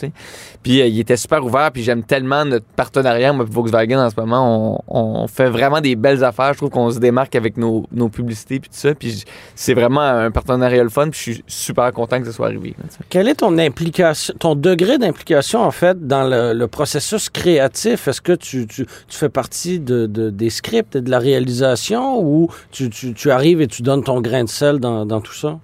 Puis 0.64 0.82
euh, 0.82 0.88
il 0.88 1.00
était 1.00 1.18
super 1.18 1.44
ouvert. 1.44 1.72
Puis 1.72 1.84
j'aime 1.84 2.04
tellement 2.04 2.46
notre 2.46 2.66
partenariat, 2.66 3.34
moi, 3.34 3.46
Volkswagen, 3.50 4.00
en 4.00 4.10
ce 4.10 4.20
moment. 4.20 4.84
On, 4.88 5.28
fait 5.28 5.50
vraiment 5.50 5.82
des 5.82 5.96
belles 5.96 6.24
affaires. 6.24 6.54
Je 6.54 6.58
trouve 6.58 6.70
qu'on 6.70 6.92
se 6.92 7.00
démarque 7.00 7.36
avec 7.36 7.58
nos, 7.58 7.86
nos 7.92 8.10
publicités. 8.10 8.60
Puis 8.60 8.70
tout 8.70 8.78
ça. 8.78 8.94
Puis 8.94 9.24
c'est 9.56 9.74
vraiment 9.74 10.02
un 10.02 10.32
partenariat 10.32 10.84
le 10.84 10.90
fun. 10.90 11.10
Puis 11.10 11.20
je 11.20 11.32
suis 11.32 11.44
super 11.48 11.92
content 11.92 12.20
que 12.20 12.26
ça 12.26 12.32
soit 12.32 12.48
arrivé. 12.48 12.76
là. 12.78 12.86
Quelle 13.10 13.28
est 13.28 13.36
ton 13.36 13.58
implication, 13.58 14.34
ton 14.40 14.56
degré 14.56 14.98
d'implication 14.98 15.62
en 15.62 15.72
fait 15.72 16.08
dans 16.08 16.24
le, 16.24 16.66
processus 16.68 17.30
créatif? 17.30 18.08
Est-ce 18.08 18.22
que 18.22 18.34
tu, 18.34 18.68
tu, 18.68 18.86
fais 19.10 19.30
partie 19.30 19.80
de, 19.80 20.08
de- 20.08 20.30
des 20.30 20.50
scripts 20.50 20.96
et 20.96 21.02
de 21.02 21.10
la 21.10 21.20
réalisation 21.20 22.22
ou 22.22 22.50
tu, 22.72 22.90
tu, 22.90 23.14
tu 23.14 23.32
arrives 23.32 23.62
et 23.62 23.68
tu 23.68 23.82
donnes 23.82 24.04
ton 24.04 24.22
grain 24.26 24.44
de 24.44 24.50
sel 24.50 24.80
dans, 24.80 25.06
dans 25.06 25.22
tout 25.22 25.34
ça? 25.34 25.60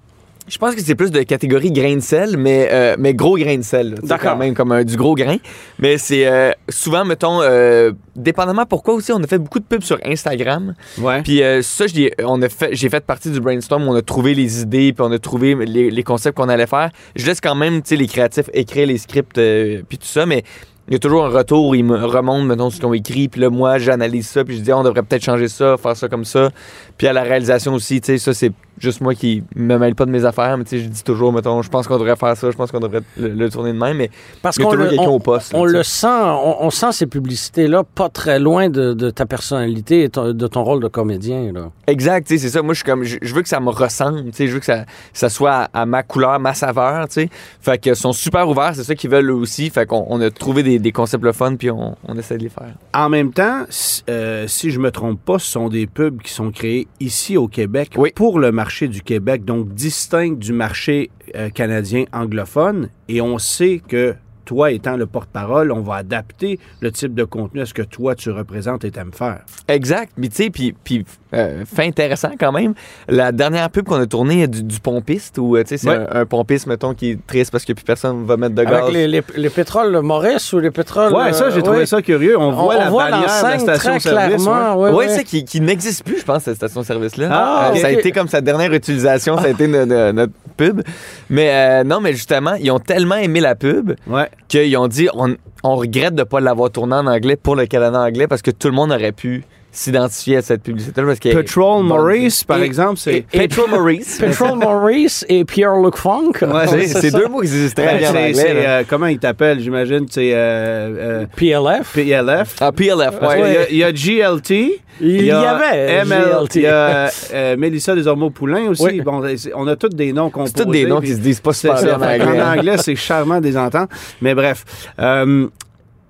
Je 0.48 0.58
pense 0.58 0.74
que 0.74 0.82
c'est 0.82 0.96
plus 0.96 1.12
de 1.12 1.22
catégorie 1.22 1.70
grain 1.70 1.94
de 1.94 2.00
sel, 2.00 2.36
mais, 2.36 2.68
euh, 2.72 2.96
mais 2.98 3.14
gros 3.14 3.36
grain 3.36 3.56
de 3.56 3.62
sel. 3.62 3.94
D'accord. 4.02 4.32
Quand 4.32 4.36
même 4.38 4.54
comme 4.54 4.82
du 4.82 4.96
gros 4.96 5.14
grain. 5.14 5.36
Mais 5.78 5.98
c'est 5.98 6.26
euh, 6.26 6.50
souvent, 6.68 7.04
mettons, 7.04 7.40
euh, 7.42 7.92
dépendamment 8.16 8.66
pourquoi 8.66 8.94
aussi, 8.94 9.12
on 9.12 9.22
a 9.22 9.26
fait 9.28 9.38
beaucoup 9.38 9.60
de 9.60 9.64
pubs 9.64 9.82
sur 9.82 9.98
Instagram. 10.04 10.74
Ouais. 10.98 11.22
Puis 11.22 11.42
euh, 11.42 11.62
ça, 11.62 11.86
fait, 11.86 12.70
j'ai 12.72 12.88
fait 12.90 13.06
partie 13.06 13.30
du 13.30 13.40
brainstorm, 13.40 13.86
on 13.86 13.94
a 13.94 14.02
trouvé 14.02 14.34
les 14.34 14.62
idées, 14.62 14.92
puis 14.92 15.06
on 15.06 15.12
a 15.12 15.18
trouvé 15.20 15.54
les, 15.54 15.90
les 15.90 16.02
concepts 16.02 16.36
qu'on 16.36 16.48
allait 16.48 16.66
faire. 16.66 16.90
Je 17.14 17.24
laisse 17.24 17.40
quand 17.40 17.54
même, 17.54 17.80
tu 17.80 17.90
sais, 17.90 17.96
les 17.96 18.08
créatifs 18.08 18.50
écrire 18.52 18.88
les 18.88 18.98
scripts, 18.98 19.40
puis 19.88 19.98
tout 19.98 20.06
ça, 20.06 20.26
mais 20.26 20.42
il 20.88 20.94
y 20.94 20.96
a 20.96 20.98
toujours 20.98 21.24
un 21.24 21.28
retour, 21.28 21.76
ils 21.76 21.84
me 21.84 21.96
remontent, 22.04 22.44
mettons, 22.44 22.70
ce 22.70 22.76
qu'ils 22.76 22.86
ont 22.86 22.94
écrit, 22.94 23.28
puis 23.28 23.40
là, 23.40 23.50
moi, 23.50 23.78
j'analyse 23.78 24.26
ça, 24.26 24.44
puis 24.44 24.56
je 24.56 24.62
dis, 24.62 24.72
Ah, 24.72 24.78
on 24.78 24.82
devrait 24.82 25.02
peut-être 25.02 25.24
changer 25.24 25.48
ça, 25.48 25.76
faire 25.76 25.96
ça 25.96 26.08
comme 26.08 26.24
ça. 26.24 26.50
Puis 26.98 27.06
à 27.06 27.12
la 27.12 27.22
réalisation 27.22 27.74
aussi, 27.74 28.00
tu 28.00 28.06
sais, 28.06 28.18
ça, 28.18 28.34
c'est 28.34 28.52
juste 28.78 29.00
moi 29.00 29.14
qui 29.14 29.42
me 29.54 29.76
mêle 29.78 29.94
pas 29.94 30.06
de 30.06 30.10
mes 30.10 30.24
affaires, 30.24 30.56
mais 30.58 30.64
tu 30.64 30.70
sais, 30.70 30.78
je 30.84 30.88
dis 30.88 31.04
toujours, 31.04 31.32
mettons, 31.32 31.62
je 31.62 31.68
pense 31.70 31.86
qu'on 31.86 31.98
devrait 31.98 32.16
faire 32.16 32.36
ça, 32.36 32.50
je 32.50 32.56
pense 32.56 32.70
qu'on 32.72 32.80
devrait 32.80 33.02
le, 33.16 33.28
le 33.28 33.50
tourner 33.50 33.72
de 33.72 33.78
même, 33.78 33.96
mais 33.96 34.10
Parce 34.42 34.56
qu'on 34.58 34.70
toujours 34.70 34.84
le, 34.84 34.88
quelqu'un 34.90 35.04
on- 35.04 35.14
au 35.14 35.18
poste. 35.18 35.52
là, 35.52 35.58
on 35.58 35.64
le 35.64 35.82
sent, 35.82 36.06
on, 36.08 36.56
on 36.60 36.70
sent 36.70 36.92
ces 36.92 37.06
publicités-là 37.06 37.84
pas 37.84 38.08
très 38.08 38.38
loin 38.38 38.68
de, 38.68 38.92
de 38.94 39.10
ta 39.10 39.26
personnalité 39.26 40.04
et 40.04 40.08
ton- 40.08 40.32
de 40.32 40.46
ton 40.46 40.64
rôle 40.64 40.82
de 40.82 40.88
comédien. 40.88 41.52
Là. 41.52 41.70
Exact, 41.86 42.26
tu 42.26 42.34
sais, 42.38 42.42
c'est 42.42 42.50
ça. 42.50 42.62
Moi, 42.62 42.74
je 42.74 42.78
suis 42.78 42.84
comme, 42.84 43.04
je, 43.04 43.18
je 43.20 43.34
veux 43.34 43.42
que 43.42 43.48
ça 43.48 43.60
me 43.60 43.70
ressemble, 43.70 44.24
tu 44.26 44.32
sais, 44.32 44.46
je 44.48 44.52
veux 44.54 44.60
que 44.60 44.66
ça, 44.66 44.84
ça 45.12 45.28
soit 45.28 45.68
à, 45.72 45.80
à 45.82 45.86
ma 45.86 46.02
couleur, 46.02 46.38
ma 46.40 46.54
saveur, 46.54 47.06
tu 47.08 47.14
sais. 47.22 47.28
Fait 47.60 47.78
qu'ils 47.78 47.96
sont 47.96 48.12
super 48.12 48.48
ouverts, 48.48 48.72
c'est 48.74 48.84
ça 48.84 48.94
qu'ils 48.94 49.10
veulent 49.10 49.30
eux 49.30 49.34
aussi. 49.34 49.70
Fait 49.70 49.86
qu'on 49.86 50.04
on 50.08 50.20
a 50.20 50.30
trouvé 50.30 50.62
des, 50.62 50.78
des 50.78 50.92
concepts 50.92 51.24
le 51.24 51.32
fun, 51.32 51.56
puis 51.56 51.70
on, 51.70 51.96
on 52.08 52.16
essaie 52.16 52.36
de 52.38 52.42
les 52.42 52.48
faire. 52.48 52.72
En 52.94 53.08
même 53.08 53.32
temps, 53.32 53.64
si, 53.68 54.02
euh, 54.08 54.46
si 54.48 54.70
je 54.70 54.80
me 54.80 54.90
trompe 54.90 55.20
pas, 55.24 55.38
ce 55.38 55.46
sont 55.50 55.68
des 55.68 55.86
pubs 55.86 56.20
qui 56.22 56.32
sont 56.32 56.50
créés 56.50 56.88
ici 57.00 57.36
au 57.36 57.48
Québec 57.48 57.90
Oui. 57.96 58.10
pour 58.14 58.38
le 58.38 58.50
marché 58.50 58.61
du 58.88 59.02
Québec, 59.02 59.44
donc 59.44 59.74
distincts 59.74 60.36
du 60.36 60.52
marché 60.52 61.10
euh, 61.34 61.50
canadien 61.50 62.04
anglophone. 62.12 62.88
Et 63.08 63.20
on 63.20 63.38
sait 63.38 63.80
que 63.86 64.14
toi 64.44 64.72
étant 64.72 64.96
le 64.96 65.06
porte-parole, 65.06 65.72
on 65.72 65.80
va 65.80 65.96
adapter 65.96 66.58
le 66.80 66.90
type 66.90 67.14
de 67.14 67.24
contenu 67.24 67.60
à 67.60 67.66
ce 67.66 67.74
que 67.74 67.82
toi 67.82 68.14
tu 68.14 68.30
représentes 68.30 68.84
et 68.84 68.90
t'aimes 68.90 69.12
faire. 69.12 69.44
Exact. 69.68 70.12
Puis, 70.16 70.28
tu 70.28 70.36
sais, 70.36 70.50
puis 70.50 71.04
euh, 71.34 71.64
fait 71.64 71.86
intéressant 71.86 72.30
quand 72.38 72.52
même. 72.52 72.74
La 73.08 73.32
dernière 73.32 73.70
pub 73.70 73.84
qu'on 73.86 74.00
a 74.00 74.06
tournée 74.06 74.46
du, 74.46 74.62
du 74.62 74.80
pompiste, 74.80 75.38
où, 75.38 75.56
euh, 75.56 75.62
tu 75.62 75.68
sais, 75.70 75.76
c'est 75.78 75.88
Ouais. 75.88 76.06
un, 76.10 76.20
un 76.20 76.26
pompiste, 76.26 76.66
mettons, 76.66 76.94
qui 76.94 77.10
est 77.12 77.26
triste 77.26 77.50
parce 77.52 77.64
que 77.64 77.72
plus 77.72 77.84
personne 77.84 78.24
va 78.24 78.36
mettre 78.36 78.54
de 78.54 78.64
gaz. 78.64 78.74
Avec 78.82 78.92
les, 78.94 79.08
les, 79.08 79.22
les 79.36 79.50
pétroles 79.50 80.00
Maurice 80.02 80.52
ou 80.52 80.58
les 80.58 80.70
pétroles. 80.70 81.12
Ouais, 81.14 81.32
ça, 81.32 81.50
j'ai 81.50 81.58
euh, 81.58 81.62
trouvé 81.62 81.86
ça 81.86 82.02
curieux. 82.02 82.38
On 82.38 82.50
voit 82.52 82.76
la 82.76 82.90
bannière 82.90 83.18
de 83.20 83.22
la 83.22 83.28
station-service. 83.58 83.80
très 83.82 83.98
clairement. 84.00 84.76
ouais. 84.76 84.88
ouais, 84.90 84.90
Oui, 84.90 85.04
ouais. 85.06 85.08
c'est 85.08 85.24
qui, 85.24 85.44
qui 85.44 85.60
n'existe 85.60 86.04
plus, 86.04 86.18
je 86.20 86.24
pense, 86.24 86.42
cette 86.44 86.56
station-service-là. 86.56 87.28
Ah, 87.30 87.70
Euh, 87.74 87.76
Ça 87.76 87.86
a 87.88 87.90
été 87.90 88.12
comme 88.12 88.28
sa 88.28 88.40
dernière 88.40 88.72
utilisation, 88.72 89.36
ça 89.38 89.44
a 89.44 89.48
été 89.48 89.66
no- 89.68 89.84
no- 89.86 90.12
notre 90.12 90.32
pub. 90.56 90.82
Mais 91.30 91.50
euh, 91.52 91.84
non, 91.84 92.00
mais 92.00 92.12
justement, 92.12 92.54
ils 92.54 92.70
ont 92.70 92.78
tellement 92.78 93.16
aimé 93.16 93.40
la 93.40 93.54
pub 93.54 93.94
Ouais. 94.06 94.28
qu'ils 94.48 94.76
ont 94.76 94.88
dit 94.88 95.08
on, 95.14 95.34
on 95.62 95.76
regrette 95.76 96.14
de 96.14 96.20
ne 96.20 96.24
pas 96.24 96.40
l'avoir 96.40 96.70
tournée 96.70 96.94
en 96.96 97.06
anglais 97.06 97.36
pour 97.36 97.56
le 97.56 97.66
Canada 97.66 98.00
anglais 98.00 98.26
parce 98.26 98.42
que 98.42 98.50
tout 98.50 98.68
le 98.68 98.74
monde 98.74 98.90
aurait 98.92 99.12
pu 99.12 99.44
s'identifier 99.72 100.36
à 100.36 100.42
cette 100.42 100.62
publicité-là. 100.62 101.06
Parce 101.06 101.18
est 101.26 101.32
Petrol. 101.34 101.82
Maurice, 101.82 102.44
par 102.44 102.58
Et- 102.60 102.64
exemple, 102.66 102.98
c'est. 102.98 103.24
et- 103.32 103.38
Petrol 103.38 103.70
Maurice. 103.70 104.18
Petrol 104.20 104.58
Maurice 104.58 105.24
et 105.28 105.44
Pierre-Luc 105.44 105.96
Funk. 105.96 106.32
Ouais, 106.42 106.86
C'est 106.86 107.10
deux 107.10 107.26
mots 107.26 107.40
qui 107.40 107.46
existent 107.46 107.82
très 107.82 107.92
Ben, 107.92 107.98
bien 107.98 108.10
en 108.10 108.14
anglais. 108.28 108.66
euh, 108.66 108.82
comment 108.88 109.06
il 109.06 109.18
t'appelle, 109.18 109.60
j'imagine? 109.60 110.06
C'est 110.10 110.32
euh, 110.34 111.22
euh, 111.22 111.26
PLF. 111.34 111.92
PLF. 111.94 112.56
Ah, 112.60 112.70
PLF, 112.70 113.18
Parce 113.18 113.34
ouais. 113.34 113.56
a- 113.56 113.70
il 113.70 113.76
y, 113.78 113.82
a 113.84 113.92
GLT. 113.92 114.80
Il 115.00 115.24
y 115.24 115.30
avait 115.30 116.02
ML, 116.04 116.22
GLT. 116.42 116.54
Il 116.56 116.62
y 116.62 116.66
a 116.66 117.10
euh, 117.32 117.56
Mélissa 117.56 117.94
Desormeaux-Poulain 117.94 118.68
aussi. 118.68 118.84
Oui. 118.84 119.00
Bon, 119.00 119.22
on 119.54 119.66
a 119.66 119.76
tous 119.76 119.88
des 119.88 120.12
noms 120.12 120.28
composés. 120.28 120.52
C'est 120.56 120.64
tous 120.64 120.70
des 120.70 120.84
noms 120.84 121.00
qui 121.00 121.14
se 121.14 121.18
disent 121.20 121.40
pas 121.40 121.54
super 121.54 121.82
bien 121.82 121.94
en 121.96 122.02
anglais. 122.02 122.18
qu'en 122.18 122.52
anglais, 122.52 122.76
c'est 122.78 122.94
charmant 122.94 123.40
des 123.40 123.56
ententes. 123.56 123.88
Mais 124.20 124.34
bref. 124.34 124.64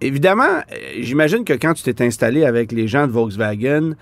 Évidemment, 0.02 0.44
euh, 0.44 0.76
j'imagine 1.00 1.44
que 1.44 1.52
quand 1.54 1.74
tu 1.74 1.82
t'es 1.82 2.04
installé 2.04 2.44
avec 2.44 2.72
les 2.72 2.88
gens 2.88 3.06
de 3.06 3.12
Volkswagen, 3.12 3.92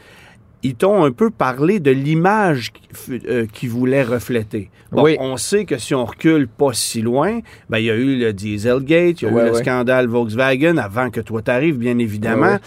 ils 0.63 0.75
t'ont 0.75 1.05
un 1.05 1.11
peu 1.13 1.31
parlé 1.31 1.81
de 1.81 1.91
l'image 1.91 2.73
qu- 2.73 3.23
euh, 3.29 3.47
qu'ils 3.51 3.71
voulaient 3.71 4.03
refléter. 4.03 4.71
Bon, 4.93 5.03
Oui. 5.05 5.17
On 5.19 5.37
sait 5.39 5.65
que 5.65 5.79
si 5.79 5.95
on 5.95 6.05
recule 6.05 6.49
pas 6.49 6.73
si 6.75 7.01
loin, 7.01 7.41
ben, 7.71 7.79
il 7.79 7.85
y 7.85 7.91
a 7.91 7.95
eu 7.95 8.19
le 8.19 8.33
Dieselgate, 8.35 9.23
il 9.23 9.25
y 9.25 9.29
a 9.29 9.31
eu 9.31 9.35
le 9.47 9.55
scandale 9.63 10.07
Volkswagen 10.09 10.77
avant 10.77 11.09
que 11.11 11.21
toi 11.23 11.41
t'arrives, 11.41 11.79
bien 11.79 11.97
évidemment. 11.99 12.59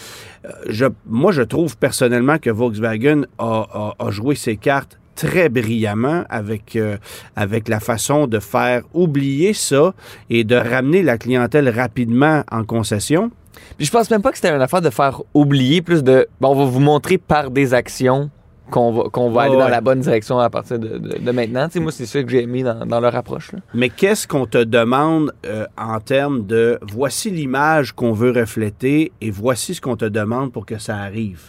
Euh, 0.46 0.50
je, 0.70 0.86
moi, 1.06 1.32
je 1.32 1.44
trouve 1.44 1.78
personnellement 1.78 2.40
que 2.40 2.50
Volkswagen 2.50 3.24
a, 3.38 3.94
a- 4.00 4.06
a 4.08 4.12
joué 4.12 4.34
ses 4.36 4.58
cartes 4.58 4.98
très 5.16 5.50
brillamment 5.50 6.24
avec, 6.30 6.76
euh, 6.76 6.98
avec 7.36 7.68
la 7.68 7.80
façon 7.80 8.28
de 8.28 8.40
faire 8.40 8.84
oublier 8.94 9.54
ça 9.54 9.94
et 10.30 10.44
de 10.44 10.56
ramener 10.56 11.04
la 11.04 11.18
clientèle 11.18 11.70
rapidement 11.70 12.44
en 12.52 12.64
concession. 12.64 13.32
Puis 13.78 13.86
je 13.86 13.92
pense 13.92 14.10
même 14.10 14.22
pas 14.22 14.32
que 14.32 14.38
c'était 14.38 14.54
une 14.54 14.62
affaire 14.62 14.82
de 14.82 14.90
faire 14.90 15.22
oublier 15.34 15.82
plus 15.82 16.04
de. 16.04 16.28
Bon, 16.42 16.50
on 16.50 16.56
va 16.56 16.66
vous 16.66 16.80
montrer 16.80 17.18
par 17.18 17.50
des 17.52 17.74
actions 17.74 18.30
qu'on 18.72 18.92
va, 18.92 19.04
qu'on 19.10 19.30
va 19.30 19.42
Ouais, 19.42 19.48
aller 19.48 19.58
dans 19.58 19.66
ouais. 19.66 19.72
la 19.72 19.82
bonne 19.82 20.00
direction 20.00 20.40
à 20.40 20.50
partir 20.50 20.80
de, 20.80 20.98
de- 20.98 21.18
de 21.20 21.32
maintenant. 21.32 21.68
Tu 21.68 21.74
sais, 21.74 21.80
moi, 21.80 21.92
c'est 21.92 22.06
ça 22.06 22.24
que 22.24 22.30
j'ai 22.30 22.42
aimé 22.44 22.64
dans, 22.64 22.86
dans 22.86 23.00
leur 23.00 23.16
approche. 23.16 23.52
là. 23.52 23.60
Mais 23.74 23.90
qu'est-ce 23.90 24.28
qu'on 24.28 24.46
te 24.48 24.64
demande 24.64 25.34
euh, 25.46 25.66
en 25.78 26.00
termes 26.00 26.46
de 26.46 26.80
voici 26.82 27.30
l'image 27.30 27.92
qu'on 27.94 28.14
veut 28.14 28.32
refléter 28.32 29.12
et 29.22 29.30
voici 29.32 29.76
ce 29.76 29.82
qu'on 29.82 29.98
te 29.98 30.06
demande 30.06 30.52
pour 30.52 30.66
que 30.66 30.78
ça 30.80 30.98
arrive? 30.98 31.42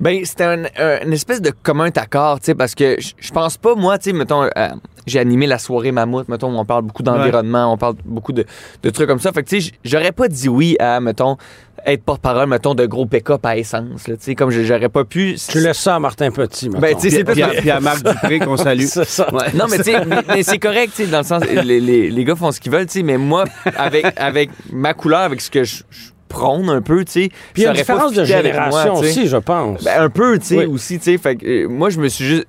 Ben, 0.00 0.24
c'était 0.24 0.44
un, 0.44 0.64
un- 0.78 1.00
une 1.06 1.12
espèce 1.12 1.40
de 1.40 1.50
commun 1.50 1.90
accord, 1.96 2.40
tu 2.40 2.46
sais, 2.46 2.54
parce 2.54 2.74
que 2.74 2.96
je- 2.98 3.30
pense 3.32 3.56
pas, 3.56 3.74
moi, 3.74 3.96
tu 3.98 4.10
sais, 4.10 4.16
mettons, 4.16 4.42
euh, 4.44 4.68
j'ai 5.06 5.18
animé 5.18 5.46
la 5.46 5.58
soirée 5.58 5.92
Mammouth, 5.92 6.28
mettons, 6.28 6.52
où 6.54 6.58
on 6.58 6.64
parle 6.64 6.82
beaucoup 6.82 7.02
d'environnement, 7.02 7.72
on 7.72 7.76
parle 7.76 7.94
beaucoup 8.04 8.32
de, 8.32 8.44
de 8.82 8.90
trucs 8.90 9.06
comme 9.08 9.20
ça. 9.20 9.32
Fait 9.32 9.42
que, 9.42 9.48
tu 9.48 9.60
sais, 9.60 9.72
j'aurais 9.84 10.12
pas 10.12 10.28
dit 10.28 10.48
oui 10.48 10.76
à, 10.80 11.00
mettons, 11.00 11.36
être 11.86 12.02
porte-parole, 12.02 12.48
mettons, 12.48 12.74
de 12.74 12.86
gros 12.86 13.04
pick-up 13.06 13.44
à 13.44 13.56
essence, 13.58 14.08
là, 14.08 14.16
tu 14.16 14.22
sais, 14.24 14.34
comme 14.34 14.50
je- 14.50 14.62
j'aurais 14.62 14.88
pas 14.88 15.04
pu. 15.04 15.36
Tu 15.48 15.60
laisses 15.60 15.78
ça 15.78 15.96
à 15.96 15.98
Martin 16.00 16.30
Petit, 16.30 16.68
Ben, 16.70 16.80
mettons. 16.80 16.98
tu 17.00 17.10
sais, 17.10 17.16
c'est 17.18 17.24
Puis, 17.24 17.42
à, 17.42 17.48
puis 17.48 17.70
à 17.70 17.80
Marc 17.80 18.02
Dupré 18.04 18.38
qu'on 18.40 18.56
salue. 18.56 18.84
C'est 18.86 19.04
ça. 19.04 19.32
Ouais. 19.34 19.52
Non, 19.54 19.66
mais 19.70 19.78
tu 19.78 19.84
sais, 19.84 20.04
mais, 20.04 20.22
mais 20.28 20.42
c'est 20.42 20.58
correct, 20.58 20.92
tu 20.96 21.04
sais, 21.04 21.10
dans 21.10 21.18
le 21.18 21.24
sens, 21.24 21.42
les, 21.44 21.80
les, 21.80 22.10
les 22.10 22.24
gars 22.24 22.34
font 22.36 22.50
ce 22.52 22.60
qu'ils 22.60 22.72
veulent, 22.72 22.86
tu 22.86 22.92
sais, 22.98 23.02
mais 23.02 23.18
moi, 23.18 23.44
avec, 23.76 24.06
avec 24.16 24.50
ma 24.72 24.94
couleur, 24.94 25.20
avec 25.20 25.40
ce 25.40 25.50
que 25.50 25.62
je, 25.64 25.82
je 25.90 25.98
prône 26.28 26.68
un 26.68 26.80
peu, 26.82 27.04
tu 27.04 27.12
sais. 27.12 27.28
Puis 27.52 27.62
il 27.62 27.64
y 27.64 27.66
a 27.66 27.70
une 27.70 27.76
différence 27.76 28.12
de 28.12 28.16
moi, 28.18 28.24
génération 28.24 28.94
aussi, 28.94 29.28
je 29.28 29.36
pense. 29.36 29.84
Ben, 29.84 30.02
un 30.02 30.10
peu, 30.10 30.38
tu 30.38 30.46
sais, 30.46 30.58
Oui. 30.58 30.66
aussi, 30.66 30.98
tu 30.98 31.04
sais. 31.12 31.18
Fait 31.18 31.36
que 31.36 31.46
euh, 31.46 31.68
moi, 31.68 31.90
je 31.90 32.00
me 32.00 32.08
suis 32.08 32.24
juste. 32.24 32.46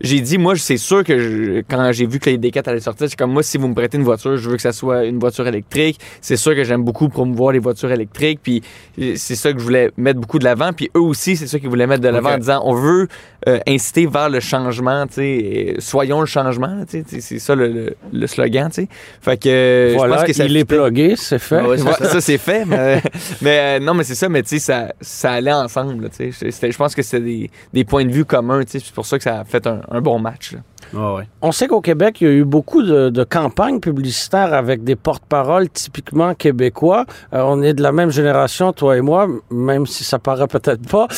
J'ai 0.00 0.20
dit, 0.20 0.38
moi, 0.38 0.54
c'est 0.56 0.76
sûr 0.76 1.02
que 1.04 1.18
je- 1.18 1.60
quand 1.68 1.90
j'ai 1.92 2.06
vu 2.06 2.18
que 2.20 2.30
les 2.30 2.38
D4 2.38 2.68
allaient 2.68 2.80
sortir, 2.80 3.08
c'est 3.08 3.16
comme 3.18 3.32
moi, 3.32 3.42
si 3.42 3.58
vous 3.58 3.68
me 3.68 3.74
prêtez 3.74 3.96
une 3.98 4.04
voiture, 4.04 4.36
je 4.36 4.48
veux 4.48 4.56
que 4.56 4.62
ça 4.62 4.72
soit 4.72 5.04
une 5.04 5.18
voiture 5.18 5.46
électrique. 5.46 5.98
C'est 6.20 6.36
sûr 6.36 6.54
que 6.54 6.62
j'aime 6.64 6.84
beaucoup 6.84 7.08
promouvoir 7.08 7.52
les 7.52 7.58
voitures 7.58 7.90
électriques. 7.90 8.40
Puis 8.42 8.62
euh, 9.00 9.14
c'est 9.16 9.34
ça 9.36 9.52
que 9.52 9.58
je 9.58 9.64
voulais 9.64 9.90
mettre 9.96 10.20
beaucoup 10.20 10.38
de 10.38 10.44
l'avant. 10.44 10.72
Puis 10.72 10.90
eux 10.96 11.00
aussi, 11.00 11.36
c'est 11.36 11.46
ça 11.46 11.58
qu'ils 11.58 11.68
voulaient 11.68 11.86
mettre 11.86 12.02
de 12.02 12.08
l'avant 12.08 12.30
en 12.34 12.38
disant, 12.38 12.62
on 12.64 12.74
veut 12.74 13.08
euh, 13.48 13.58
inciter 13.66 14.06
vers 14.06 14.28
le 14.30 14.40
changement, 14.40 15.06
tu 15.06 15.14
sais. 15.14 15.74
Soyons 15.78 16.20
le 16.20 16.26
changement, 16.26 16.84
tu 16.88 17.04
sais. 17.08 17.20
C'est 17.20 17.38
ça 17.38 17.54
le, 17.54 17.68
le- 17.68 17.96
le 18.12 18.26
slogan, 18.26 18.68
tu 18.70 18.82
sais. 18.82 18.88
Fait 19.20 19.36
que 19.36 19.48
je 19.94 19.96
pense 19.96 20.24
que 20.24 20.32
ça 20.32 20.44
il 20.44 20.56
est 20.56 20.64
plugué, 20.64 21.14
c'est 21.16 21.38
fait. 21.38 21.60
Ouais, 21.60 21.78
ça. 21.78 21.92
ça, 21.94 22.20
c'est 22.20 22.38
fait, 22.38 22.64
mais, 22.64 23.02
mais, 23.42 23.58
euh, 23.58 23.78
non, 23.80 23.94
mais 23.94 24.04
c'est 24.04 24.14
ça, 24.14 24.28
mais 24.28 24.42
tu 24.42 24.50
sais, 24.50 24.58
ça, 24.58 24.92
ça 25.00 25.32
allait 25.32 25.52
ensemble. 25.52 26.08
tu 26.10 26.32
sais. 26.32 26.70
Je 26.70 26.76
pense 26.76 26.94
que 26.94 27.02
c'était 27.02 27.22
des, 27.24 27.50
des 27.72 27.84
points 27.84 28.04
de 28.04 28.10
vue 28.12 28.24
communs, 28.24 28.62
tu 28.64 28.72
sais, 28.72 28.80
c'est 28.84 28.94
pour 28.94 29.06
ça 29.06 29.16
que 29.18 29.24
ça 29.24 29.40
a 29.40 29.44
fait 29.44 29.66
un, 29.66 29.80
un 29.90 30.00
bon 30.00 30.18
match. 30.18 30.52
là. 30.52 30.60
Ah. 30.96 31.18
On 31.42 31.52
sait 31.52 31.66
qu'au 31.66 31.80
Québec, 31.80 32.20
il 32.20 32.26
y 32.26 32.30
a 32.30 32.32
eu 32.32 32.44
beaucoup 32.44 32.82
de, 32.82 33.10
de 33.10 33.24
campagnes 33.24 33.80
publicitaires 33.80 34.54
avec 34.54 34.84
des 34.84 34.96
porte-paroles 34.96 35.68
typiquement 35.68 36.34
québécois. 36.34 37.04
Euh, 37.34 37.42
on 37.44 37.62
est 37.62 37.74
de 37.74 37.82
la 37.82 37.92
même 37.92 38.10
génération, 38.10 38.72
toi 38.72 38.96
et 38.96 39.00
moi, 39.00 39.26
même 39.50 39.86
si 39.86 40.04
ça 40.04 40.18
paraît 40.18 40.46
peut-être 40.46 40.88
pas. 40.88 41.08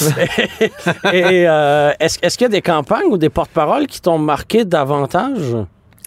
et 1.12 1.48
euh, 1.48 1.92
est-ce 2.00 2.18
est-ce 2.22 2.36
qu'il 2.36 2.46
y 2.46 2.50
a 2.50 2.50
des 2.50 2.62
campagnes 2.62 3.06
ou 3.10 3.16
des 3.16 3.28
porte-paroles 3.28 3.86
qui 3.86 4.00
t'ont 4.00 4.18
marqué 4.18 4.64
davantage? 4.64 5.56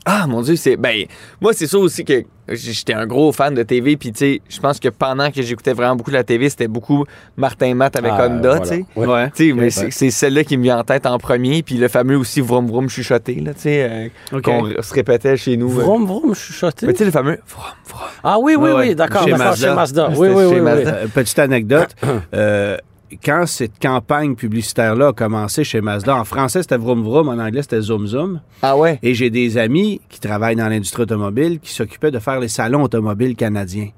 Ah, 0.06 0.28
mon 0.28 0.41
Dieu, 0.41 0.56
c'est. 0.58 0.76
Ben, 0.76 1.06
moi, 1.39 1.54
c'est 1.54 1.68
ça 1.68 1.78
aussi 1.78 2.04
que 2.04 2.24
j'étais 2.49 2.93
un 2.93 3.06
gros 3.06 3.32
fan 3.32 3.54
de 3.54 3.64
TV, 3.64 3.95
puis 3.95 4.12
tu 4.12 4.18
sais, 4.20 4.41
je 4.49 4.60
pense 4.60 4.78
que 4.80 4.89
pendant 4.89 5.32
que 5.32 5.41
j'écoutais 5.41 5.72
vraiment 5.72 5.95
beaucoup 5.95 6.12
la 6.12 6.26
TV, 6.26 6.49
c'était 6.49 6.68
beaucoup 6.68 7.06
Martin 7.38 7.74
Matt 7.74 7.95
avec 7.95 8.12
Ah, 8.14 8.28
Honda, 8.28 8.56
voilà. 8.58 8.62
tu 8.62 8.68
sais. 8.68 8.86
Ouais. 8.99 9.32
Tu 9.34 9.47
sais, 9.49 9.54
mais 9.54 9.62
Ouais. 9.82 9.91
c'est- 9.91 10.10
celle-là 10.12 10.43
qui 10.43 10.58
me 10.58 10.64
vient 10.64 10.80
en 10.80 10.84
tête 10.84 11.06
en 11.06 11.18
premier, 11.20 11.64
puis 11.64 11.76
le 11.76 11.88
fameux 11.88 12.18
aussi 12.18 12.41
Vroom 12.41 12.68
Vroom 12.68 12.89
chuchoté, 12.89 13.36
là, 13.36 13.54
tu 13.54 13.62
sais, 13.62 13.88
euh, 14.32 14.38
OK. 14.38 14.41
qu'on 14.43 14.82
se 14.82 14.93
répétait 14.93 15.38
chez 15.38 15.56
nous. 15.56 15.72
euh. 15.80 15.84
Vroom, 15.84 16.06
vroom, 16.06 16.36
chuchoté? 16.36 16.86
Mais 16.86 16.91
tu 16.93 16.99
sais, 16.99 17.06
le 17.06 17.12
fameux 17.12 17.39
Vroom 17.47 17.66
Vroom. 17.88 18.01
Ah 18.26 18.39
oui, 18.39 18.56
oui, 18.58 18.72
Ouais, 18.72 18.80
oui, 18.89 18.95
d'accord, 18.95 19.24
Chez 19.24 19.32
Mazda. 19.32 19.70
chez 19.70 19.74
Mazda. 19.74 20.10
Oui, 20.10 20.18
oui, 20.18 20.28
chez 20.28 20.34
oui, 20.34 20.45
oui. 20.56 20.60
Mazda. 20.62 20.95
Euh, 20.95 21.08
petite 21.08 21.39
anecdote. 21.39 21.95
euh, 22.34 22.78
quand 23.24 23.45
cette 23.45 23.80
campagne 23.82 24.36
publicitaire-là 24.36 25.07
a 25.09 25.14
commencé 25.14 25.64
chez 25.64 25.82
Mazda, 25.82 26.16
en 26.16 26.24
français 26.24 26.61
c'était 26.61 26.78
Vroom 26.78 27.03
Vroom, 27.03 27.30
en 27.30 27.38
anglais 27.39 27.61
c'était 27.61 27.82
Zoom 27.82 28.07
Zoom. 28.07 28.41
Ah 28.61 28.78
ouais? 28.78 28.99
Et 29.03 29.14
j'ai 29.14 29.30
des 29.30 29.57
amis 29.57 29.99
qui 30.09 30.20
travaillent 30.20 30.55
dans 30.55 30.68
l'industrie 30.70 31.03
automobile 31.03 31.59
qui 31.59 31.72
s'occupaient 31.74 32.11
de 32.11 32.20
faire 32.20 32.39
les 32.39 32.47
salons 32.47 32.84
automobiles 32.84 33.36
canadiens. 33.36 33.89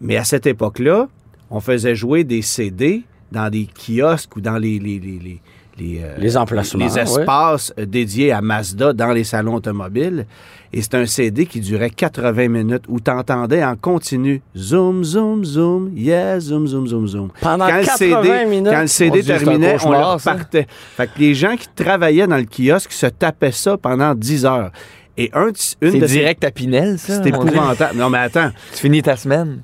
Mais 0.00 0.16
à 0.16 0.24
cette 0.24 0.46
époque-là, 0.46 1.08
on 1.50 1.60
faisait 1.60 1.94
jouer 1.94 2.24
des 2.24 2.42
CD 2.42 3.02
dans 3.30 3.50
des 3.50 3.66
kiosques 3.66 4.36
ou 4.36 4.40
dans 4.40 4.58
les, 4.58 4.78
les, 4.78 4.98
les, 4.98 5.18
les- 5.18 5.40
les, 5.78 6.00
euh, 6.02 6.14
Les 6.18 6.36
emplacements, 6.36 6.84
les 6.84 6.98
espaces 6.98 7.72
euh, 7.78 7.86
dédiés 7.86 8.32
à 8.32 8.40
Mazda 8.40 8.92
dans 8.92 9.12
les 9.12 9.24
salons 9.24 9.54
automobiles. 9.54 10.26
Et 10.72 10.80
c'est 10.80 10.94
un 10.94 11.06
CD 11.06 11.44
qui 11.46 11.60
durait 11.60 11.90
80 11.90 12.48
minutes 12.48 12.84
où 12.88 12.98
tu 13.00 13.10
entendais 13.10 13.62
en 13.62 13.76
continu 13.76 14.40
zoom, 14.56 15.04
zoom, 15.04 15.44
zoom, 15.44 15.90
yeah, 15.94 16.40
zoom, 16.40 16.66
zoom, 16.66 16.86
zoom, 16.86 17.06
zoom. 17.06 17.28
Pendant 17.40 17.66
quand 17.68 17.78
le 17.78 17.84
80 17.84 17.96
CD, 17.96 18.46
minutes? 18.46 18.72
Quand 18.72 18.80
le 18.80 18.86
CD 18.86 19.20
un 19.20 19.38
terminait, 19.38 19.76
on 19.84 20.18
ça. 20.18 20.34
partait. 20.34 20.66
Fait 20.96 21.06
que 21.06 21.18
les 21.18 21.34
gens 21.34 21.56
qui 21.56 21.68
travaillaient 21.74 22.26
dans 22.26 22.38
le 22.38 22.44
kiosque 22.46 22.92
se 22.92 23.06
tapaient 23.06 23.52
ça 23.52 23.76
pendant 23.76 24.14
10 24.14 24.46
heures. 24.46 24.70
Et 25.18 25.30
un, 25.34 25.48
une 25.48 25.52
C'est 25.92 25.98
direct 26.06 26.42
à 26.44 26.50
Pinel, 26.50 26.98
ça. 26.98 27.22
C'est 27.22 27.28
épouvantable. 27.28 27.98
Non, 27.98 28.08
mais 28.08 28.18
attends. 28.18 28.50
Tu 28.72 28.78
finis 28.78 29.02
ta 29.02 29.16
semaine. 29.16 29.60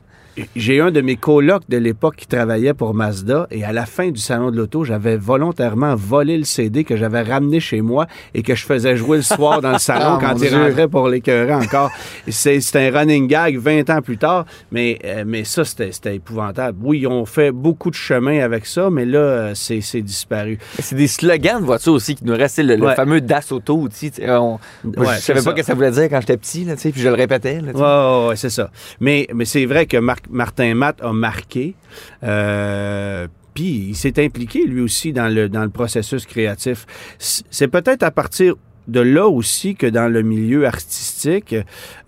J'ai 0.57 0.80
un 0.80 0.91
de 0.91 1.01
mes 1.01 1.16
colocs 1.16 1.62
de 1.68 1.76
l'époque 1.76 2.16
qui 2.16 2.26
travaillait 2.26 2.74
pour 2.74 2.95
Mazda 2.95 3.47
et 3.51 3.64
à 3.64 3.72
la 3.72 3.86
fin 3.86 4.11
du 4.11 4.20
salon 4.20 4.51
de 4.51 4.57
l'auto, 4.57 4.84
j'avais 4.84 5.16
volontairement 5.16 5.95
volé 5.95 6.36
le 6.39 6.45
CD 6.45 6.84
que 6.84 6.97
j'avais 6.97 7.22
ramené 7.22 7.61
chez 7.61 7.80
moi 7.80 8.07
et 8.34 8.43
que 8.43 8.55
je 8.55 8.64
faisais 8.64 8.97
jouer 8.97 9.16
le 9.18 9.22
soir 9.22 9.61
dans 9.61 9.72
le 9.72 9.78
salon 9.78 10.18
Ah, 10.18 10.18
quand 10.20 10.34
il 10.43 10.49
Dieu. 10.49 10.57
rentrait 10.59 10.89
pour 10.89 11.09
l'écœurer 11.09 11.55
encore. 11.55 11.91
C'est 12.28 12.61
un 12.76 12.91
running 12.99 13.26
gag 13.26 13.57
20 13.59 13.91
ans 13.91 14.03
plus 14.03 14.18
tard, 14.18 14.45
mais, 14.70 14.99
euh, 15.05 15.24
mais 15.26 15.45
ça, 15.45 15.64
c'était 15.64 15.91
épouvantable. 16.14 16.78
Oui, 16.82 17.01
ils 17.01 17.07
ont 17.07 17.24
fait 17.26 17.51
beaucoup 17.51 17.91
de 17.91 17.95
chemin 17.97 18.41
avec 18.41 18.66
ça, 18.66 18.91
mais 18.91 19.05
là, 19.05 19.18
euh, 19.18 19.53
c'est 19.55 20.03
disparu. 20.03 20.59
C'est 20.78 20.95
des 20.97 21.07
slogans 21.09 21.61
de 21.61 21.64
voiture 21.66 21.93
aussi 21.95 22.14
qui 22.14 22.24
nous 22.24 22.34
restent. 22.36 22.59
Le, 22.59 22.76
le 22.76 22.91
fameux 22.95 23.20
Das 23.20 23.53
Auto, 23.53 23.76
aussi. 23.78 24.11
tu 24.11 24.22
sais, 24.22 24.30
on- 24.30 24.59
moi, 24.84 25.07
Ouais, 25.07 25.14
je 25.16 25.20
savais 25.20 25.43
pas 25.43 25.51
ce 25.51 25.57
que 25.57 25.62
ça 25.62 25.74
voulait 25.74 25.91
dire 25.91 26.05
quand 26.11 26.20
j'étais 26.20 26.36
petit, 26.36 26.64
là, 26.64 26.74
tu 26.74 26.82
sais, 26.82 26.91
puis 26.91 27.01
je 27.01 27.09
le 27.09 27.14
répétais. 27.14 27.61
ouais, 27.61 28.36
c'est 28.36 28.51
ça. 28.51 28.70
Mais, 29.01 29.26
mais 29.34 29.45
c'est 29.45 29.64
vrai 29.66 29.86
que 29.86 29.97
Marc- 29.97 30.27
Martin 30.28 30.74
Matt 30.74 31.02
a 31.02 31.12
marqué. 31.12 31.74
euh, 32.22 33.26
puis 33.54 33.88
il 33.88 33.96
s'est 33.96 34.24
impliqué 34.24 34.64
lui 34.64 34.80
aussi 34.80 35.12
dans 35.12 35.26
le, 35.26 35.48
dans 35.48 35.64
le 35.64 35.68
processus 35.68 36.26
créatif. 36.26 36.86
C'est 37.18 37.66
peut-être 37.66 38.04
à 38.04 38.12
partir 38.12 38.54
de 38.89 39.01
là 39.01 39.28
aussi 39.28 39.74
que 39.74 39.86
dans 39.86 40.09
le 40.09 40.22
milieu 40.22 40.66
artistique, 40.66 41.55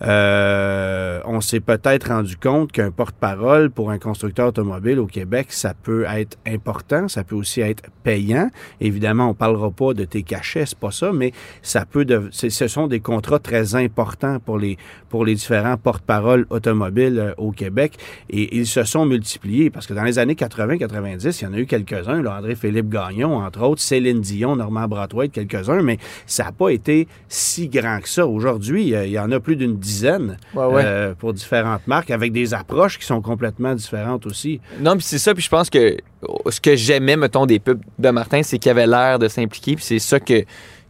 euh, 0.03 1.21
on 1.27 1.41
s'est 1.41 1.61
peut-être 1.61 2.09
rendu 2.09 2.37
compte 2.37 2.73
qu'un 2.73 2.91
porte-parole 2.91 3.71
pour 3.71 3.91
un 3.91 3.99
constructeur 3.99 4.49
automobile 4.49 4.99
au 4.99 5.07
Québec, 5.07 5.49
ça 5.51 5.75
peut 5.75 6.05
être 6.05 6.39
important, 6.47 7.07
ça 7.09 7.23
peut 7.23 7.37
aussi 7.37 7.61
être 7.61 7.85
payant. 8.03 8.51
Évidemment, 8.81 9.29
on 9.29 9.35
parlera 9.35 9.71
pas 9.71 9.93
de 9.95 10.05
tes 10.05 10.23
cachets, 10.23 10.67
c'est 10.67 10.79
pas 10.79 10.91
ça, 10.91 11.13
mais 11.13 11.33
ça 11.63 11.85
peut, 11.85 12.07
ce 12.31 12.69
sont 12.69 12.87
des 12.87 13.01
contrats 13.01 13.39
très 13.39 13.75
importants 13.75 14.39
pour 14.41 14.59
les 14.59 14.79
pour 15.11 15.25
les 15.25 15.35
différents 15.35 15.77
porte-paroles 15.77 16.47
automobiles 16.51 17.19
euh, 17.19 17.35
au 17.37 17.51
Québec 17.51 17.99
et 18.31 18.57
ils 18.57 18.67
se 18.67 18.85
sont 18.85 19.05
multipliés 19.05 19.69
parce 19.69 19.87
que 19.87 19.93
dans 19.93 20.05
les 20.05 20.19
années 20.19 20.35
80-90, 20.35 21.41
il 21.41 21.45
y 21.45 21.47
en 21.47 21.53
a 21.53 21.59
eu 21.59 21.67
quelques-uns, 21.67 22.23
là, 22.23 22.39
André-Philippe 22.39 22.89
Gagnon, 22.89 23.37
entre 23.37 23.63
autres, 23.63 23.83
Céline 23.83 24.21
Dion, 24.21 24.57
Normand 24.57 24.87
Brathwaite, 24.87 25.33
quelques-uns, 25.33 25.83
mais 25.83 25.99
ça 26.27 26.45
n'a 26.45 26.53
pas 26.53 26.70
été 26.71 27.09
si 27.29 27.69
grand 27.69 28.01
que 28.01 28.09
ça. 28.09 28.27
Aujourd'hui, 28.27 28.95
euh, 28.95 29.07
il 29.07 29.13
y 29.13 29.19
en 29.19 29.31
a 29.33 29.41
plus 29.41 29.57
d'une 29.57 29.77
dizaine 29.77 30.37
Ouais, 30.55 30.65
ouais. 30.67 30.83
euh, 30.85 31.15
pour 31.15 31.33
différentes 31.33 31.87
marques 31.87 32.11
avec 32.11 32.33
des 32.33 32.55
approches 32.55 32.99
qui 32.99 33.05
sont 33.07 33.21
complètement 33.21 33.75
différentes 33.75 34.27
aussi. 34.27 34.61
Non, 34.81 34.93
puis 34.97 35.05
c'est 35.05 35.19
ça, 35.19 35.35
puis 35.35 35.43
je 35.43 35.49
pense 35.49 35.69
que 35.71 35.97
oh, 36.23 36.51
ce 36.51 36.61
que 36.61 36.77
j'aimais, 36.77 37.17
mettons, 37.17 37.47
des 37.47 37.59
pubs 37.59 37.81
de 37.99 38.11
Martin, 38.11 38.43
c'est 38.43 38.59
qu'il 38.59 38.71
avait 38.71 38.87
l'air 38.87 39.19
de 39.19 39.29
s'impliquer, 39.29 39.77
puis 39.77 39.85
c'est 39.85 39.99
ça 39.99 40.19
que, 40.21 40.45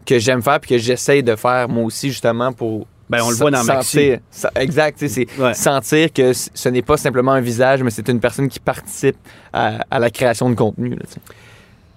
que 0.06 0.18
j'aime 0.18 0.42
faire, 0.42 0.60
puis 0.60 0.70
que 0.70 0.78
j'essaye 0.78 1.22
de 1.22 1.36
faire 1.36 1.68
moi 1.68 1.84
aussi, 1.84 2.08
justement, 2.10 2.52
pour. 2.52 2.86
Ben, 3.08 3.18
on 3.24 3.30
le 3.30 3.34
voit 3.36 3.50
dans 3.50 3.64
sentir, 3.64 4.20
sa- 4.30 4.52
Exact, 4.54 4.96
c'est 5.04 5.26
Ouais. 5.36 5.52
sentir 5.52 6.12
que 6.12 6.32
ce 6.32 6.68
n'est 6.68 6.80
pas 6.82 6.96
simplement 6.96 7.32
un 7.32 7.40
visage, 7.40 7.82
mais 7.82 7.90
c'est 7.90 8.08
une 8.08 8.20
personne 8.20 8.48
qui 8.48 8.60
participe 8.60 9.16
à, 9.52 9.84
à 9.90 9.98
la 9.98 10.10
création 10.10 10.48
de 10.48 10.54
contenu. 10.54 10.90
là, 10.90 11.02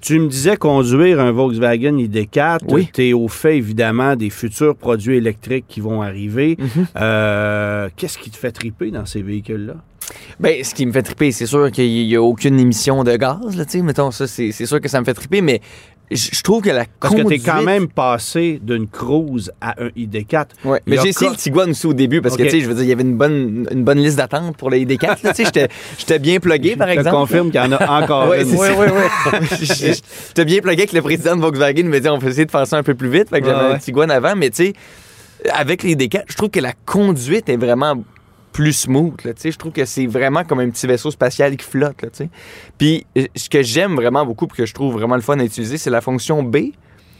tu 0.04 0.20
me 0.20 0.28
disais 0.28 0.58
conduire 0.58 1.22
un 1.22 1.32
Volkswagen 1.32 1.94
ID4. 1.94 2.60
Oui. 2.70 2.90
Tu 2.94 3.08
es 3.08 3.14
au 3.14 3.30
fait, 3.30 3.56
évidemment, 3.58 4.18
des 4.18 4.30
futurs 4.30 4.76
produits 4.76 5.16
électriques 5.16 5.64
qui 5.70 5.80
vont 5.80 6.02
arriver. 6.02 6.58
Mhm. 6.60 6.88
Euh, 6.98 7.88
Qu'est-ce 7.96 8.18
qui 8.18 8.30
te 8.30 8.36
fait 8.36 8.52
triper 8.52 8.92
dans 8.92 9.06
ces 9.06 9.22
véhicules-là? 9.22 9.76
Ben, 10.42 10.62
ce 10.62 10.76
qui 10.76 10.86
me 10.86 10.92
fait 10.92 11.04
triper, 11.04 11.32
c'est 11.32 11.46
sûr 11.46 11.72
qu'il 11.72 11.90
n'y 11.90 12.16
a 12.16 12.22
aucune 12.22 12.60
émission 12.60 13.06
de 13.06 13.16
gaz, 13.16 13.56
là, 13.56 13.64
tu 13.64 13.72
sais, 13.72 13.82
mettons, 13.82 14.12
ça, 14.12 14.28
c'est 14.28 14.52
c'est 14.52 14.66
sûr 14.66 14.82
que 14.82 14.90
ça 14.90 15.00
me 15.00 15.06
fait 15.06 15.14
triper, 15.14 15.40
mais 15.42 15.62
je 16.16 16.42
trouve 16.42 16.62
que 16.62 16.70
la 16.70 16.86
Parce 17.00 17.14
que 17.14 17.20
tu 17.20 17.22
es 17.22 17.24
conduite- 17.24 17.46
quand 17.46 17.62
même 17.64 17.88
passé 17.88 18.60
d'une 18.62 18.88
Cruise 18.88 19.52
à 19.62 19.76
un 19.82 19.88
ID4. 19.96 20.46
Ouais, 20.66 20.82
Il 20.86 20.92
mais 20.92 20.98
j'ai 21.02 21.10
essayé 21.10 21.30
le 21.32 21.36
Tiguan 21.38 21.70
aussi 21.72 21.88
au 21.88 21.94
début 21.94 22.22
parce 22.22 22.36
que, 22.38 22.44
tu 22.44 22.50
sais, 22.50 22.60
je 22.62 22.68
veux 22.68 22.74
dire, 22.74 22.84
il 22.84 22.90
y 22.90 22.92
avait 22.92 23.04
une 23.04 23.16
bonne, 23.18 23.68
une 23.72 23.84
bonne 23.84 24.00
liste 24.00 24.18
d'attente 24.18 24.58
pour 24.58 24.70
le 24.70 24.78
ID4. 24.78 25.24
là, 25.24 25.32
Tu 25.32 25.36
sais, 25.36 25.46
j'étais- 25.46 25.68
j'étais 25.98 26.20
bien 26.20 26.40
plugué, 26.40 26.76
par 26.76 26.88
Je 26.88 26.94
te 26.94 27.00
exemple. 27.00 27.16
confirme 27.18 27.52
qu'il 27.52 27.62
y 27.62 27.64
en 27.64 27.72
a 27.72 28.02
encore 28.04 28.30
Ouais, 28.30 28.44
une. 28.44 28.50
c'est 28.50 28.58
ça. 28.58 28.74
J'étais 30.28 30.46
bien 30.46 30.60
plugué 30.62 30.86
que 30.88 30.96
le 30.96 31.02
président 31.02 31.36
de 31.36 31.42
Volkswagen 31.42 31.84
me 31.84 32.00
dit 32.00 32.10
on 32.10 32.20
peut 32.20 32.28
essayer 32.30 32.46
de 32.46 32.52
faire 32.52 32.68
ça 32.68 32.78
un 32.78 32.84
peu 32.84 32.96
plus 32.96 33.10
vite. 33.10 33.30
Fait 33.30 33.40
que 33.42 33.46
j'avais 33.48 33.76
un. 33.76 33.78
Tiguan 33.78 34.10
avant, 34.12 34.36
mais 34.36 34.50
tu 34.50 34.66
sais, 34.68 34.74
avec 35.52 35.84
les 35.84 35.96
D4, 35.96 36.24
je 36.28 36.36
trouve 36.36 36.50
que 36.50 36.60
la 36.60 36.74
conduite 36.86 37.50
est 37.50 37.58
vraiment 37.58 37.96
plus 38.54 38.74
smooth. 38.74 39.22
Là, 39.26 39.32
je 39.44 39.58
trouve 39.58 39.74
que 39.74 39.84
c'est 39.84 40.06
vraiment 40.06 40.44
comme 40.44 40.60
un 40.60 40.70
petit 40.70 40.88
vaisseau 40.88 41.12
spatial 41.12 41.58
qui 41.58 41.66
flotte. 41.66 42.02
Là. 42.04 42.10
Puis 42.78 43.06
euh, 43.18 43.26
ce 43.36 43.50
que 43.50 43.62
j'aime 43.62 43.96
vraiment 43.96 44.26
beaucoup 44.26 44.46
et 44.46 44.58
que 44.58 44.66
je 44.66 44.74
trouve 44.74 44.94
vraiment 44.94 45.16
le 45.16 45.22
fun 45.22 45.38
à 45.40 45.44
utiliser, 45.44 45.78
c'est 45.78 45.90
la 45.90 46.02
fonction 46.02 46.44
B 46.44 46.58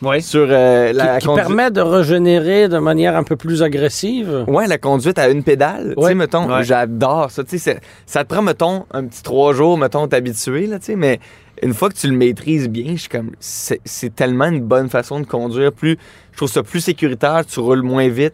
Ouais. 0.04 0.22
sur 0.22 0.46
euh, 0.50 0.92
la 0.94 1.14
qui, 1.16 1.20
qui 1.22 1.26
conduite. 1.28 1.46
permet 1.48 1.72
de 1.72 1.82
régénérer 1.82 2.68
de 2.68 2.78
manière 2.78 3.16
un 3.16 3.24
peu 3.24 3.36
plus 3.36 3.64
agressive. 3.64 4.46
Ouais, 4.48 4.68
la 4.68 4.78
conduite 4.78 5.18
à 5.20 5.30
une 5.30 5.44
pédale. 5.44 5.94
Tu 5.98 6.04
Ouais. 6.04 6.10
sais, 6.10 6.16
mettons, 6.16 6.48
Ouais. 6.52 6.64
j'adore 6.64 7.32
ça. 7.32 7.44
Tu 7.44 7.58
sais, 7.60 7.80
ça 8.06 8.24
te 8.24 8.34
prend, 8.34 8.42
mettons, 8.42 8.86
un 8.92 9.06
petit 9.06 9.24
trois 9.24 9.54
jours, 9.54 9.78
mettons, 9.78 10.08
t'habituer, 10.08 10.68
là, 10.68 10.80
tu 10.80 10.86
sais, 10.86 10.96
mais 10.96 11.20
une 11.62 11.74
fois 11.74 11.90
que 11.90 11.96
tu 11.96 12.08
le 12.08 12.18
maîtrises 12.18 12.68
bien, 12.68 12.94
je 12.96 13.02
suis 13.02 13.10
comme, 13.10 13.32
c'est 13.40 14.16
tellement 14.16 14.46
une 14.46 14.62
bonne 14.62 14.90
façon 14.90 15.20
de 15.20 15.26
conduire. 15.26 15.72
Plus, 15.72 15.98
je 16.32 16.38
trouve 16.38 16.50
ça 16.50 16.64
plus 16.64 16.80
sécuritaire, 16.82 17.46
tu 17.46 17.60
roules 17.60 17.84
moins 17.84 18.08
vite, 18.10 18.34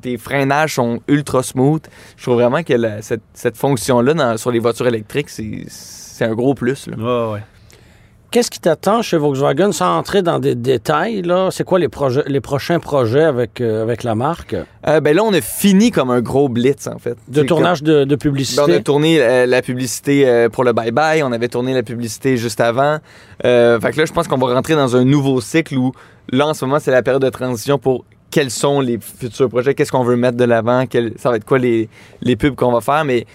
tes, 0.00 0.16
freinages 0.18 0.76
sont 0.76 1.00
ultra 1.08 1.42
smooth. 1.42 1.82
Je 2.16 2.22
trouve 2.22 2.34
vraiment 2.36 2.62
que 2.62 2.72
la- 2.74 3.02
cette, 3.02 3.22
cette 3.34 3.56
fonction-là 3.56 4.36
sur 4.38 4.50
les 4.52 4.60
voitures 4.60 4.86
électriques, 4.86 5.28
c'est 5.30 5.64
c'est 5.68 6.24
un 6.26 6.34
gros 6.34 6.54
plus. 6.54 6.86
Là. 6.86 6.96
Ouais, 6.96 7.32
ouais. 7.34 7.40
Qu'est-ce 8.30 8.48
qui 8.50 8.60
t'attend 8.60 9.02
chez 9.02 9.16
Volkswagen 9.16 9.72
sans 9.72 9.98
entrer 9.98 10.22
dans 10.22 10.38
des 10.38 10.54
détails? 10.54 11.22
là? 11.22 11.48
C'est 11.50 11.64
quoi 11.64 11.80
les, 11.80 11.88
projets, 11.88 12.22
les 12.28 12.40
prochains 12.40 12.78
projets 12.78 13.24
avec, 13.24 13.60
euh, 13.60 13.82
avec 13.82 14.04
la 14.04 14.14
marque? 14.14 14.54
Euh, 14.86 15.00
ben 15.00 15.16
là, 15.16 15.24
on 15.24 15.32
a 15.32 15.40
fini 15.40 15.90
comme 15.90 16.10
un 16.12 16.20
gros 16.20 16.48
blitz, 16.48 16.86
en 16.86 16.98
fait. 17.00 17.16
De 17.26 17.42
tournage 17.42 17.82
de, 17.82 18.04
de 18.04 18.14
Ben, 18.14 18.18
publicité? 18.18 18.62
on 18.64 18.70
a 18.72 18.78
tourné 18.78 19.20
euh, 19.20 19.46
la 19.46 19.62
publicité 19.62 20.46
pour 20.52 20.62
le 20.62 20.72
Bye 20.72 20.92
Bye, 20.92 21.22
on 21.24 21.32
avait 21.32 21.48
tourné 21.48 21.74
la 21.74 21.82
publicité 21.82 22.36
juste 22.36 22.60
avant. 22.60 22.98
Euh, 23.44 23.80
fait 23.80 23.90
que 23.90 23.98
là, 23.98 24.04
je 24.04 24.12
pense 24.12 24.28
qu'on 24.28 24.38
va 24.38 24.54
rentrer 24.54 24.76
dans 24.76 24.94
un 24.94 25.04
nouveau 25.04 25.40
cycle 25.40 25.76
où, 25.76 25.90
là, 26.30 26.46
en 26.46 26.54
ce 26.54 26.64
moment, 26.64 26.78
c'est 26.78 26.92
la 26.92 27.02
période 27.02 27.22
de 27.24 27.30
transition 27.30 27.78
pour 27.78 28.04
quels 28.30 28.52
sont 28.52 28.80
les 28.80 29.00
futurs 29.00 29.48
projets, 29.48 29.74
qu'est-ce 29.74 29.90
qu'on 29.90 30.04
veut 30.04 30.14
mettre 30.14 30.36
de 30.36 30.44
l'avant, 30.44 30.86
quel- 30.88 31.14
ça 31.16 31.30
va 31.30 31.36
être 31.36 31.44
quoi 31.44 31.58
les, 31.58 31.88
les 32.22 32.36
pubs 32.36 32.54
qu'on 32.54 32.70
va 32.70 32.80
faire. 32.80 33.04
Mais 33.04 33.26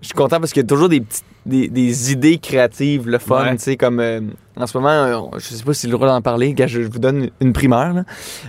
je 0.00 0.06
suis 0.08 0.14
content 0.16 0.40
parce 0.40 0.52
qu'il 0.52 0.62
y 0.62 0.64
a 0.64 0.66
toujours 0.66 0.88
des, 0.88 1.02
petites, 1.02 1.22
des, 1.46 1.68
des 1.68 2.12
idées 2.12 2.38
créatives, 2.38 3.08
le 3.08 3.18
fun, 3.18 3.44
Ouais. 3.44 3.56
tu 3.56 3.62
sais, 3.62 3.76
comme 3.76 3.98
euh, 4.00 4.20
en 4.56 4.66
ce 4.66 4.76
moment, 4.76 4.90
euh, 4.90 5.38
je 5.38 5.40
sais 5.54 5.64
pas 5.64 5.72
si 5.74 5.86
le 5.86 5.92
droit 5.92 6.06
d'en 6.08 6.20
parler, 6.20 6.54
je, 6.58 6.66
je 6.66 6.80
vous 6.82 6.98
donne 6.98 7.30
une 7.40 7.52
primeur, 7.52 7.92
là. 7.94 8.04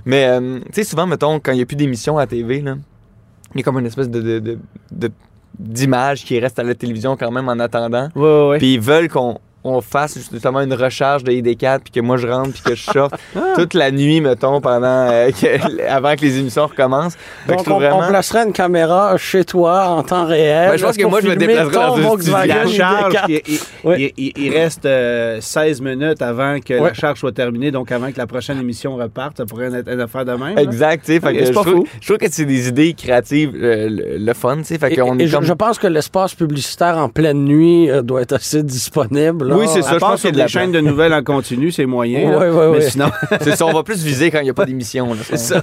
Mais, 0.06 0.26
euh, 0.28 0.60
tu 0.66 0.74
sais, 0.74 0.84
souvent, 0.84 1.08
mettons, 1.08 1.40
quand 1.40 1.52
il 1.54 1.56
n'y 1.58 1.62
a 1.62 1.66
plus 1.66 1.76
d'émissions 1.78 2.18
à 2.18 2.28
TV, 2.28 2.62
là, 2.62 2.76
il 3.54 3.58
y 3.58 3.62
a 3.62 3.64
comme 3.64 3.80
une 3.80 3.86
espèce 3.86 4.10
de, 4.10 4.22
de, 4.22 4.40
de- 4.40 4.60
de- 4.92 5.12
d'image 5.60 6.24
qui 6.26 6.40
reste 6.40 6.58
à 6.60 6.64
la 6.64 6.74
télévision 6.76 7.16
quand 7.18 7.32
même 7.32 7.48
en 7.50 7.60
attendant. 7.60 8.10
Puis 8.58 8.74
ils 8.76 8.80
veulent 8.80 9.10
qu'on 9.10 9.40
on 9.64 9.82
fasse 9.82 10.18
justement 10.32 10.62
une 10.62 10.74
recharge 10.74 11.24
de 11.24 11.32
ID4 11.32 11.80
puis 11.80 11.92
que 11.94 12.00
moi 12.00 12.18
je 12.18 12.28
rentre 12.28 12.52
puis 12.54 12.62
que 12.64 12.76
je 12.76 12.84
sorte 12.84 13.14
Ah. 13.36 13.54
toute 13.56 13.74
la 13.74 13.92
nuit 13.92 14.20
mettons 14.22 14.60
pendant 14.62 14.88
euh, 15.12 15.30
que- 15.32 15.82
avant 15.88 16.16
que 16.16 16.22
les 16.22 16.40
émissions 16.40 16.68
recommencent. 16.68 17.16
Donc, 17.48 17.60
je 17.60 17.64
trouve 17.66 17.74
on, 17.74 17.78
on 17.78 17.80
vraiment 17.80 18.08
placerait 18.08 18.44
une 18.46 18.54
caméra 18.54 19.16
chez 19.18 19.44
toi 19.46 19.88
en 19.90 20.04
temps 20.04 20.26
réel. 20.26 20.72
Ben, 20.72 20.78
je 20.78 20.86
pense 20.86 20.98
que 20.98 21.06
moi, 21.06 21.22
je 21.22 21.28
me 21.28 21.36
ton 21.36 21.70
dans 21.72 21.96
un 21.96 22.02
Volkswagen 22.02 22.48
la 22.66 22.68
charge, 22.68 23.14
ID4. 23.14 24.14
il, 24.18 24.34
il- 24.38 24.52
reste 24.52 24.86
euh, 24.86 25.40
16 25.42 25.82
minutes 25.82 26.22
avant 26.22 26.60
que 26.60 26.74
la 26.74 26.94
charge 26.94 27.20
soit 27.20 27.32
terminée, 27.32 27.72
donc 27.72 27.92
avant 27.92 28.12
que 28.12 28.18
la 28.18 28.28
prochaine 28.28 28.60
émission 28.60 28.96
reparte, 28.96 29.38
ça 29.38 29.46
pourrait 29.46 29.74
être 29.74 29.90
une 29.92 30.02
affaire 30.02 30.26
de 30.26 30.34
même. 30.34 30.58
Exact, 30.58 31.06
tu 31.06 31.14
sais. 31.14 31.46
Je, 31.46 31.52
pas 31.54 31.62
trouve, 31.62 31.74
fou. 31.74 31.88
je 32.00 32.06
trouve 32.08 32.18
que 32.18 32.32
c'est 32.32 32.46
des 32.46 32.68
idées 32.68 32.94
créatives, 32.94 33.52
euh, 33.56 33.88
le, 33.90 34.18
le 34.18 34.34
fun, 34.34 34.58
tu 34.58 34.64
sais. 34.66 34.78
Fait 34.78 34.92
Et, 34.94 34.96
qu'on 34.98 35.18
et 35.20 35.24
est 35.24 35.28
je, 35.28 35.36
comme... 35.36 35.46
je 35.46 35.54
pense 35.54 35.80
que 35.80 35.88
l'espace 35.88 36.34
publicitaire 36.36 36.98
en 36.98 37.10
pleine 37.10 37.44
nuit 37.46 37.90
euh, 37.90 38.02
doit 38.02 38.22
être 38.22 38.34
assez 38.34 38.64
disponible. 38.64 39.51
Là. 39.52 39.58
Oui, 39.58 39.68
c'est 39.68 39.82
ça. 39.82 39.92
À 39.92 39.94
je 39.94 40.00
part 40.00 40.12
pense 40.12 40.22
qu'il 40.22 40.30
y 40.30 40.30
a 40.30 40.32
sur 40.32 40.34
de 40.34 40.38
la 40.40 40.46
des 40.46 40.52
chaînes 40.52 40.72
de 40.72 40.80
nouvelles 40.82 41.14
en 41.14 41.24
continu, 41.24 41.72
c'est 41.72 41.86
moyen. 41.86 42.32
là. 42.32 42.38
Ouais, 42.40 42.50
ouais, 42.50 42.72
mais 42.72 42.82
sinon, 42.82 43.12
C'est 43.42 43.56
ça, 43.56 43.66
on 43.66 43.74
va 43.74 43.84
plus 43.84 44.04
viser 44.04 44.32
quand 44.32 44.40
il 44.40 44.44
n'y 44.46 44.50
a 44.50 44.54
pas 44.54 44.66
d'émission. 44.66 45.16
C'est 45.24 45.38
ça. 45.38 45.62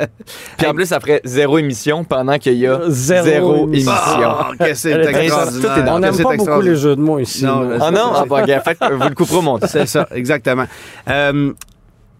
Puis 0.58 0.66
en 0.66 0.74
plus, 0.74 0.86
ça 0.86 1.00
ferait 1.00 1.20
zéro 1.24 1.58
émission 1.58 2.04
pendant 2.04 2.38
qu'il 2.38 2.54
y 2.54 2.66
a 2.66 2.80
Zéro 2.88 3.24
zéro, 3.24 3.66
émission. 3.66 3.92
émission. 3.92 4.30
Oh, 4.50 4.64
que 4.64 4.74
c'est 4.74 4.92
extraordinaire. 4.92 5.84
On 5.94 5.98
n'aime 5.98 6.16
pas 6.16 6.36
beaucoup 6.36 6.60
les 6.60 6.76
jeux 6.76 6.96
de 6.96 7.00
mots 7.00 7.18
ici. 7.18 7.44
Non. 7.44 7.70
Ah 7.80 7.90
non? 7.90 8.12
Ah 8.14 8.24
bah, 8.28 8.42
gars, 8.42 8.60
fait, 8.60 8.78
que 8.78 8.92
vous 8.92 9.08
le 9.08 9.14
couperez 9.14 9.36
au 9.38 9.42
montage. 9.42 9.70
C'est 9.70 9.86
ça, 9.86 10.06
exactement. 10.14 10.64
Euh, 11.08 11.52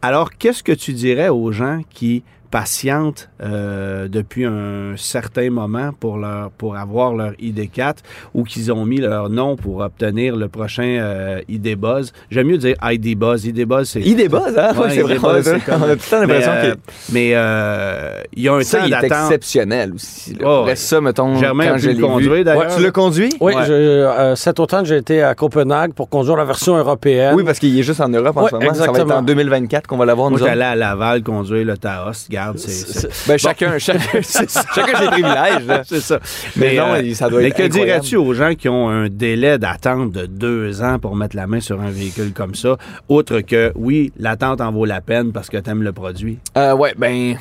alors, 0.03 0.31
qu'est-ce 0.39 0.63
que 0.63 0.73
tu 0.73 0.93
dirais 0.93 1.29
aux 1.29 1.53
gens 1.53 1.81
qui 1.93 2.23
patientent 2.51 3.29
euh, 3.43 4.09
depuis 4.09 4.45
un 4.45 4.95
certain 4.97 5.51
moment 5.51 5.91
pour, 5.99 6.19
leur, 6.19 6.51
pour 6.51 6.77
avoir 6.77 7.15
leur 7.15 7.33
ID4 7.33 7.95
ou 8.35 8.45
qu'ils 8.45 8.73
ont 8.73 8.85
mis 8.85 8.99
leur 8.99 9.31
nom 9.31 9.57
pour 9.57 9.79
obtenir 9.79 10.37
le 10.37 10.49
prochain 10.49 10.83
euh, 11.01 11.41
ID 11.49 11.77
Buzz. 11.79 12.13
J'aime 12.31 12.49
mieux 12.49 12.59
dire 12.59 12.77
ID 12.83 13.17
Buzz. 13.17 13.45
ID 13.47 13.65
Buzz, 13.67 13.89
c'est... 13.91 14.01
Il 14.01 14.17
débuzz, 14.17 14.57
hein? 14.59 14.73
Ouais, 14.75 14.81
Ouais, 14.85 14.91
c'est 14.95 15.03
vrai. 15.03 15.15
ID 15.17 15.21
On 15.25 15.29
a, 15.29 15.33
Buzz, 15.35 15.45
c'est 15.45 15.65
comme- 15.65 15.83
on 15.83 15.87
a 15.89 15.97
tout 15.97 16.03
le 16.03 16.11
temps 16.11 16.21
Mais, 16.21 16.27
l'impression 16.27 16.53
euh, 16.53 16.75
que. 16.75 16.79
mais 17.13 17.31
euh, 17.35 18.21
il 18.35 18.43
y 18.43 18.49
a 18.49 18.55
un 18.55 18.63
Ça, 18.63 18.79
temps 18.79 18.85
il 18.87 18.93
est 18.93 19.01
d'attente. 19.01 19.11
exceptionnel 19.31 19.93
aussi. 19.95 20.37
Oh, 20.45 20.61
Après 20.63 20.77
ça, 20.77 21.01
mettons, 21.01 21.37
Germain 21.37 21.67
quand 21.69 21.75
a 21.75 21.79
je 21.79 21.89
l'ai 21.89 21.95
le 21.95 22.07
conduire, 22.07 22.33
vu. 22.35 22.45
d'ailleurs. 22.45 22.63
Ouais, 22.69 22.77
tu 22.77 22.83
l'as 22.83 22.91
conduit? 22.91 23.31
Oui, 23.41 23.55
Ouais. 23.55 23.63
je- 23.67 23.73
euh, 23.73 24.35
cet 24.37 24.59
automne, 24.61 24.85
j'ai 24.87 24.97
été 24.97 25.23
à 25.23 25.35
Copenhague 25.35 25.93
pour 25.93 26.09
conduire 26.09 26.37
la 26.37 26.45
version 26.45 26.77
européenne. 26.77 27.35
Oui, 27.37 27.45
parce 27.45 27.59
qu'il 27.59 27.79
est 27.79 27.83
juste 27.83 28.01
en 28.01 28.09
Europe 28.09 28.37
en 28.37 28.43
Ouais, 28.45 28.51
ce 28.51 28.55
moment. 28.57 28.67
Ça 28.75 28.79
va 28.81 28.85
être 28.85 28.91
exactement. 28.91 29.19
en 29.19 29.23
2024 29.23 29.87
qu'on 29.87 29.97
va 29.97 30.05
l'avoir, 30.07 30.31
Moi, 30.31 30.41
allé 30.49 30.63
à 30.63 30.75
Laval 30.75 31.23
conduire 31.23 31.65
le 31.65 31.77
Taos. 31.79 32.27
C'est... 32.57 33.09
Ben, 33.29 33.39
chacun, 33.39 33.79
chacun, 33.79 34.21
chacun 34.23 34.47
ses 34.99 35.07
privilèges. 35.07 35.83
C'est 35.87 36.01
ça. 36.01 36.19
Mais 36.57 36.77
non, 36.77 36.95
euh, 36.95 37.15
ça 37.15 37.29
doit 37.29 37.41
mais 37.41 37.49
être 37.49 37.57
que 37.57 37.63
incroyable. 37.65 38.01
dirais-tu 38.03 38.17
aux 38.17 38.35
gens 38.35 38.55
qui 38.55 38.69
ont 38.69 38.89
un 38.89 39.09
délai 39.09 39.59
d'attente 39.59 40.13
de 40.13 40.27
deux 40.27 40.83
ans 40.83 40.99
pour 40.99 41.17
mettre 41.17 41.37
la 41.37 41.47
main 41.47 41.61
sur 41.61 41.81
un 41.81 41.91
véhicule 41.91 42.33
comme 42.33 42.55
ça, 42.55 42.77
outre 43.09 43.41
que, 43.41 43.73
oui, 43.75 44.13
l'attente 44.19 44.61
en 44.61 44.73
vaut 44.73 44.85
la 44.85 45.01
peine 45.01 45.33
parce 45.33 45.49
que 45.49 45.57
tu 45.57 45.71
aimes 45.71 45.83
le 45.83 45.93
produit? 45.93 46.39
Euh, 46.57 46.75
ouais, 46.75 46.95
ben, 46.97 47.37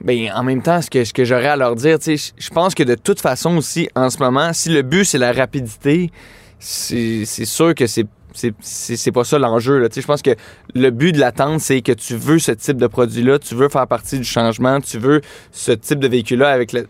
ben, 0.00 0.30
en 0.34 0.42
même 0.42 0.62
temps, 0.62 0.82
ce 0.82 0.90
que, 0.90 1.04
ce 1.04 1.12
que 1.12 1.24
j'aurais 1.24 1.46
à 1.48 1.56
leur 1.56 1.76
dire, 1.76 1.98
je- 2.04 2.50
pense 2.50 2.74
que 2.74 2.82
de 2.82 2.94
toute 2.94 3.20
façon 3.20 3.56
aussi, 3.56 3.88
en 3.94 4.10
ce 4.10 4.18
moment, 4.18 4.52
si 4.52 4.68
le 4.70 4.82
but 4.82 5.04
c'est 5.04 5.18
la 5.18 5.32
rapidité, 5.32 6.10
c'est 6.58 7.24
c'est 7.24 7.44
sûr 7.44 7.74
que 7.74 7.86
c'est 7.86 8.06
c'est- 8.34 8.54
c'est 8.60 8.96
c'est 8.96 9.12
pas 9.12 9.24
ça 9.24 9.38
l'enjeu. 9.38 9.78
là. 9.78 9.88
Tu 9.88 9.96
sais, 9.96 10.00
Je 10.02 10.06
pense 10.06 10.22
que 10.22 10.30
le 10.74 10.90
but 10.90 11.12
de 11.12 11.18
l'attente, 11.20 11.60
c'est 11.60 11.80
que 11.82 11.92
tu 11.92 12.16
veux 12.16 12.38
ce 12.38 12.52
type 12.52 12.76
de 12.76 12.86
produit-là, 12.86 13.38
tu 13.38 13.54
veux 13.54 13.68
faire 13.68 13.86
partie 13.86 14.18
du 14.18 14.24
changement, 14.24 14.80
tu 14.80 14.98
veux 14.98 15.20
ce 15.50 15.72
type 15.72 15.98
de 15.98 16.08
véhicule-là 16.08 16.48
avec 16.50 16.72
le, 16.72 16.86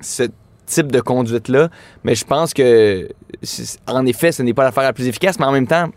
ce 0.00 0.24
type 0.66 0.90
de 0.90 1.00
conduite-là. 1.00 1.68
Mais 2.04 2.14
je 2.14 2.24
pense 2.24 2.52
que, 2.54 3.08
en 3.86 4.04
effet, 4.06 4.32
ce 4.32 4.42
n'est 4.42 4.54
pas 4.54 4.64
l'affaire 4.64 4.82
la 4.84 4.92
plus 4.92 5.06
efficace, 5.06 5.38
mais 5.38 5.46
en 5.46 5.52
même 5.52 5.66
temps, 5.66 5.88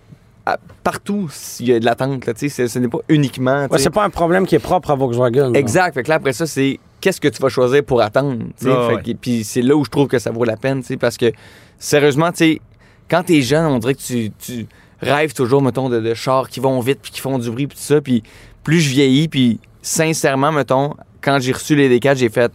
à- 0.46 0.58
partout, 0.84 1.30
il 1.60 1.68
y 1.70 1.74
a 1.74 1.80
de 1.80 1.86
l'attente. 1.86 2.26
là, 2.26 2.34
tu 2.34 2.42
sais, 2.42 2.50
c'est- 2.50 2.68
Ce 2.68 2.80
n'est 2.80 2.88
pas 2.88 3.00
uniquement. 3.10 3.68
Ouais, 3.70 3.78
c'est 3.80 3.90
pas 3.90 4.04
un 4.04 4.10
problème 4.10 4.46
qui 4.46 4.56
est 4.56 4.60
propre 4.60 4.92
à 4.92 4.96
Volkswagen. 4.96 5.52
là. 5.52 5.60
Exact. 5.60 5.94
Fait 5.94 6.04
que 6.04 6.10
là, 6.10 6.16
après 6.16 6.34
ça, 6.34 6.46
c'est 6.48 6.80
qu'est-ce 7.02 7.20
que 7.22 7.28
tu 7.28 7.42
vas 7.42 7.50
choisir 7.50 7.84
pour 7.84 8.02
attendre. 8.02 8.44
Ah 8.66 8.88
ouais. 8.96 9.16
Puis 9.20 9.44
c'est 9.44 9.62
là 9.62 9.76
où 9.76 9.84
je 9.86 9.90
trouve 9.90 10.08
que 10.08 10.20
ça 10.20 10.32
vaut 10.32 10.44
la 10.46 10.58
peine. 10.58 10.82
tu 10.82 10.88
sais, 10.88 10.98
Parce 10.98 11.18
que, 11.18 11.32
sérieusement, 11.78 12.32
tu 12.32 12.38
sais, 12.38 12.62
quand 13.10 13.24
t'es 13.24 13.42
jeune, 13.42 13.66
on 13.66 13.80
dirait 13.80 13.96
que 13.96 14.02
tu, 14.02 14.32
tu 14.40 14.68
rêves 15.02 15.34
toujours, 15.34 15.62
mettons, 15.62 15.90
de, 15.90 16.00
de 16.00 16.14
chars 16.14 16.50
qui 16.50 16.60
vont 16.60 16.80
vite 16.80 17.00
puis 17.02 17.12
qui 17.12 17.22
font 17.22 17.38
du 17.38 17.50
bruit 17.50 17.68
puis 17.68 17.78
tout 17.78 17.84
ça. 17.84 18.02
Puis 18.02 18.24
plus 18.64 18.82
je 18.82 18.90
vieillis, 18.90 19.28
puis 19.28 19.60
sincèrement, 19.82 20.52
mettons, 20.52 20.94
quand 21.22 21.40
j'ai 21.40 21.52
reçu 21.52 21.76
les 21.76 22.00
D4, 22.00 22.18
j'ai 22.18 22.30
fait 22.30 22.52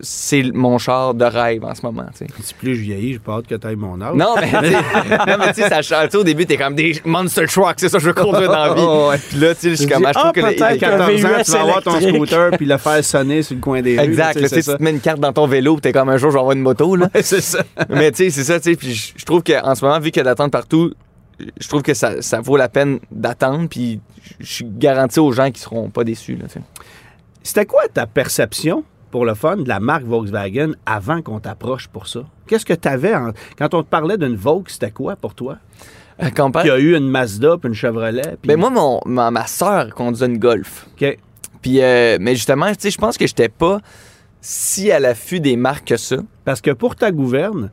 c'est 0.00 0.42
mon 0.52 0.78
char 0.78 1.14
de 1.14 1.24
rêve 1.24 1.64
en 1.64 1.74
ce 1.74 1.82
moment. 1.82 2.06
tu 2.16 2.26
sais. 2.26 2.54
Plus 2.58 2.76
je 2.76 2.82
vieillis, 2.82 3.14
j'ai 3.14 3.18
pas 3.18 3.34
hâte 3.34 3.46
que 3.46 3.54
tu 3.54 3.66
ailles 3.66 3.76
mon 3.76 4.00
âge. 4.00 4.14
Non, 4.14 4.34
mais 4.40 5.52
tu 5.52 5.62
sais, 5.62 5.82
ça 5.82 6.18
Au 6.18 6.24
début, 6.24 6.46
t'es 6.46 6.56
comme 6.56 6.74
des 6.74 7.00
monster 7.04 7.46
trucks, 7.46 7.74
c'est 7.78 7.88
ça 7.88 7.98
je 7.98 8.06
veux 8.06 8.12
conduire 8.12 8.50
dans 8.50 8.66
la 8.66 8.74
vie. 8.74 8.82
Oh, 8.84 9.08
ouais. 9.10 9.18
Puis 9.18 9.38
là, 9.38 9.54
tu 9.54 9.60
sais, 9.60 9.70
je 9.70 9.74
suis 9.74 9.86
comme, 9.86 10.04
ah, 10.06 10.12
je 10.14 10.18
trouve 10.18 10.30
ah, 10.30 10.40
que 10.40 10.46
les- 10.46 10.56
qu'un 10.56 10.76
14 10.76 11.24
ans, 11.24 11.28
tu 11.44 11.50
vas 11.50 11.60
avoir 11.60 11.82
ton 11.82 12.00
scooter 12.00 12.50
puis 12.52 12.66
le 12.66 12.78
faire 12.78 13.04
sonner 13.04 13.42
sur 13.42 13.56
le 13.56 13.60
coin 13.60 13.82
des 13.82 13.98
rues. 13.98 14.04
Exact. 14.04 14.38
tu 14.38 14.62
te 14.62 14.82
mets 14.82 14.90
une 14.90 15.00
carte 15.00 15.20
dans 15.20 15.32
ton 15.32 15.46
vélo, 15.46 15.78
t'es 15.80 15.92
comme 15.92 16.08
un 16.08 16.16
jour, 16.16 16.30
je 16.30 16.34
vais 16.34 16.40
avoir 16.40 16.54
une 16.54 16.62
moto. 16.62 16.94
Là. 16.96 17.08
c'est 17.22 17.40
ça. 17.40 17.64
Mais 17.88 18.10
tu 18.12 18.18
sais, 18.18 18.30
c'est 18.30 18.44
ça, 18.44 18.60
tu 18.60 18.70
sais. 18.70 18.76
Puis 18.76 19.14
je 19.16 19.24
trouve 19.24 19.42
qu'en 19.42 19.74
ce 19.74 19.84
moment, 19.84 19.98
vu 19.98 20.10
qu'il 20.10 20.18
y 20.18 20.20
a 20.20 20.24
d'attente 20.24 20.52
partout, 20.52 20.92
je 21.60 21.68
trouve 21.68 21.82
que 21.82 21.94
ça, 21.94 22.22
ça 22.22 22.40
vaut 22.40 22.56
la 22.56 22.68
peine 22.68 22.98
d'attendre. 23.10 23.68
Puis 23.68 24.00
je 24.40 24.46
suis 24.46 24.64
garanti 24.64 25.20
aux 25.20 25.32
gens 25.32 25.50
qui 25.50 25.60
seront 25.60 25.90
pas 25.90 26.04
déçus. 26.04 26.36
Là. 26.36 26.46
C'était 27.42 27.66
quoi 27.66 27.82
ta 27.92 28.06
perception, 28.06 28.84
pour 29.10 29.24
le 29.24 29.34
fun, 29.34 29.56
de 29.58 29.68
la 29.68 29.80
marque 29.80 30.04
Volkswagen 30.04 30.72
avant 30.86 31.22
qu'on 31.22 31.40
t'approche 31.40 31.88
pour 31.88 32.06
ça? 32.08 32.20
Qu'est-ce 32.46 32.64
que 32.64 32.74
tu 32.74 32.88
avais 32.88 33.12
quand 33.58 33.74
on 33.74 33.82
te 33.82 33.88
parlait 33.88 34.16
d'une 34.18 34.36
Volks, 34.36 34.70
c'était 34.70 34.90
quoi 34.90 35.16
pour 35.16 35.34
toi? 35.34 35.58
Euh, 36.22 36.30
quand 36.34 36.50
Il 36.62 36.66
y 36.68 36.70
a 36.70 36.78
eu 36.78 36.96
une 36.96 37.08
Mazda 37.08 37.56
puis 37.58 37.68
une 37.68 37.74
Chevrolet. 37.74 38.22
puis- 38.40 38.48
Ben 38.48 38.56
moi, 38.58 38.70
mon, 38.70 39.00
ma, 39.06 39.30
ma 39.30 39.46
soeur 39.46 39.92
conduisait 39.94 40.26
une 40.26 40.38
Golf. 40.38 40.86
OK. 40.94 41.18
Puis, 41.60 41.80
euh, 41.82 42.18
mais 42.20 42.34
justement, 42.36 42.68
tu 42.68 42.74
sais, 42.78 42.90
je 42.90 42.98
pense 42.98 43.16
que 43.18 43.26
j'étais 43.26 43.48
pas 43.48 43.80
si 44.40 44.92
à 44.92 45.00
l'affût 45.00 45.40
des 45.40 45.56
marques 45.56 45.86
que 45.88 45.96
ça. 45.96 46.16
Parce 46.44 46.60
que 46.60 46.70
pour 46.70 46.94
ta 46.96 47.10
gouverne, 47.10 47.70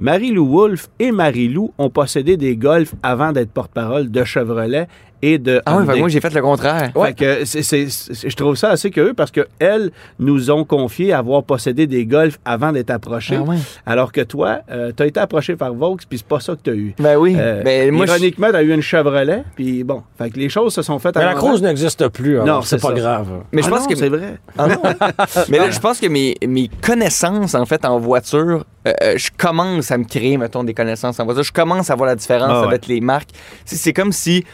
Marie-Lou 0.00 0.46
Wolfe 0.46 0.90
et 1.00 1.10
Marie-Lou 1.10 1.72
ont 1.76 1.90
possédé 1.90 2.36
des 2.36 2.56
Golf 2.56 2.94
avant 3.02 3.32
d'être 3.32 3.50
porte-parole 3.50 4.12
de 4.12 4.22
Chevrolet 4.22 4.86
et 5.22 5.38
de 5.38 5.60
Ah 5.66 5.76
oui, 5.78 5.84
Hyundai. 5.86 5.98
moi, 6.00 6.08
j'ai 6.08 6.20
fait 6.20 6.32
le 6.34 6.40
contraire. 6.42 6.90
Fait 6.94 7.12
que 7.14 7.44
c'est- 7.44 7.62
c'est- 7.62 7.88
c'est- 7.88 8.28
je 8.30 8.36
trouve 8.36 8.54
ça 8.56 8.70
assez 8.70 8.90
curieux 8.90 9.14
parce 9.14 9.30
que 9.30 9.46
elles 9.58 9.90
nous 10.18 10.50
ont 10.50 10.64
confié 10.64 11.12
avoir 11.12 11.42
possédé 11.42 11.86
des 11.86 12.06
Golf 12.06 12.38
avant 12.44 12.72
d'être 12.72 12.90
approchés. 12.90 13.36
Ah 13.38 13.42
ouais. 13.42 13.56
Alors 13.86 14.12
que 14.12 14.20
toi, 14.20 14.60
tu 14.96 15.02
as 15.02 15.06
été 15.06 15.20
approché 15.20 15.56
par 15.56 15.72
Vaux, 15.74 15.96
puis 16.08 16.18
c'est 16.18 16.26
pas 16.26 16.40
ça 16.40 16.54
que 16.54 16.60
tu 16.62 16.70
as 16.70 16.74
eu. 16.74 16.94
Ben 16.98 17.16
oui. 17.16 17.34
Euh, 17.38 17.62
ben, 17.62 17.90
moi, 17.92 18.06
ironiquement, 18.06 18.48
tu 18.50 18.56
as 18.56 18.62
eu 18.62 18.72
une 18.72 18.82
Chevrolet, 18.82 19.42
puis 19.56 19.84
bon, 19.84 20.02
fait 20.16 20.30
que 20.30 20.38
les 20.38 20.48
choses 20.48 20.74
se 20.74 20.82
sont 20.82 20.98
faites 20.98 21.16
à 21.16 21.20
Mais 21.20 21.26
la 21.26 21.34
cause 21.34 21.62
n'existe 21.62 22.08
plus, 22.08 22.36
alors 22.40 22.46
Non, 22.46 22.62
c'est 22.62 22.76
c'est 22.78 22.82
pas 22.82 22.88
ça. 22.88 22.94
grave. 22.94 23.28
mais 23.52 23.62
je 23.62 23.66
Ah 23.66 23.70
pense 23.70 23.80
non, 23.82 23.86
que 23.88 23.94
c'est 23.96 24.08
vrai. 24.08 24.38
Ah 24.56 24.68
non? 24.68 24.82
Mais 25.48 25.58
là, 25.58 25.70
je 25.70 25.78
pense 25.78 25.98
que 26.00 26.06
mes, 26.06 26.34
mes 26.46 26.68
connaissances, 26.82 27.54
en 27.54 27.64
fait, 27.66 27.84
en 27.84 27.98
voiture, 27.98 28.64
euh, 28.86 28.92
euh, 29.02 29.14
je 29.16 29.30
commence 29.36 29.90
à 29.90 29.98
me 29.98 30.04
créer, 30.04 30.36
mettons, 30.36 30.64
des 30.64 30.74
connaissances 30.74 31.18
en 31.20 31.24
voiture. 31.24 31.42
Je 31.42 31.52
commence 31.52 31.90
à 31.90 31.94
voir 31.94 32.08
la 32.08 32.16
différence 32.16 32.50
Ah 32.50 32.60
ouais. 32.62 32.66
avec 32.68 32.86
les 32.86 33.00
marques. 33.00 33.30
C'est 33.64 33.92
comme 33.92 34.12
si 34.12 34.44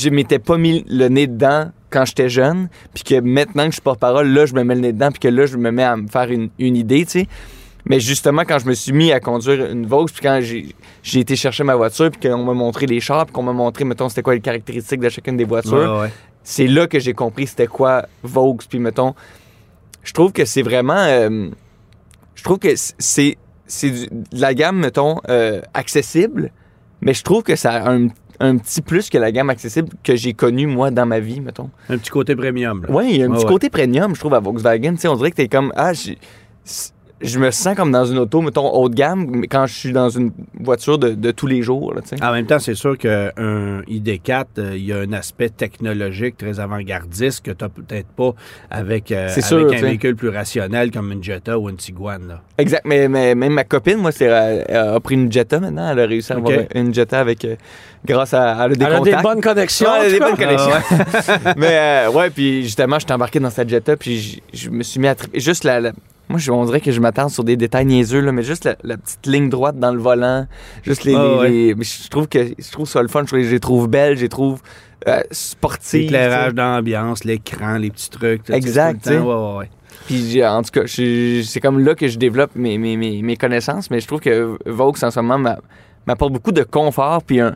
je 0.00 0.10
m'étais 0.10 0.38
pas 0.38 0.56
mis 0.58 0.84
le 0.88 1.08
nez 1.08 1.26
dedans 1.26 1.70
quand 1.90 2.04
j'étais 2.04 2.28
jeune, 2.28 2.68
puis 2.94 3.02
que 3.02 3.20
maintenant 3.20 3.64
que 3.64 3.70
je 3.70 3.74
suis 3.74 3.82
porte-parole, 3.82 4.28
là, 4.28 4.46
je 4.46 4.54
me 4.54 4.62
mets 4.62 4.74
le 4.74 4.80
nez 4.80 4.92
dedans, 4.92 5.10
puis 5.10 5.18
que 5.20 5.28
là, 5.28 5.46
je 5.46 5.56
me 5.56 5.70
mets 5.70 5.82
à 5.84 5.96
me 5.96 6.06
faire 6.08 6.30
une, 6.30 6.50
une 6.58 6.76
idée, 6.76 7.04
tu 7.04 7.20
sais. 7.20 7.26
Mais 7.86 7.98
justement, 7.98 8.42
quand 8.46 8.58
je 8.58 8.66
me 8.66 8.74
suis 8.74 8.92
mis 8.92 9.10
à 9.10 9.20
conduire 9.20 9.70
une 9.70 9.86
Vaux, 9.86 10.04
puis 10.04 10.20
quand 10.22 10.40
j'ai 10.42 11.20
été 11.20 11.34
chercher 11.34 11.64
ma 11.64 11.74
voiture, 11.74 12.10
puis 12.10 12.28
qu'on 12.28 12.44
m'a 12.44 12.52
montré 12.54 12.86
les 12.86 13.00
chars, 13.00 13.24
puis 13.26 13.32
qu'on 13.32 13.42
m'a 13.42 13.52
montré, 13.54 13.84
mettons, 13.84 14.08
c'était 14.08 14.22
quoi 14.22 14.34
les 14.34 14.40
caractéristiques 14.40 15.00
de 15.00 15.08
chacune 15.08 15.36
des 15.36 15.44
voitures, 15.44 15.72
Ouais, 15.94 16.00
ouais. 16.02 16.12
c'est 16.44 16.66
là 16.66 16.86
que 16.86 16.98
j'ai 16.98 17.14
compris 17.14 17.46
c'était 17.46 17.66
quoi 17.66 18.04
Vaux. 18.22 18.56
Puis 18.68 18.78
mettons, 18.78 19.14
je 20.04 20.12
trouve 20.12 20.30
que 20.32 20.44
c'est 20.44 20.62
vraiment. 20.62 20.94
euh, 20.98 21.48
je 22.34 22.44
trouve 22.44 22.58
que 22.58 22.68
c'est 22.76 23.36
de 23.72 24.40
la 24.40 24.52
gamme, 24.54 24.78
mettons, 24.78 25.16
euh, 25.28 25.60
accessible, 25.74 26.50
mais 27.00 27.14
je 27.14 27.22
trouve 27.22 27.42
que 27.42 27.56
ça 27.56 27.72
a 27.72 27.90
un, 27.92 28.08
un 28.40 28.56
petit 28.56 28.80
plus 28.80 29.10
que 29.10 29.18
la 29.18 29.30
gamme 29.30 29.50
accessible 29.50 29.90
que 30.02 30.16
j'ai 30.16 30.32
connue, 30.32 30.66
moi, 30.66 30.90
dans 30.90 31.06
ma 31.06 31.20
vie, 31.20 31.40
mettons. 31.40 31.70
Un 31.88 31.98
petit 31.98 32.10
côté 32.10 32.34
premium. 32.34 32.86
Oui, 32.88 33.10
il 33.10 33.16
y 33.18 33.22
a 33.22 33.26
un 33.26 33.30
petit 33.30 33.44
ouais. 33.44 33.50
côté 33.50 33.70
premium, 33.70 34.14
je 34.14 34.20
trouve, 34.20 34.34
à 34.34 34.40
Volkswagen. 34.40 34.94
Tu 34.94 35.02
sais, 35.02 35.08
on 35.08 35.16
dirait 35.16 35.30
que 35.30 35.36
t'es 35.36 35.48
comme. 35.48 35.72
Ah, 35.76 35.92
je 37.20 37.38
me 37.38 37.50
sens 37.50 37.74
comme 37.76 37.92
dans 37.92 38.04
une 38.04 38.18
auto, 38.18 38.40
mettons, 38.40 38.70
haut 38.70 38.88
de 38.88 38.94
gamme, 38.94 39.26
mais 39.30 39.46
quand 39.46 39.66
je 39.66 39.74
suis 39.74 39.92
dans 39.92 40.08
une 40.08 40.32
voiture 40.58 40.98
de, 40.98 41.10
de 41.10 41.30
tous 41.30 41.46
les 41.46 41.62
jours, 41.62 41.94
là, 41.94 42.00
tu 42.00 42.16
sais. 42.16 42.24
En 42.24 42.32
même 42.32 42.46
temps, 42.46 42.58
c'est 42.58 42.74
sûr 42.74 42.96
qu'un 42.96 43.30
ID4, 43.82 44.44
euh, 44.58 44.76
il 44.76 44.84
y 44.84 44.92
a 44.92 44.98
un 44.98 45.12
aspect 45.12 45.50
technologique 45.50 46.36
très 46.36 46.60
avant-gardiste 46.60 47.44
que 47.44 47.50
tu 47.50 47.64
n'as 47.64 47.68
peut-être 47.68 48.08
pas 48.08 48.32
avec, 48.70 49.12
euh, 49.12 49.28
avec 49.30 49.44
sûr, 49.44 49.70
un 49.72 49.80
véhicule 49.80 50.16
plus 50.16 50.30
rationnel 50.30 50.90
comme 50.90 51.12
une 51.12 51.22
Jetta 51.22 51.58
ou 51.58 51.68
une 51.68 51.76
Tiguan. 51.76 52.26
là. 52.26 52.42
Exact, 52.58 52.82
mais, 52.84 53.08
mais 53.08 53.34
même 53.34 53.52
ma 53.52 53.64
copine, 53.64 53.96
moi, 53.98 54.12
c'est, 54.12 54.28
euh, 54.28 54.62
elle 54.66 54.76
a 54.76 55.00
pris 55.00 55.14
une 55.14 55.30
Jetta 55.30 55.60
maintenant. 55.60 55.90
Elle 55.92 56.00
a 56.00 56.06
réussi 56.06 56.32
à 56.32 56.36
avoir 56.36 56.52
une 56.74 56.94
Jetta 56.94 57.20
avec, 57.20 57.44
euh, 57.44 57.56
grâce 58.04 58.34
à, 58.34 58.64
elle 58.64 58.72
a 58.72 58.74
des 58.74 58.84
Elle 58.84 58.94
a 58.94 59.00
des 59.00 59.16
bonnes 59.22 59.40
connexions. 59.40 59.90
Ouais, 59.90 59.98
elle 60.00 60.06
a 60.06 60.10
des 60.12 60.20
bonnes 60.20 60.36
connexions. 60.36 61.52
mais 61.56 62.06
euh, 62.06 62.10
ouais, 62.12 62.30
puis 62.30 62.62
justement, 62.62 62.98
je 62.98 63.04
suis 63.04 63.12
embarqué 63.12 63.40
dans 63.40 63.50
cette 63.50 63.68
Jetta, 63.68 63.96
puis 63.96 64.42
je, 64.52 64.70
me 64.70 64.82
suis 64.82 65.00
mis 65.00 65.08
à 65.08 65.14
triper. 65.14 65.38
Juste 65.38 65.64
la, 65.64 65.80
la- 65.80 65.92
moi, 66.30 66.38
je, 66.38 66.50
on 66.50 66.64
dirait 66.64 66.80
que 66.80 66.92
je 66.92 67.00
m'attends 67.00 67.28
sur 67.28 67.44
des 67.44 67.56
détails 67.56 67.84
niaiseux, 67.84 68.20
là, 68.20 68.32
mais 68.32 68.42
juste 68.42 68.64
la, 68.64 68.76
la 68.84 68.96
petite 68.96 69.26
ligne 69.26 69.48
droite 69.50 69.78
dans 69.78 69.92
le 69.92 69.98
volant, 70.00 70.46
juste 70.82 71.04
les, 71.04 71.12
les- 71.12 71.18
ouais. 71.18 71.50
les- 71.50 71.74
mais 71.74 71.84
je 71.84 72.08
trouve 72.08 72.28
que 72.28 72.38
je 72.58 72.70
trouve 72.72 72.88
ça 72.88 73.02
le 73.02 73.08
fun. 73.08 73.24
Je, 73.28 73.36
les 73.36 73.60
trouve 73.60 73.88
belles, 73.88 74.16
je 74.16 74.22
les 74.22 74.28
trouve 74.28 74.62
euh, 75.08 75.20
sportives. 75.30 76.00
L'éclairage 76.02 76.54
d'ambiance, 76.54 77.24
l'écran, 77.24 77.76
les 77.76 77.90
petits 77.90 78.10
trucs. 78.10 78.48
là, 78.48 78.56
Exact, 78.56 79.02
tout 79.04 79.10
le 79.10 79.16
temps, 79.18 79.24
ouais, 79.26 79.52
ouais, 79.52 79.58
ouais. 79.58 79.70
Puis 80.06 80.44
en 80.44 80.62
tout 80.62 80.70
cas, 80.72 80.82
c'est 80.86 81.60
comme 81.60 81.78
là 81.84 81.94
que 81.94 82.08
je 82.08 82.18
développe 82.18 82.52
mes, 82.54 82.78
mes, 82.78 82.96
mes, 82.96 83.22
mes 83.22 83.36
connaissances, 83.36 83.90
mais 83.90 84.00
je 84.00 84.06
trouve 84.06 84.20
que 84.20 84.56
Vaux 84.66 84.94
en 85.02 85.10
ce 85.10 85.20
moment 85.20 85.38
m'a- 85.38 85.58
m'apporte 86.06 86.32
beaucoup 86.32 86.52
de 86.52 86.62
confort 86.62 87.22
puis 87.22 87.40
un, 87.40 87.54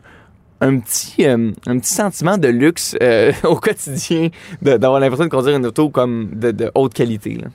un 0.61 0.79
petit, 0.79 1.25
euh, 1.25 1.51
un 1.67 1.79
petit 1.79 1.93
sentiment 1.93 2.37
de 2.37 2.47
luxe 2.47 2.95
euh, 3.01 3.31
au 3.43 3.55
quotidien, 3.55 4.29
d'avoir 4.61 4.99
l'impression 4.99 5.25
de 5.25 5.29
conduire 5.29 5.57
une 5.57 5.65
auto 5.65 5.89
comme 5.89 6.29
de, 6.33 6.51
de 6.51 6.71
haute 6.75 6.93
qualité. 6.93 7.35
là. 7.35 7.47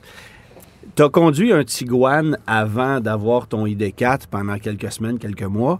Tu 0.93 1.03
as 1.03 1.09
conduit 1.09 1.53
un 1.53 1.63
Tiguan 1.63 2.37
avant 2.45 2.99
d'avoir 2.99 3.47
ton 3.47 3.65
ID4 3.65 4.27
pendant 4.29 4.59
quelques 4.59 4.91
semaines, 4.91 5.19
quelques 5.19 5.43
mois. 5.43 5.79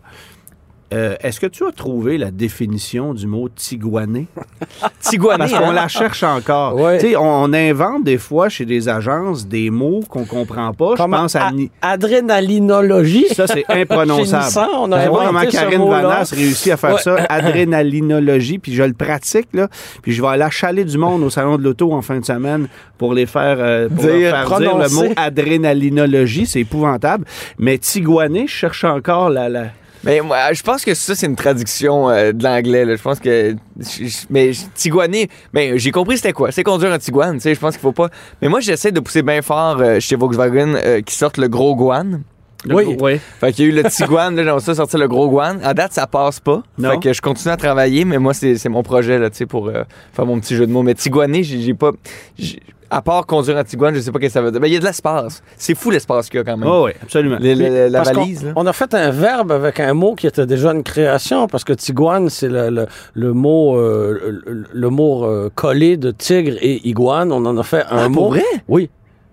Euh, 0.94 1.16
est-ce 1.22 1.40
que 1.40 1.48
tu 1.48 1.66
as 1.66 1.72
trouvé 1.72 2.18
la 2.18 2.32
définition 2.32 3.14
du 3.14 3.28
mot 3.28 3.50
tiguané? 3.50 4.28
Tiguané, 5.00 5.38
Parce 5.40 5.54
qu'on 5.54 5.70
hein? 5.70 5.74
la 5.74 5.88
cherche 5.88 6.24
encore. 6.24 6.76
Ouais. 6.76 6.98
Tu 7.00 7.10
sais, 7.12 7.16
on, 7.16 7.44
on 7.44 7.54
invente 7.54 8.04
des 8.04 8.18
fois 8.18 8.50
chez 8.50 8.66
des 8.66 8.88
agences 8.90 9.48
des 9.48 9.70
mots 9.70 10.02
qu'on 10.08 10.26
comprend 10.26 10.74
pas. 10.74 10.94
Je 10.98 11.04
pense 11.04 11.36
à... 11.36 11.48
a- 11.48 11.52
adrénalinologie? 11.94 13.26
Ça, 13.34 13.48
c'est 13.48 13.66
imprononçable. 13.70 14.68
On 14.78 14.92
a 14.92 15.02
sais 15.04 15.10
pas 15.10 15.22
inventé 15.28 15.48
comment 15.48 15.90
Karine. 15.90 15.90
Vanasse 15.90 16.32
réussit 16.34 16.72
à 16.74 16.78
faire 16.78 16.92
Ouais. 16.96 17.02
ça, 17.02 17.16
adrénalinologie, 17.30 18.60
puis 18.60 18.74
je 18.74 18.84
le 18.84 18.94
pratique, 18.94 19.48
là, 19.54 19.68
puis 20.02 20.12
je 20.12 20.22
vais 20.22 20.28
aller 20.28 20.44
achaler 20.44 20.84
du 20.84 20.98
monde 20.98 21.24
au 21.24 21.30
salon 21.30 21.58
de 21.58 21.64
l'auto 21.64 21.94
en 21.94 22.02
fin 22.02 22.20
de 22.20 22.26
semaine 22.26 22.68
pour 22.98 23.14
les 23.14 23.26
faire, 23.26 23.58
euh, 23.60 23.88
pour 23.88 24.06
leur 24.06 24.16
Dire, 24.18 24.32
faire 24.32 24.60
dire 24.60 24.78
le 24.78 24.90
mot 24.90 25.14
adrénalinologie, 25.16 26.46
c'est 26.46 26.60
épouvantable. 26.60 27.26
Mais 27.60 27.78
tiguané, 27.78 28.46
je 28.48 28.52
cherche 28.54 28.84
encore 28.84 29.30
la... 29.30 29.48
la... 29.50 29.64
Mais 30.04 30.20
moi, 30.22 30.52
je 30.54 30.64
pense 30.64 30.84
que 30.84 30.94
ça, 30.96 31.14
c'est 31.16 31.28
une 31.28 31.36
traduction 31.36 32.10
euh, 32.10 32.32
de 32.32 32.44
l'anglais. 32.44 32.86
là. 32.86 32.96
Je 32.96 33.02
pense 33.02 33.20
que. 33.20 33.56
je- 33.80 34.26
Mais 34.30 34.52
je- 34.54 34.62
tiguané, 34.74 35.30
mais 35.54 35.78
j'ai 35.78 35.92
compris 35.92 36.18
c'était 36.18 36.34
quoi. 36.34 36.52
C'est 36.52 36.64
conduire 36.64 36.92
un 36.92 36.98
Tiguan, 37.00 37.34
tu 37.36 37.42
sais. 37.42 37.54
Je 37.56 37.60
pense 37.60 37.74
qu'il 37.76 37.82
faut 37.82 37.92
pas. 37.92 38.10
Mais 38.42 38.48
moi, 38.48 38.60
j'essaie 38.62 38.92
de 38.92 39.00
pousser 39.00 39.22
bien 39.22 39.42
fort 39.42 39.78
euh, 39.80 40.00
chez 40.00 40.16
Volkswagen 40.16 40.74
euh, 40.76 41.02
qui 41.02 41.16
sortent 41.16 41.38
le 41.38 41.48
gros 41.48 41.76
Guan. 41.76 42.22
Le- 42.66 42.76
Oui. 42.76 42.98
oui. 43.00 43.20
Fait 43.40 43.52
qu'il 43.54 43.66
y 43.66 43.68
a 43.68 43.72
eu 43.72 43.76
le 43.76 43.90
Tiguan, 43.90 44.36
là, 44.36 44.44
j'aimerais 44.44 44.60
ça 44.60 44.76
sortir 44.76 45.00
le 45.00 45.08
gros 45.08 45.30
Guan. 45.30 45.60
À 45.64 45.74
date, 45.74 45.94
ça 45.94 46.08
passe 46.08 46.40
pas. 46.40 46.62
Non. 46.78 46.92
Fait 46.92 47.00
que 47.00 47.14
je 47.14 47.22
continue 47.22 47.52
à 47.54 47.58
travailler, 47.58 48.06
mais 48.06 48.18
moi, 48.20 48.34
c'est 48.34 48.56
c'est 48.58 48.70
mon 48.70 48.84
projet, 48.84 49.18
là, 49.20 49.30
tu 49.30 49.38
sais, 49.38 49.46
pour 49.46 49.68
euh, 49.68 49.84
faire 50.14 50.26
mon 50.26 50.40
petit 50.40 50.56
jeu 50.56 50.68
de 50.68 50.72
mots. 50.72 50.84
Mais 50.84 50.94
Tiguané, 50.94 51.44
j'ai 51.44 51.60
j'ai 51.62 51.74
pas. 51.74 51.92
j'ai- 52.38 52.60
À 52.94 53.02
part 53.02 53.26
conduire 53.26 53.56
un 53.58 53.64
Tiguan, 53.64 53.96
je 53.96 54.02
sais 54.02 54.12
pas 54.12 54.20
ce 54.20 54.26
que 54.26 54.30
ça 54.30 54.42
veut 54.42 54.52
dire. 54.52 54.60
Mais 54.60 54.68
il 54.70 54.74
y 54.74 54.76
a 54.76 54.80
de 54.80 54.84
l'espace. 54.86 55.42
C'est 55.56 55.76
fou 55.76 55.92
l'espace 55.92 56.28
qu'il 56.30 56.40
y 56.40 56.42
a 56.42 56.44
quand 56.44 56.58
même. 56.58 56.68
Oh, 56.70 56.84
oui, 56.88 56.92
absolument. 57.02 57.38
Le- 57.40 57.54
le- 57.54 57.88
la 57.88 58.04
Parce 58.04 58.12
valise, 58.14 58.44
là. 58.44 58.52
On 58.58 58.66
a 58.66 58.74
fait 58.74 58.94
un 58.94 59.12
verbe 59.12 59.54
avec 59.54 59.80
un 59.80 59.94
mot 59.94 60.14
qui 60.14 60.28
était 60.28 60.46
déjà 60.46 60.74
une 60.74 60.84
création, 60.84 61.48
parce 61.48 61.64
que 61.64 61.72
tiguane, 61.72 62.30
c'est 62.30 62.50
le, 62.50 62.70
le, 62.70 62.88
le 63.14 63.32
mot, 63.32 63.78
euh, 63.78 64.42
le, 64.46 64.66
le 64.74 64.90
mot 64.90 65.24
euh, 65.24 65.50
collé 65.56 65.96
de 65.96 66.12
tigre 66.12 66.58
et 66.60 66.86
iguane. 66.86 67.32
On 67.32 67.46
en 67.46 67.58
a 67.58 67.64
fait 67.64 67.84
un 67.90 67.98
Ah, 68.06 68.10
mot. 68.10 68.16
pour 68.24 68.30
vrai? 68.32 68.44
Oui. 68.68 68.90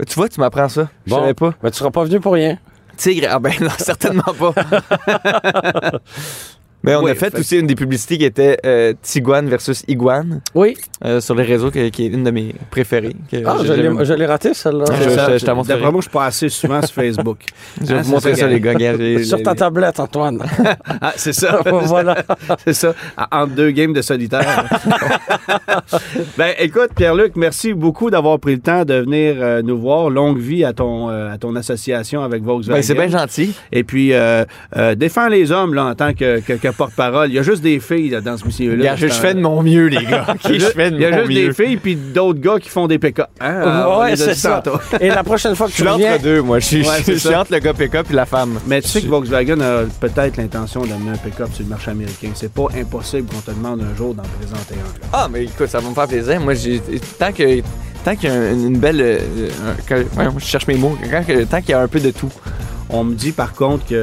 Tu 0.07 0.15
vois, 0.15 0.29
tu 0.29 0.39
m'apprends 0.39 0.69
ça. 0.69 0.89
Je 1.07 1.11
Bon. 1.11 1.19
savais 1.19 1.35
pas. 1.35 1.53
Mais 1.61 1.73
tu 1.73 1.79
seras 1.79 1.91
pas 1.91 2.05
venu 2.05 2.21
pour 2.21 2.35
rien. 2.35 2.59
Tigre, 2.99 3.29
ah 3.31 3.39
ben 3.39 3.55
non, 3.61 3.71
certainement 3.79 4.35
pas. 4.39 4.53
Mais 6.85 6.95
on 6.95 7.03
Oui, 7.03 7.11
a 7.11 7.15
fait, 7.15 7.31
fait- 7.31 7.39
aussi 7.41 7.59
une 7.59 7.67
des 7.67 7.75
publicités 7.75 8.19
qui 8.19 8.25
était 8.25 8.57
euh, 8.65 8.93
Tiguan 9.03 9.49
versus 9.49 9.83
Iguane 9.89 10.41
Oui. 10.55 10.77
euh, 11.05 11.21
sur 11.21 11.35
les 11.35 11.43
réseaux, 11.43 11.71
qui, 11.73 11.91
qui 11.91 12.05
est 12.07 12.09
une 12.09 12.23
de 12.25 12.31
mes 12.31 12.55
préférées. 12.71 13.17
que 13.31 13.37
Ah, 13.45 13.57
j'ai 13.63 13.67
je 13.69 13.73
l'ai- 13.73 14.05
je 14.05 14.13
l'ai 14.15 14.27
raté, 14.27 14.55
celle-là. 14.55 14.85
Ah, 14.89 14.95
je- 14.97 15.39
je. 15.39 15.45
D'après 15.69 15.91
moi, 15.91 16.01
je 16.01 16.03
suis 16.03 16.11
pas 16.11 16.27
assez 16.27 16.49
souvent 16.49 16.81
sur 16.83 16.95
Facebook. 16.95 17.39
Je 17.81 17.87
vais 17.87 17.95
Ah, 17.99 18.03
vous 18.03 18.13
montrer 18.13 18.35
ça 18.37 18.47
les 18.47 18.61
gars. 18.61 18.75
Sur 19.25 19.43
ta 19.43 19.55
tablette, 19.55 19.99
Antoine. 20.01 20.39
Ah, 21.01 21.13
c'est 21.17 21.33
ça. 21.33 21.61
voilà. 21.65 22.17
C'est 22.65 22.73
ça. 22.75 22.95
En- 23.17 23.43
Entre 23.43 23.55
deux 23.55 23.71
games 23.71 23.93
de 23.93 24.03
solitaire. 24.03 24.65
ben, 26.37 26.53
écoute, 26.59 26.91
Pierre-Luc, 26.97 27.33
merci 27.37 27.73
beaucoup 27.73 28.11
d'avoir 28.11 28.39
pris 28.39 28.55
le 28.55 28.61
temps 28.61 28.85
de 28.85 28.95
venir 28.95 29.37
euh, 29.39 29.63
nous 29.63 29.79
voir. 29.79 30.11
Longue 30.11 30.39
vie 30.39 30.65
à 30.65 30.73
ton, 30.73 31.09
euh, 31.11 31.33
à 31.33 31.39
ton 31.39 31.55
association 31.57 32.23
avec 32.23 32.43
Volkswagen. 32.43 32.77
Ben, 32.79 32.83
c'est 32.83 32.95
bien 32.95 33.09
gentil. 33.09 33.55
Et 33.73 33.85
puis, 33.85 34.13
euh, 34.13 34.45
euh, 34.77 34.95
défends 34.95 35.29
les 35.29 35.51
hommes 35.53 35.75
là, 35.75 35.87
en 35.87 35.95
tant 35.95 36.13
que, 36.15 36.41
que- 36.41 36.68
porte-parole. 36.73 37.29
Il 37.29 37.35
y 37.35 37.39
a 37.39 37.43
juste 37.43 37.63
des 37.63 37.81
filles 37.81 38.11
là, 38.11 38.21
dans 38.21 38.37
ce. 38.37 38.45
Regarde, 38.45 38.99
je, 38.99 39.07
je 39.09 39.13
fais 39.13 39.35
de 39.35 39.41
mon 39.41 39.63
mieux, 39.63 39.87
les 39.87 40.05
gars. 40.05 40.27
Je 40.45 40.59
fais 40.59 40.91
de 40.91 40.97
il 40.97 41.03
y 41.03 41.05
a 41.05 41.11
mon 41.11 41.17
juste 41.19 41.29
mieux. 41.29 41.47
des 41.49 41.53
filles 41.53 41.77
puis 41.77 41.97
d'autres 41.97 42.41
gars 42.41 42.59
qui 42.61 42.69
font 42.69 42.87
des 42.87 42.99
pick-up. 42.99 43.27
Hein? 43.41 43.87
Ouais, 44.01 44.17
c'est 44.17 44.35
ça. 44.35 44.63
Et 45.01 45.09
la 45.09 45.23
prochaine 45.25 45.55
fois 45.55 45.67
que 45.67 45.73
Je 45.73 45.77
tu 45.77 45.83
suis 45.83 45.91
reviens, 45.91 46.15
entre 46.15 46.23
deux, 46.23 46.43
moi. 46.43 46.59
Je 46.59 46.67
suis 46.67 46.81
Ouais, 46.89 47.03
je 47.07 47.13
suis 47.15 47.35
entre 47.35 47.53
le 47.53 47.59
gars 47.59 47.75
pick-up 47.75 48.07
et 48.11 48.15
la 48.15 48.27
femme. 48.27 48.59
Mais 48.67 48.81
tu 48.81 48.89
sais 48.89 49.03
que 49.03 49.07
Volkswagen 49.09 49.61
a 49.61 49.83
peut-être 50.01 50.37
l'intention 50.37 50.81
d'amener 50.83 51.11
un 51.11 51.17
pick-up 51.17 51.49
sur 51.53 51.65
le 51.65 51.71
marché 51.71 51.91
américain. 51.91 52.29
C'est 52.35 52.53
pas 52.53 52.67
impossible 52.79 53.29
qu'on 53.29 53.41
te 53.41 53.51
demande 53.57 53.83
un 53.83 53.97
jour 53.97 54.15
d'en 54.15 54.23
présenter 54.39 54.75
un. 54.75 55.01
là. 55.01 55.09
Ah, 55.13 55.29
mais 55.31 55.45
écoute, 55.45 55.69
ça 55.69 55.81
va 55.81 55.89
me 55.89 55.95
faire 55.95 56.07
plaisir. 56.09 56.41
Moi, 56.41 56.55
j'ai 56.55 56.81
tant 57.19 57.33
que 57.33 57.61
tant 58.05 58.15
qu'il 58.15 58.29
y 58.29 58.33
a 58.33 58.37
un- 58.37 58.53
une 58.53 58.79
belle, 58.79 59.01
euh, 59.01 59.19
un- 59.67 59.83
que- 59.83 59.95
ouais, 59.95 60.27
je 60.39 60.45
cherche 60.45 60.67
mes 60.69 60.77
mots. 60.77 60.97
Quand 61.11 61.27
que- 61.27 61.45
tant 61.45 61.61
qu'il 61.61 61.71
y 61.71 61.75
a 61.75 61.81
un 61.81 61.89
peu 61.89 62.01
de 62.01 62.11
tout. 62.11 62.31
On 62.91 63.05
me 63.05 63.15
dit 63.15 63.33
par 63.33 63.53
contre 63.53 63.85
qu'il 63.85 63.99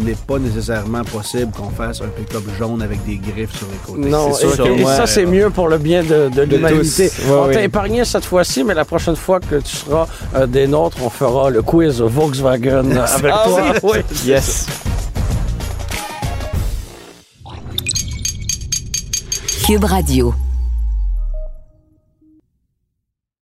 n'est 0.00 0.16
pas 0.26 0.38
nécessairement 0.38 1.04
possible 1.04 1.52
qu'on 1.52 1.70
fasse 1.70 2.00
un 2.00 2.08
pick-up 2.08 2.42
jaune 2.58 2.82
avec 2.82 3.04
des 3.06 3.16
griffes 3.18 3.56
sur 3.56 3.68
les 3.70 3.78
côtés. 3.86 4.08
Non, 4.08 4.30
et, 4.30 4.34
sûr, 4.34 4.66
et 4.66 4.80
moi, 4.80 4.96
ça, 4.96 5.06
c'est 5.06 5.24
euh, 5.24 5.30
mieux 5.30 5.50
pour 5.50 5.68
le 5.68 5.78
bien 5.78 6.02
de, 6.02 6.28
de 6.28 6.42
l'humanité. 6.42 7.04
Ouais, 7.28 7.34
on 7.40 7.52
t'a 7.52 7.62
épargné 7.62 8.04
cette 8.04 8.24
fois-ci, 8.24 8.64
mais 8.64 8.74
la 8.74 8.84
prochaine 8.84 9.14
fois 9.16 9.38
que 9.38 9.56
tu 9.56 9.76
seras 9.76 10.06
euh, 10.34 10.46
des 10.46 10.66
nôtres, 10.66 10.96
on 11.04 11.10
fera 11.10 11.50
le 11.50 11.62
quiz 11.62 12.00
Volkswagen 12.00 12.90
avec 13.14 13.32
Ah 13.32 13.44
toi. 13.46 13.62
oui? 13.84 13.98
Yes. 14.26 14.66
Cube 19.66 19.84
Radio. 19.84 20.34